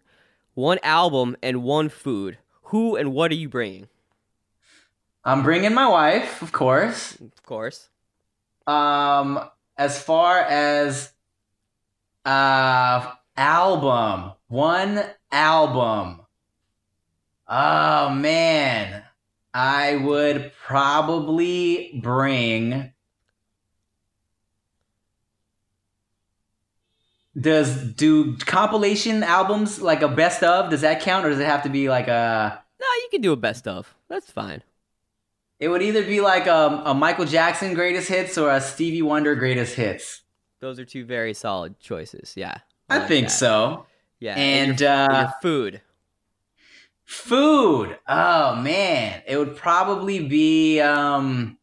one 0.54 0.80
album, 0.84 1.36
and 1.42 1.64
one 1.64 1.90
food. 1.90 2.38
Who 2.64 2.96
and 2.96 3.14
what 3.14 3.32
are 3.32 3.36
you 3.36 3.50
bringing? 3.50 3.88
I'm 5.26 5.44
bringing 5.44 5.74
my 5.74 5.88
wife, 5.88 6.42
of 6.42 6.52
course. 6.52 7.16
Of 7.16 7.44
course. 7.44 7.90
Um, 8.66 9.40
as 9.78 10.02
far 10.02 10.40
as 10.40 11.12
uh 12.26 13.12
album, 13.36 14.34
one 14.48 15.04
album. 15.32 16.22
Oh 17.48 18.10
man, 18.10 19.04
I 19.54 19.96
would 19.96 20.52
probably 20.66 22.00
bring. 22.02 22.94
Does 27.40 27.76
do 27.94 28.36
compilation 28.38 29.24
albums 29.24 29.82
like 29.82 30.02
a 30.02 30.08
best 30.08 30.44
of? 30.44 30.70
Does 30.70 30.82
that 30.82 31.02
count, 31.02 31.26
or 31.26 31.30
does 31.30 31.40
it 31.40 31.46
have 31.46 31.64
to 31.64 31.70
be 31.70 31.90
like 31.90 32.08
a? 32.08 32.62
No, 32.80 32.86
you 32.86 33.08
can 33.12 33.22
do 33.22 33.32
a 33.32 33.38
best 33.38 33.68
of. 33.68 33.94
That's 34.10 34.32
fine. 34.32 34.64
It 35.60 35.68
would 35.68 35.82
either 35.82 36.04
be 36.04 36.22
like 36.22 36.48
a, 36.48 36.82
a 36.86 36.94
Michael 36.94 37.26
Jackson 37.26 37.74
greatest 37.74 38.08
hits 38.08 38.38
or 38.38 38.50
a 38.50 38.62
Stevie 38.62 39.02
Wonder 39.02 39.36
greatest 39.36 39.76
hits. 39.76 40.22
Those 40.60 40.80
are 40.80 40.86
two 40.86 41.06
very 41.06 41.34
solid 41.34 41.80
choices. 41.80 42.34
Yeah, 42.36 42.58
I, 42.90 43.00
like 43.00 43.08
think 43.08 43.28
that. 43.28 43.34
so. 43.34 43.86
Yeah, 44.20 44.36
and, 44.36 44.80
your, 44.80 44.90
uh, 44.90 45.22
your 45.22 45.34
food. 45.42 45.82
Food. 47.06 47.98
Oh 48.08 48.56
man, 48.56 49.22
it 49.26 49.38
would 49.38 49.56
probably 49.56 50.28
be 50.28 50.80
um 50.80 51.58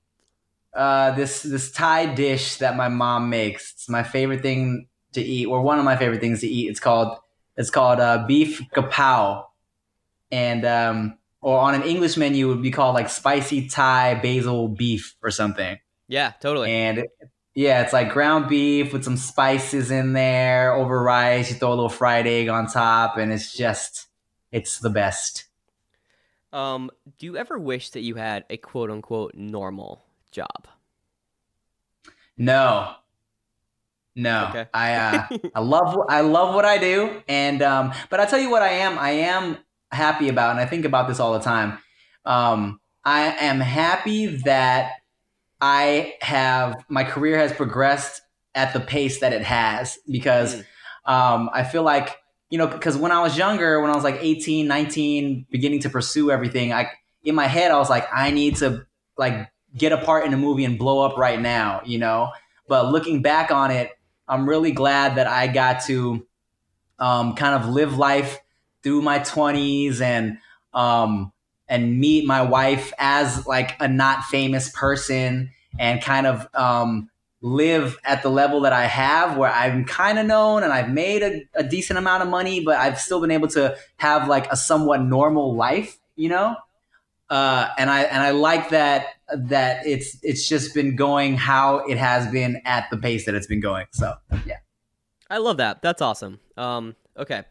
uh 0.75 1.13
this 1.13 1.43
this 1.43 1.71
Thai 1.73 2.15
dish 2.15 2.57
that 2.57 2.77
my 2.77 2.89
mom 2.89 3.31
makes. 3.31 3.73
It's 3.73 3.89
my 3.89 4.03
favorite 4.03 4.43
thing 4.43 4.89
to 5.13 5.21
eat, 5.23 5.47
or 5.47 5.63
one 5.63 5.79
of 5.79 5.85
my 5.85 5.97
favorite 5.97 6.21
things 6.21 6.41
to 6.41 6.47
eat. 6.47 6.69
It's 6.69 6.81
called 6.81 7.19
it's 7.57 7.71
called 7.71 8.01
uh, 8.01 8.25
beef 8.27 8.61
kapow, 8.75 9.47
and 10.31 10.65
um 10.65 11.19
or 11.41 11.59
on 11.59 11.75
an 11.75 11.83
English 11.83 12.17
menu 12.17 12.47
it 12.51 12.55
would 12.55 12.63
be 12.63 12.71
called 12.71 12.95
like 12.95 13.09
spicy 13.09 13.69
Thai 13.69 14.15
basil 14.17 14.69
beef 14.69 15.15
or 15.23 15.31
something. 15.31 15.79
Yeah, 16.09 16.33
totally. 16.41 16.71
And 16.73 16.99
it- 16.99 17.11
yeah, 17.55 17.81
it's 17.81 17.95
like 17.95 18.13
ground 18.13 18.51
beef 18.51 18.93
with 18.93 19.03
some 19.03 19.17
spices 19.17 19.91
in 19.91 20.13
there 20.13 20.75
over 20.75 21.03
rice. 21.03 21.51
You 21.51 21.57
throw 21.57 21.71
a 21.71 21.71
little 21.71 21.89
fried 21.89 22.27
egg 22.27 22.49
on 22.49 22.67
top, 22.67 23.17
and 23.17 23.33
it's 23.33 23.51
just 23.57 24.09
it's 24.53 24.79
the 24.79 24.91
best. 24.91 25.45
Um, 26.53 26.91
do 27.17 27.25
you 27.25 27.39
ever 27.39 27.59
wish 27.59 27.91
that 27.91 28.01
you 28.03 28.17
had 28.17 28.45
a 28.51 28.59
quote 28.59 28.91
unquote 28.91 29.35
normal 29.35 30.05
job? 30.33 30.69
No. 32.37 32.95
No. 34.17 34.47
Okay. 34.49 34.67
I 34.73 34.95
uh, 34.95 35.27
I 35.55 35.61
love 35.61 36.07
I 36.09 36.23
love 36.23 36.55
what 36.55 36.65
I 36.65 36.79
do 36.79 37.23
and 37.29 37.63
um 37.63 37.93
but 38.11 38.19
I 38.19 38.27
tell 38.27 38.39
you 38.39 38.51
what 38.51 38.63
I 38.63 38.71
am 38.71 38.99
I 38.99 39.11
am 39.11 39.59
happy 39.93 40.29
about 40.29 40.51
and 40.51 40.61
I 40.61 40.67
think 40.67 40.85
about 40.85 41.07
this 41.07 41.21
all 41.21 41.35
the 41.35 41.41
time. 41.41 41.79
Um 42.25 42.81
I 43.05 43.37
am 43.41 43.61
happy 43.61 44.27
that 44.45 44.93
I 45.61 46.15
have 46.23 46.85
my 46.89 47.05
career 47.05 47.39
has 47.39 47.53
progressed 47.53 48.23
at 48.55 48.73
the 48.73 48.81
pace 48.81 49.21
that 49.21 49.33
it 49.33 49.43
has 49.43 49.99
because 50.11 50.55
um 51.05 51.51
I 51.53 51.63
feel 51.63 51.83
like 51.83 52.17
you 52.49 52.57
know 52.59 52.67
because 52.67 52.97
when 52.97 53.13
I 53.13 53.21
was 53.21 53.37
younger 53.37 53.81
when 53.81 53.91
I 53.91 53.95
was 53.95 54.05
like 54.05 54.19
18 54.21 54.67
19 54.67 55.47
beginning 55.51 55.81
to 55.81 55.91
pursue 55.91 56.31
everything 56.31 56.73
I 56.73 56.91
in 57.23 57.35
my 57.35 57.47
head 57.47 57.71
I 57.71 57.77
was 57.77 57.91
like 57.91 58.07
I 58.13 58.31
need 58.31 58.57
to 58.57 58.87
like 59.19 59.51
get 59.77 59.93
a 59.93 59.99
part 59.99 60.25
in 60.25 60.33
a 60.33 60.37
movie 60.37 60.65
and 60.65 60.79
blow 60.79 61.05
up 61.05 61.17
right 61.19 61.41
now, 61.41 61.83
you 61.85 61.99
know. 61.99 62.31
But 62.69 62.91
looking 62.91 63.23
back 63.23 63.51
on 63.51 63.71
it, 63.71 63.91
I'm 64.29 64.49
really 64.49 64.73
glad 64.73 65.17
that 65.17 65.27
I 65.27 65.47
got 65.47 65.83
to 65.85 66.27
um, 66.99 67.35
kind 67.35 67.55
of 67.55 67.69
live 67.69 67.97
life 67.97 68.39
through 68.83 69.03
my 69.03 69.19
20s 69.19 70.01
and 70.01 70.39
um, 70.73 71.33
and 71.69 71.99
meet 71.99 72.25
my 72.25 72.43
wife 72.43 72.93
as 72.99 73.47
like 73.47 73.77
a 73.81 73.89
not 73.89 74.25
famous 74.25 74.69
person 74.71 75.51
and 75.79 76.03
kind 76.03 76.27
of 76.27 76.49
um, 76.55 77.11
live 77.41 77.99
at 78.05 78.23
the 78.23 78.29
level 78.29 78.61
that 78.63 78.73
I 78.73 78.85
have 78.87 79.37
where 79.37 79.51
I'm 79.51 79.85
kind 79.85 80.19
of 80.19 80.27
known 80.27 80.63
and 80.63 80.73
I've 80.73 80.91
made 80.91 81.23
a, 81.23 81.43
a 81.55 81.63
decent 81.63 81.99
amount 81.99 82.23
of 82.23 82.29
money, 82.29 82.61
but 82.61 82.77
I've 82.77 82.99
still 83.01 83.21
been 83.21 83.31
able 83.31 83.49
to 83.49 83.77
have 83.97 84.29
like 84.29 84.51
a 84.51 84.57
somewhat 84.57 85.03
normal 85.03 85.55
life, 85.55 85.99
you 86.17 86.29
know? 86.29 86.57
Uh, 87.31 87.69
and 87.79 87.91
I 87.91 88.03
and 88.03 88.23
I 88.23 88.31
like 88.31 88.71
that 88.71 89.15
that 89.35 89.87
it's 89.87 90.19
it's 90.23 90.49
just 90.49 90.75
been 90.75 90.95
going 90.97 91.37
how 91.37 91.79
it 91.79 91.99
has 91.99 92.31
been 92.31 92.61
at 92.65 92.89
the 92.91 92.97
pace 92.97 93.27
that 93.27 93.35
it's 93.35 93.47
been 93.47 93.61
going. 93.61 93.87
So 93.91 94.15
yeah, 94.45 94.59
I 95.29 95.39
love 95.39 95.57
that. 95.57 95.83
That's 95.83 96.01
awesome. 96.01 96.41
Um, 96.57 96.95
okay, 97.17 97.43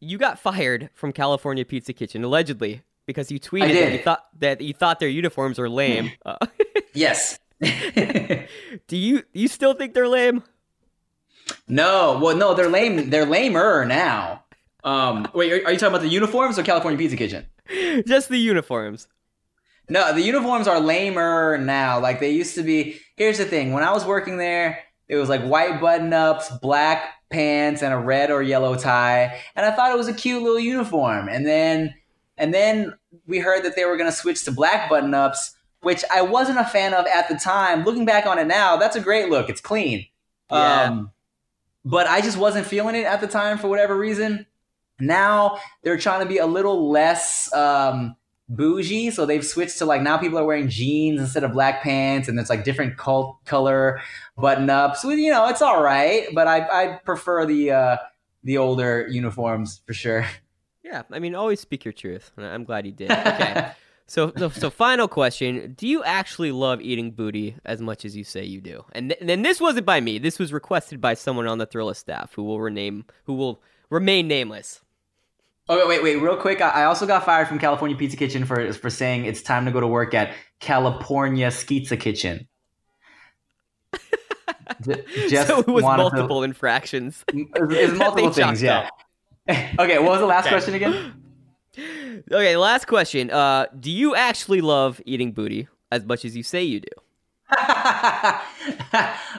you 0.00 0.18
got 0.18 0.38
fired 0.38 0.90
from 0.94 1.12
California 1.12 1.64
Pizza 1.64 1.92
Kitchen 1.92 2.24
allegedly 2.24 2.82
because 3.06 3.30
you 3.30 3.40
tweeted 3.40 3.74
that 3.74 3.92
you 3.92 3.98
thought 3.98 4.26
that 4.38 4.60
you 4.60 4.74
thought 4.74 5.00
their 5.00 5.08
uniforms 5.08 5.58
were 5.58 5.68
lame. 5.68 6.12
Uh, 6.26 6.36
yes. 6.94 7.38
do 7.60 8.96
you 8.96 9.22
you 9.32 9.48
still 9.48 9.74
think 9.74 9.94
they're 9.94 10.08
lame? 10.08 10.42
No, 11.66 12.18
well, 12.22 12.36
no, 12.36 12.54
they're 12.54 12.68
lame. 12.68 13.10
They're 13.10 13.26
lamer 13.26 13.84
now. 13.84 14.44
Um, 14.84 15.28
wait, 15.34 15.52
are, 15.52 15.66
are 15.66 15.72
you 15.72 15.78
talking 15.78 15.94
about 15.94 16.02
the 16.02 16.08
uniforms 16.08 16.58
or 16.58 16.62
California 16.62 16.98
Pizza 16.98 17.16
Kitchen? 17.16 17.46
Just 18.06 18.28
the 18.28 18.38
uniforms. 18.38 19.08
No, 19.88 20.12
the 20.14 20.22
uniforms 20.22 20.68
are 20.68 20.80
lamer 20.80 21.58
now. 21.58 22.00
Like 22.00 22.20
they 22.20 22.30
used 22.30 22.54
to 22.54 22.62
be. 22.62 23.00
Here's 23.16 23.38
the 23.38 23.44
thing: 23.44 23.72
when 23.72 23.82
I 23.82 23.92
was 23.92 24.04
working 24.04 24.36
there, 24.36 24.80
it 25.08 25.16
was 25.16 25.28
like 25.28 25.42
white 25.42 25.80
button-ups, 25.80 26.50
black 26.62 27.14
pants, 27.30 27.82
and 27.82 27.92
a 27.92 27.98
red 27.98 28.30
or 28.30 28.42
yellow 28.42 28.76
tie, 28.76 29.40
and 29.56 29.66
I 29.66 29.72
thought 29.72 29.90
it 29.90 29.98
was 29.98 30.08
a 30.08 30.14
cute 30.14 30.42
little 30.42 30.60
uniform. 30.60 31.28
And 31.28 31.46
then, 31.46 31.94
and 32.38 32.54
then 32.54 32.94
we 33.26 33.40
heard 33.40 33.64
that 33.64 33.76
they 33.76 33.84
were 33.84 33.96
going 33.96 34.10
to 34.10 34.16
switch 34.16 34.44
to 34.44 34.52
black 34.52 34.88
button-ups, 34.88 35.56
which 35.82 36.04
I 36.12 36.22
wasn't 36.22 36.58
a 36.58 36.64
fan 36.64 36.94
of 36.94 37.06
at 37.06 37.28
the 37.28 37.36
time. 37.36 37.84
Looking 37.84 38.04
back 38.04 38.26
on 38.26 38.38
it 38.38 38.46
now, 38.46 38.76
that's 38.76 38.96
a 38.96 39.00
great 39.00 39.28
look. 39.28 39.48
It's 39.48 39.60
clean. 39.60 40.06
Yeah. 40.50 40.84
Um, 40.84 41.10
but 41.84 42.06
I 42.06 42.20
just 42.20 42.36
wasn't 42.36 42.66
feeling 42.66 42.94
it 42.94 43.04
at 43.04 43.20
the 43.20 43.26
time 43.26 43.58
for 43.58 43.68
whatever 43.68 43.96
reason. 43.96 44.46
Now 45.00 45.58
they're 45.82 45.98
trying 45.98 46.20
to 46.20 46.26
be 46.26 46.38
a 46.38 46.46
little 46.46 46.90
less 46.90 47.52
um, 47.52 48.16
bougie, 48.48 49.10
so 49.10 49.26
they've 49.26 49.44
switched 49.44 49.78
to 49.78 49.86
like 49.86 50.02
now 50.02 50.18
people 50.18 50.38
are 50.38 50.44
wearing 50.44 50.68
jeans 50.68 51.20
instead 51.20 51.44
of 51.44 51.52
black 51.52 51.82
pants, 51.82 52.28
and 52.28 52.38
it's 52.38 52.50
like 52.50 52.64
different 52.64 52.96
cult 52.96 53.44
color 53.44 54.00
button 54.36 54.68
ups. 54.68 55.04
You 55.04 55.30
know, 55.30 55.48
it's 55.48 55.62
all 55.62 55.82
right, 55.82 56.26
but 56.34 56.46
I 56.46 56.66
I 56.66 57.00
prefer 57.04 57.46
the 57.46 57.70
uh, 57.70 57.96
the 58.44 58.58
older 58.58 59.06
uniforms 59.08 59.82
for 59.86 59.92
sure. 59.92 60.26
Yeah, 60.82 61.02
I 61.10 61.18
mean, 61.18 61.34
always 61.34 61.60
speak 61.60 61.84
your 61.84 61.92
truth. 61.92 62.32
I'm 62.36 62.64
glad 62.64 62.86
you 62.86 62.92
did. 62.92 63.10
Okay. 63.30 63.72
so, 64.06 64.32
so, 64.36 64.48
so, 64.48 64.70
final 64.70 65.06
question: 65.06 65.74
Do 65.74 65.86
you 65.86 66.02
actually 66.02 66.50
love 66.50 66.80
eating 66.80 67.12
booty 67.12 67.56
as 67.64 67.80
much 67.80 68.04
as 68.04 68.16
you 68.16 68.24
say 68.24 68.44
you 68.44 68.60
do? 68.60 68.84
And 68.92 69.10
th- 69.10 69.30
and 69.30 69.44
this 69.44 69.60
wasn't 69.60 69.86
by 69.86 70.00
me. 70.00 70.18
This 70.18 70.38
was 70.38 70.52
requested 70.52 71.00
by 71.00 71.14
someone 71.14 71.46
on 71.46 71.58
the 71.58 71.66
Thrillist 71.66 71.96
staff 71.96 72.32
who 72.34 72.42
will 72.42 72.60
rename, 72.60 73.04
who 73.24 73.34
will 73.34 73.62
remain 73.88 74.26
nameless. 74.26 74.80
Oh 75.68 75.76
wait, 75.78 75.88
wait, 75.88 76.02
wait, 76.02 76.16
real 76.16 76.36
quick. 76.36 76.60
I 76.60 76.84
also 76.84 77.06
got 77.06 77.24
fired 77.24 77.46
from 77.46 77.58
California 77.58 77.96
Pizza 77.96 78.16
Kitchen 78.16 78.44
for 78.44 78.72
for 78.72 78.90
saying 78.90 79.26
it's 79.26 79.42
time 79.42 79.64
to 79.66 79.70
go 79.70 79.80
to 79.80 79.86
work 79.86 80.14
at 80.14 80.34
California 80.58 81.48
Skizza 81.48 81.98
Kitchen. 81.98 82.48
Just 85.28 85.48
so 85.48 85.60
it 85.60 85.68
was 85.68 85.82
multiple 85.82 86.40
to, 86.40 86.44
infractions. 86.44 87.24
It's, 87.28 87.92
multiple 87.98 88.30
things, 88.30 88.62
yeah. 88.62 88.88
okay, 89.50 89.98
what 89.98 90.10
was 90.10 90.20
the 90.20 90.26
last 90.26 90.48
question 90.48 90.74
again? 90.74 91.14
Okay, 92.30 92.56
last 92.56 92.86
question. 92.86 93.30
Uh, 93.30 93.66
do 93.78 93.90
you 93.90 94.14
actually 94.14 94.60
love 94.60 95.00
eating 95.06 95.32
booty 95.32 95.68
as 95.90 96.04
much 96.04 96.24
as 96.24 96.36
you 96.36 96.42
say 96.42 96.62
you 96.62 96.80
do? 96.80 96.88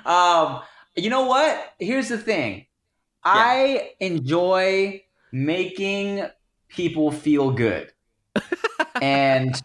um, 0.09 0.61
you 0.95 1.09
know 1.09 1.26
what? 1.26 1.74
Here's 1.78 2.07
the 2.09 2.17
thing. 2.17 2.65
Yeah. 3.24 3.34
I 3.36 3.91
enjoy 3.99 5.03
making 5.32 6.26
people 6.68 7.12
feel 7.12 7.52
good. 7.52 7.92
and 9.02 9.62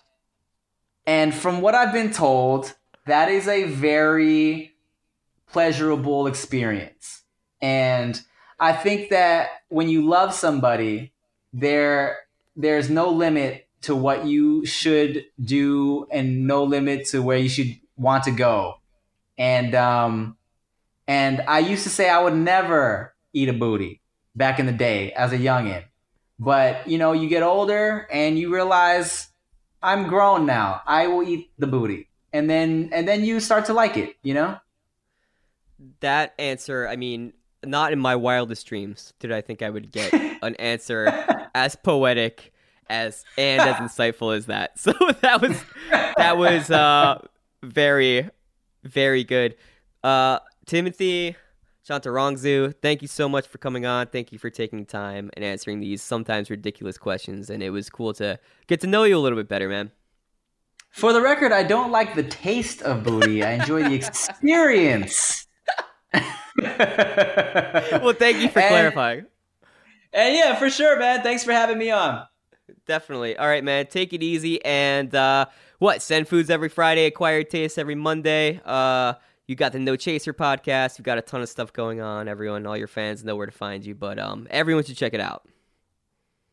and 1.07 1.33
from 1.35 1.61
what 1.61 1.75
I've 1.75 1.93
been 1.93 2.13
told, 2.13 2.75
that 3.07 3.31
is 3.31 3.47
a 3.47 3.65
very 3.65 4.75
pleasurable 5.47 6.27
experience. 6.27 7.23
And 7.63 8.21
I 8.59 8.73
think 8.73 9.11
that 9.11 9.49
when 9.69 9.89
you 9.89 10.07
love 10.07 10.35
somebody, 10.35 11.13
there 11.53 12.19
there's 12.57 12.91
no 12.91 13.11
limit 13.11 13.69
to 13.83 13.95
what 13.95 14.27
you 14.27 14.65
should 14.67 15.25
do 15.43 16.07
and 16.11 16.47
no 16.47 16.65
limit 16.65 17.07
to 17.07 17.23
where 17.23 17.39
you 17.39 17.49
should 17.49 17.79
want 17.97 18.25
to 18.25 18.31
go. 18.31 18.81
And 19.39 19.75
um 19.75 20.37
and 21.07 21.43
I 21.47 21.61
used 21.61 21.85
to 21.85 21.91
say 21.91 22.09
I 22.09 22.23
would 22.23 22.35
never 22.35 23.15
eat 23.33 23.49
a 23.49 23.53
booty 23.53 24.01
back 24.37 24.61
in 24.61 24.67
the 24.67 24.73
day 24.73 25.13
as 25.13 25.33
a 25.33 25.39
youngin. 25.39 25.83
But 26.39 26.87
you 26.87 26.99
know, 26.99 27.13
you 27.13 27.29
get 27.29 27.43
older 27.43 28.07
and 28.13 28.39
you 28.39 28.53
realize 28.53 29.29
I'm 29.83 30.07
grown 30.07 30.47
now. 30.47 30.83
I 30.87 31.07
will 31.07 31.27
eat 31.27 31.51
the 31.59 31.67
booty. 31.67 32.09
And 32.33 32.51
then 32.51 32.91
and 32.93 33.09
then 33.09 33.25
you 33.25 33.41
start 33.41 33.65
to 33.67 33.73
like 33.73 33.97
it, 33.97 34.17
you 34.23 34.35
know? 34.35 34.59
That 36.01 36.35
answer, 36.39 36.87
I 36.89 36.97
mean, 36.97 37.33
not 37.65 37.93
in 37.93 37.99
my 37.99 38.17
wildest 38.17 38.67
dreams 38.67 39.15
did 39.19 39.33
I 39.33 39.41
think 39.41 39.63
I 39.63 39.71
would 39.71 39.91
get 39.91 40.13
an 40.43 40.55
answer 40.57 41.07
as 41.55 41.77
poetic 41.77 42.53
as 42.89 43.25
and 43.37 43.61
as 43.61 43.77
insightful 43.77 44.37
as 44.37 44.47
that. 44.47 44.73
So 44.79 44.93
that 45.23 45.41
was 45.41 45.65
that 45.91 46.37
was 46.37 46.71
uh 46.71 47.25
very 47.63 48.29
very 48.85 49.25
good. 49.25 49.57
Uh 50.05 50.41
Timothy 50.67 51.37
Chantarangsu, 51.87 52.75
thank 52.83 53.01
you 53.01 53.07
so 53.07 53.29
much 53.29 53.47
for 53.47 53.59
coming 53.59 53.87
on. 53.87 54.09
Thank 54.09 54.33
you 54.33 54.39
for 54.39 54.51
taking 54.51 54.85
time 54.85 55.31
and 55.35 55.45
answering 55.45 55.79
these 55.79 56.03
sometimes 56.03 56.51
ridiculous 56.51 56.99
questions. 56.99 57.49
And 57.49 57.63
it 57.63 57.71
was 57.71 57.89
cool 57.89 58.13
to 58.15 58.41
get 58.67 58.81
to 58.81 58.89
know 58.89 59.05
you 59.05 59.17
a 59.17 59.21
little 59.21 59.39
bit 59.39 59.49
better, 59.49 59.69
man. 59.69 59.93
For 60.91 61.13
the 61.13 61.21
record, 61.21 61.53
I 61.53 61.63
don't 61.63 61.93
like 61.93 62.17
the 62.17 62.25
taste 62.25 62.83
of 62.83 63.05
booty. 63.05 63.45
I 63.45 63.53
enjoy 63.53 63.85
the 63.85 63.95
experience. 63.95 65.47
well, 66.13 68.15
thank 68.15 68.39
you 68.39 68.49
for 68.49 68.59
and, 68.59 68.69
clarifying. 68.69 69.27
And 70.13 70.35
yeah, 70.35 70.57
for 70.57 70.71
sure, 70.71 70.99
man. 70.99 71.23
Thanks 71.23 71.45
for 71.45 71.53
having 71.53 71.79
me 71.79 71.91
on. 71.91 72.27
Definitely. 72.87 73.37
All 73.37 73.47
right, 73.47 73.63
man. 73.63 73.87
Take 73.87 74.13
it 74.13 74.25
easy. 74.25 74.65
And 74.65 75.15
uh, 75.15 75.47
what? 75.79 76.03
Send 76.03 76.27
foods 76.27 76.51
every 76.51 76.69
Friday, 76.69 77.05
acquired 77.05 77.49
taste 77.49 77.79
every 77.79 77.95
Monday. 77.95 78.61
Uh, 78.65 79.15
you 79.47 79.55
got 79.55 79.73
the 79.73 79.79
No 79.79 79.97
Chaser 79.97 80.35
podcast. 80.35 80.99
You've 80.99 81.05
got 81.05 81.19
a 81.19 81.23
ton 81.23 81.41
of 81.41 81.49
stuff 81.49 81.73
going 81.73 82.01
on. 82.01 82.29
Everyone, 82.29 82.67
all 82.67 82.77
your 82.77 82.89
fans 82.89 83.25
know 83.25 83.37
where 83.37 83.47
to 83.47 83.53
find 83.53 83.85
you, 83.85 83.95
but 83.95 84.19
um, 84.19 84.47
everyone 84.51 84.85
should 84.85 84.97
check 84.97 85.15
it 85.15 85.21
out. 85.21 85.49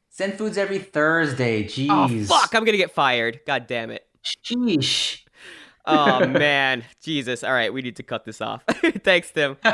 Send 0.09 0.35
foods 0.35 0.57
every 0.57 0.77
Thursday. 0.77 1.63
Jeez. 1.63 1.87
Oh 1.89 2.25
fuck! 2.25 2.53
I'm 2.53 2.63
gonna 2.65 2.77
get 2.77 2.91
fired. 2.91 3.39
God 3.47 3.65
damn 3.65 3.89
it. 3.89 4.05
Sheesh. 4.23 5.21
oh 5.87 6.27
man, 6.27 6.83
Jesus! 7.01 7.43
All 7.43 7.51
right, 7.51 7.73
we 7.73 7.81
need 7.81 7.95
to 7.95 8.03
cut 8.03 8.23
this 8.23 8.39
off. 8.39 8.63
Thanks, 9.03 9.31
Tim. 9.31 9.57
all 9.65 9.73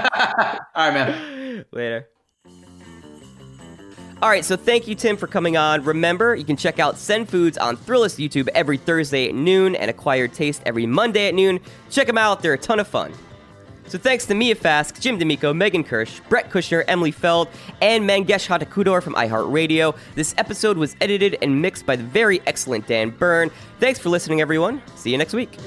right, 0.77 0.93
man. 0.93 1.65
Later. 1.71 2.07
All 4.21 4.27
right, 4.27 4.43
so 4.43 4.57
thank 4.57 4.85
you, 4.85 4.95
Tim, 4.95 5.15
for 5.15 5.27
coming 5.27 5.55
on. 5.55 5.81
Remember, 5.85 6.35
you 6.35 6.43
can 6.43 6.57
check 6.57 6.77
out 6.77 6.97
Send 6.97 7.29
Foods 7.29 7.57
on 7.57 7.77
Thrillist 7.77 8.19
YouTube 8.19 8.49
every 8.49 8.75
Thursday 8.75 9.29
at 9.29 9.33
noon 9.35 9.75
and 9.75 9.89
Acquired 9.89 10.33
Taste 10.33 10.61
every 10.65 10.85
Monday 10.85 11.29
at 11.29 11.33
noon. 11.33 11.61
Check 11.89 12.07
them 12.07 12.17
out, 12.17 12.41
they're 12.41 12.53
a 12.53 12.57
ton 12.57 12.81
of 12.81 12.87
fun. 12.87 13.13
So 13.87 13.97
thanks 13.97 14.25
to 14.25 14.35
Mia 14.35 14.55
Fask, 14.55 14.99
Jim 14.99 15.17
D'Amico, 15.17 15.53
Megan 15.53 15.85
Kirsch, 15.85 16.19
Brett 16.27 16.51
Kushner, 16.51 16.83
Emily 16.87 17.11
Feld, 17.11 17.47
and 17.81 18.07
Mangesh 18.07 18.45
Hattikudur 18.45 19.01
from 19.01 19.15
iHeartRadio. 19.15 19.97
This 20.15 20.35
episode 20.37 20.77
was 20.77 20.97
edited 20.99 21.37
and 21.41 21.61
mixed 21.61 21.85
by 21.85 21.95
the 21.95 22.03
very 22.03 22.41
excellent 22.45 22.87
Dan 22.87 23.11
Byrne. 23.11 23.49
Thanks 23.79 23.99
for 23.99 24.09
listening, 24.09 24.41
everyone. 24.41 24.81
See 24.95 25.11
you 25.11 25.17
next 25.17 25.33
week. 25.33 25.57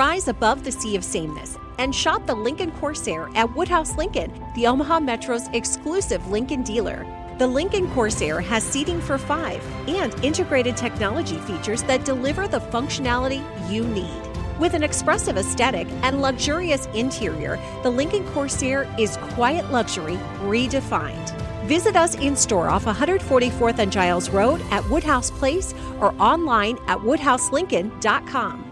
Rise 0.00 0.28
above 0.28 0.64
the 0.64 0.72
sea 0.72 0.96
of 0.96 1.04
sameness 1.04 1.58
and 1.78 1.94
shop 1.94 2.26
the 2.26 2.34
Lincoln 2.34 2.72
Corsair 2.72 3.28
at 3.34 3.54
Woodhouse 3.54 3.98
Lincoln, 3.98 4.32
the 4.54 4.66
Omaha 4.66 5.00
Metro's 5.00 5.46
exclusive 5.48 6.26
Lincoln 6.28 6.62
dealer. 6.62 7.04
The 7.38 7.46
Lincoln 7.46 7.86
Corsair 7.90 8.40
has 8.40 8.64
seating 8.64 8.98
for 8.98 9.18
five 9.18 9.62
and 9.86 10.14
integrated 10.24 10.74
technology 10.74 11.36
features 11.40 11.82
that 11.82 12.06
deliver 12.06 12.48
the 12.48 12.60
functionality 12.60 13.44
you 13.70 13.86
need. 13.88 14.22
With 14.58 14.72
an 14.72 14.82
expressive 14.82 15.36
aesthetic 15.36 15.86
and 16.02 16.22
luxurious 16.22 16.86
interior, 16.94 17.58
the 17.82 17.90
Lincoln 17.90 18.24
Corsair 18.28 18.90
is 18.98 19.18
quiet 19.34 19.70
luxury 19.70 20.16
redefined. 20.44 21.38
Visit 21.66 21.94
us 21.94 22.14
in 22.14 22.36
store 22.36 22.70
off 22.70 22.86
144th 22.86 23.78
and 23.78 23.92
Giles 23.92 24.30
Road 24.30 24.62
at 24.70 24.88
Woodhouse 24.88 25.30
Place 25.30 25.74
or 26.00 26.14
online 26.18 26.78
at 26.86 26.96
woodhouselincoln.com. 27.00 28.69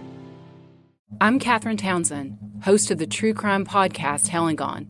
I'm 1.21 1.41
Catherine 1.41 1.77
Townsend, 1.77 2.39
host 2.63 2.93
of 2.93 2.99
the 2.99 3.07
true 3.07 3.35
crime 3.35 3.67
podcast 3.67 4.29
Hell 4.29 4.47
and 4.47 4.57
Gone. 4.57 4.87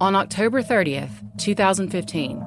On 0.00 0.14
October 0.14 0.62
30th, 0.62 1.10
2015, 1.38 2.40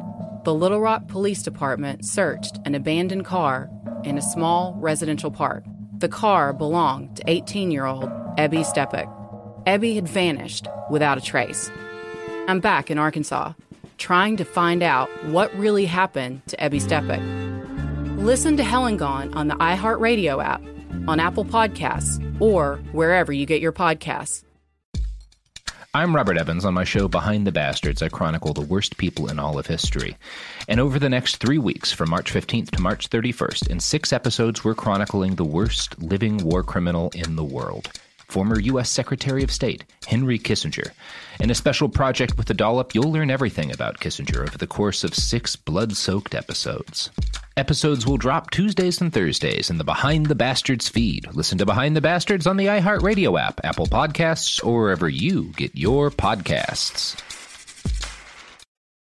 the 0.46 0.54
Little 0.54 0.80
Rock 0.80 1.10
Police 1.10 1.44
Department 1.44 2.06
searched 2.06 2.58
an 2.64 2.74
abandoned 2.74 3.26
car 3.26 3.70
in 4.06 4.18
a 4.18 4.22
small 4.22 4.78
residential 4.80 5.30
park. 5.30 5.66
The 5.98 6.08
car 6.08 6.54
belonged 6.54 7.18
to 7.18 7.24
18 7.28 7.70
year 7.70 7.86
old 7.86 8.10
Ebby 8.38 8.64
Steppach. 8.64 9.12
Ebby 9.66 9.96
had 9.96 10.08
vanished 10.08 10.70
without 10.90 11.18
a 11.18 11.22
trace. 11.22 11.70
I'm 12.48 12.62
back 12.62 12.90
in 12.90 12.98
Arkansas, 12.98 13.52
trying 13.98 14.38
to 14.38 14.46
find 14.46 14.82
out 14.82 15.10
what 15.26 15.54
really 15.58 15.86
happened 15.86 16.44
to 16.48 16.56
Ebby 16.56 16.82
Steppach. 16.82 18.18
Listen 18.18 18.56
to 18.56 18.64
Hell 18.64 18.86
and 18.86 18.98
Gone 18.98 19.34
on 19.34 19.50
the 19.50 19.56
iHeartRadio 19.56 20.42
app 20.42 20.62
on 21.08 21.20
Apple 21.20 21.46
Podcasts 21.46 22.20
or 22.42 22.78
wherever 22.92 23.32
you 23.32 23.46
get 23.46 23.62
your 23.62 23.74
podcasts. 23.74 24.44
I'm 25.94 26.14
Robert 26.14 26.38
Evans. 26.38 26.66
On 26.66 26.74
my 26.74 26.84
show 26.84 27.08
Behind 27.08 27.48
the 27.48 27.54
Bastards, 27.54 28.02
I 28.02 28.10
chronicle 28.10 28.52
the 28.54 28.60
worst 28.60 28.98
people 28.98 29.30
in 29.30 29.40
all 29.40 29.58
of 29.58 29.66
history. 29.66 30.18
And 30.68 30.82
over 30.82 31.00
the 31.00 31.08
next 31.08 31.38
three 31.38 31.58
weeks, 31.58 31.94
from 31.94 32.10
March 32.10 32.34
15th 32.34 32.72
to 32.72 32.82
March 32.82 33.10
31st, 33.10 33.70
in 33.70 33.80
six 33.80 34.12
episodes, 34.12 34.62
we're 34.62 34.76
chronicling 34.76 35.36
the 35.36 35.46
worst 35.46 35.98
living 36.02 36.40
war 36.40 36.64
criminal 36.64 37.12
in 37.16 37.38
the 37.38 37.46
world 37.46 37.90
former 38.28 38.60
U.S. 38.60 38.90
Secretary 38.90 39.44
of 39.44 39.52
State 39.52 39.84
Henry 40.08 40.40
Kissinger. 40.40 40.92
In 41.40 41.50
a 41.50 41.56
special 41.56 41.90
project 41.90 42.38
with 42.38 42.48
the 42.48 42.54
Dollop, 42.54 42.94
you'll 42.94 43.12
learn 43.12 43.30
everything 43.30 43.72
about 43.72 44.00
Kissinger 44.00 44.48
over 44.48 44.58
the 44.58 44.68
course 44.68 45.04
of 45.04 45.16
six 45.16 45.56
blood 45.56 45.96
soaked 45.96 46.36
episodes. 46.36 47.10
Episodes 47.58 48.06
will 48.06 48.18
drop 48.18 48.52
Tuesdays 48.52 49.00
and 49.00 49.14
Thursdays 49.14 49.70
in 49.70 49.78
the 49.78 49.84
Behind 49.84 50.26
the 50.26 50.36
Bastards 50.36 50.90
feed. 50.90 51.28
Listen 51.34 51.58
to 51.58 51.66
Behind 51.66 51.96
the 51.96 52.02
Bastards 52.02 52.48
on 52.48 52.58
the 52.58 52.66
iHeartRadio 52.66 53.40
app, 53.40 53.62
Apple 53.64 53.88
Podcasts, 53.88 54.64
or 54.66 54.82
wherever 54.82 55.08
you 55.08 55.54
get 55.56 55.76
your 55.76 56.12
podcasts. 56.12 57.35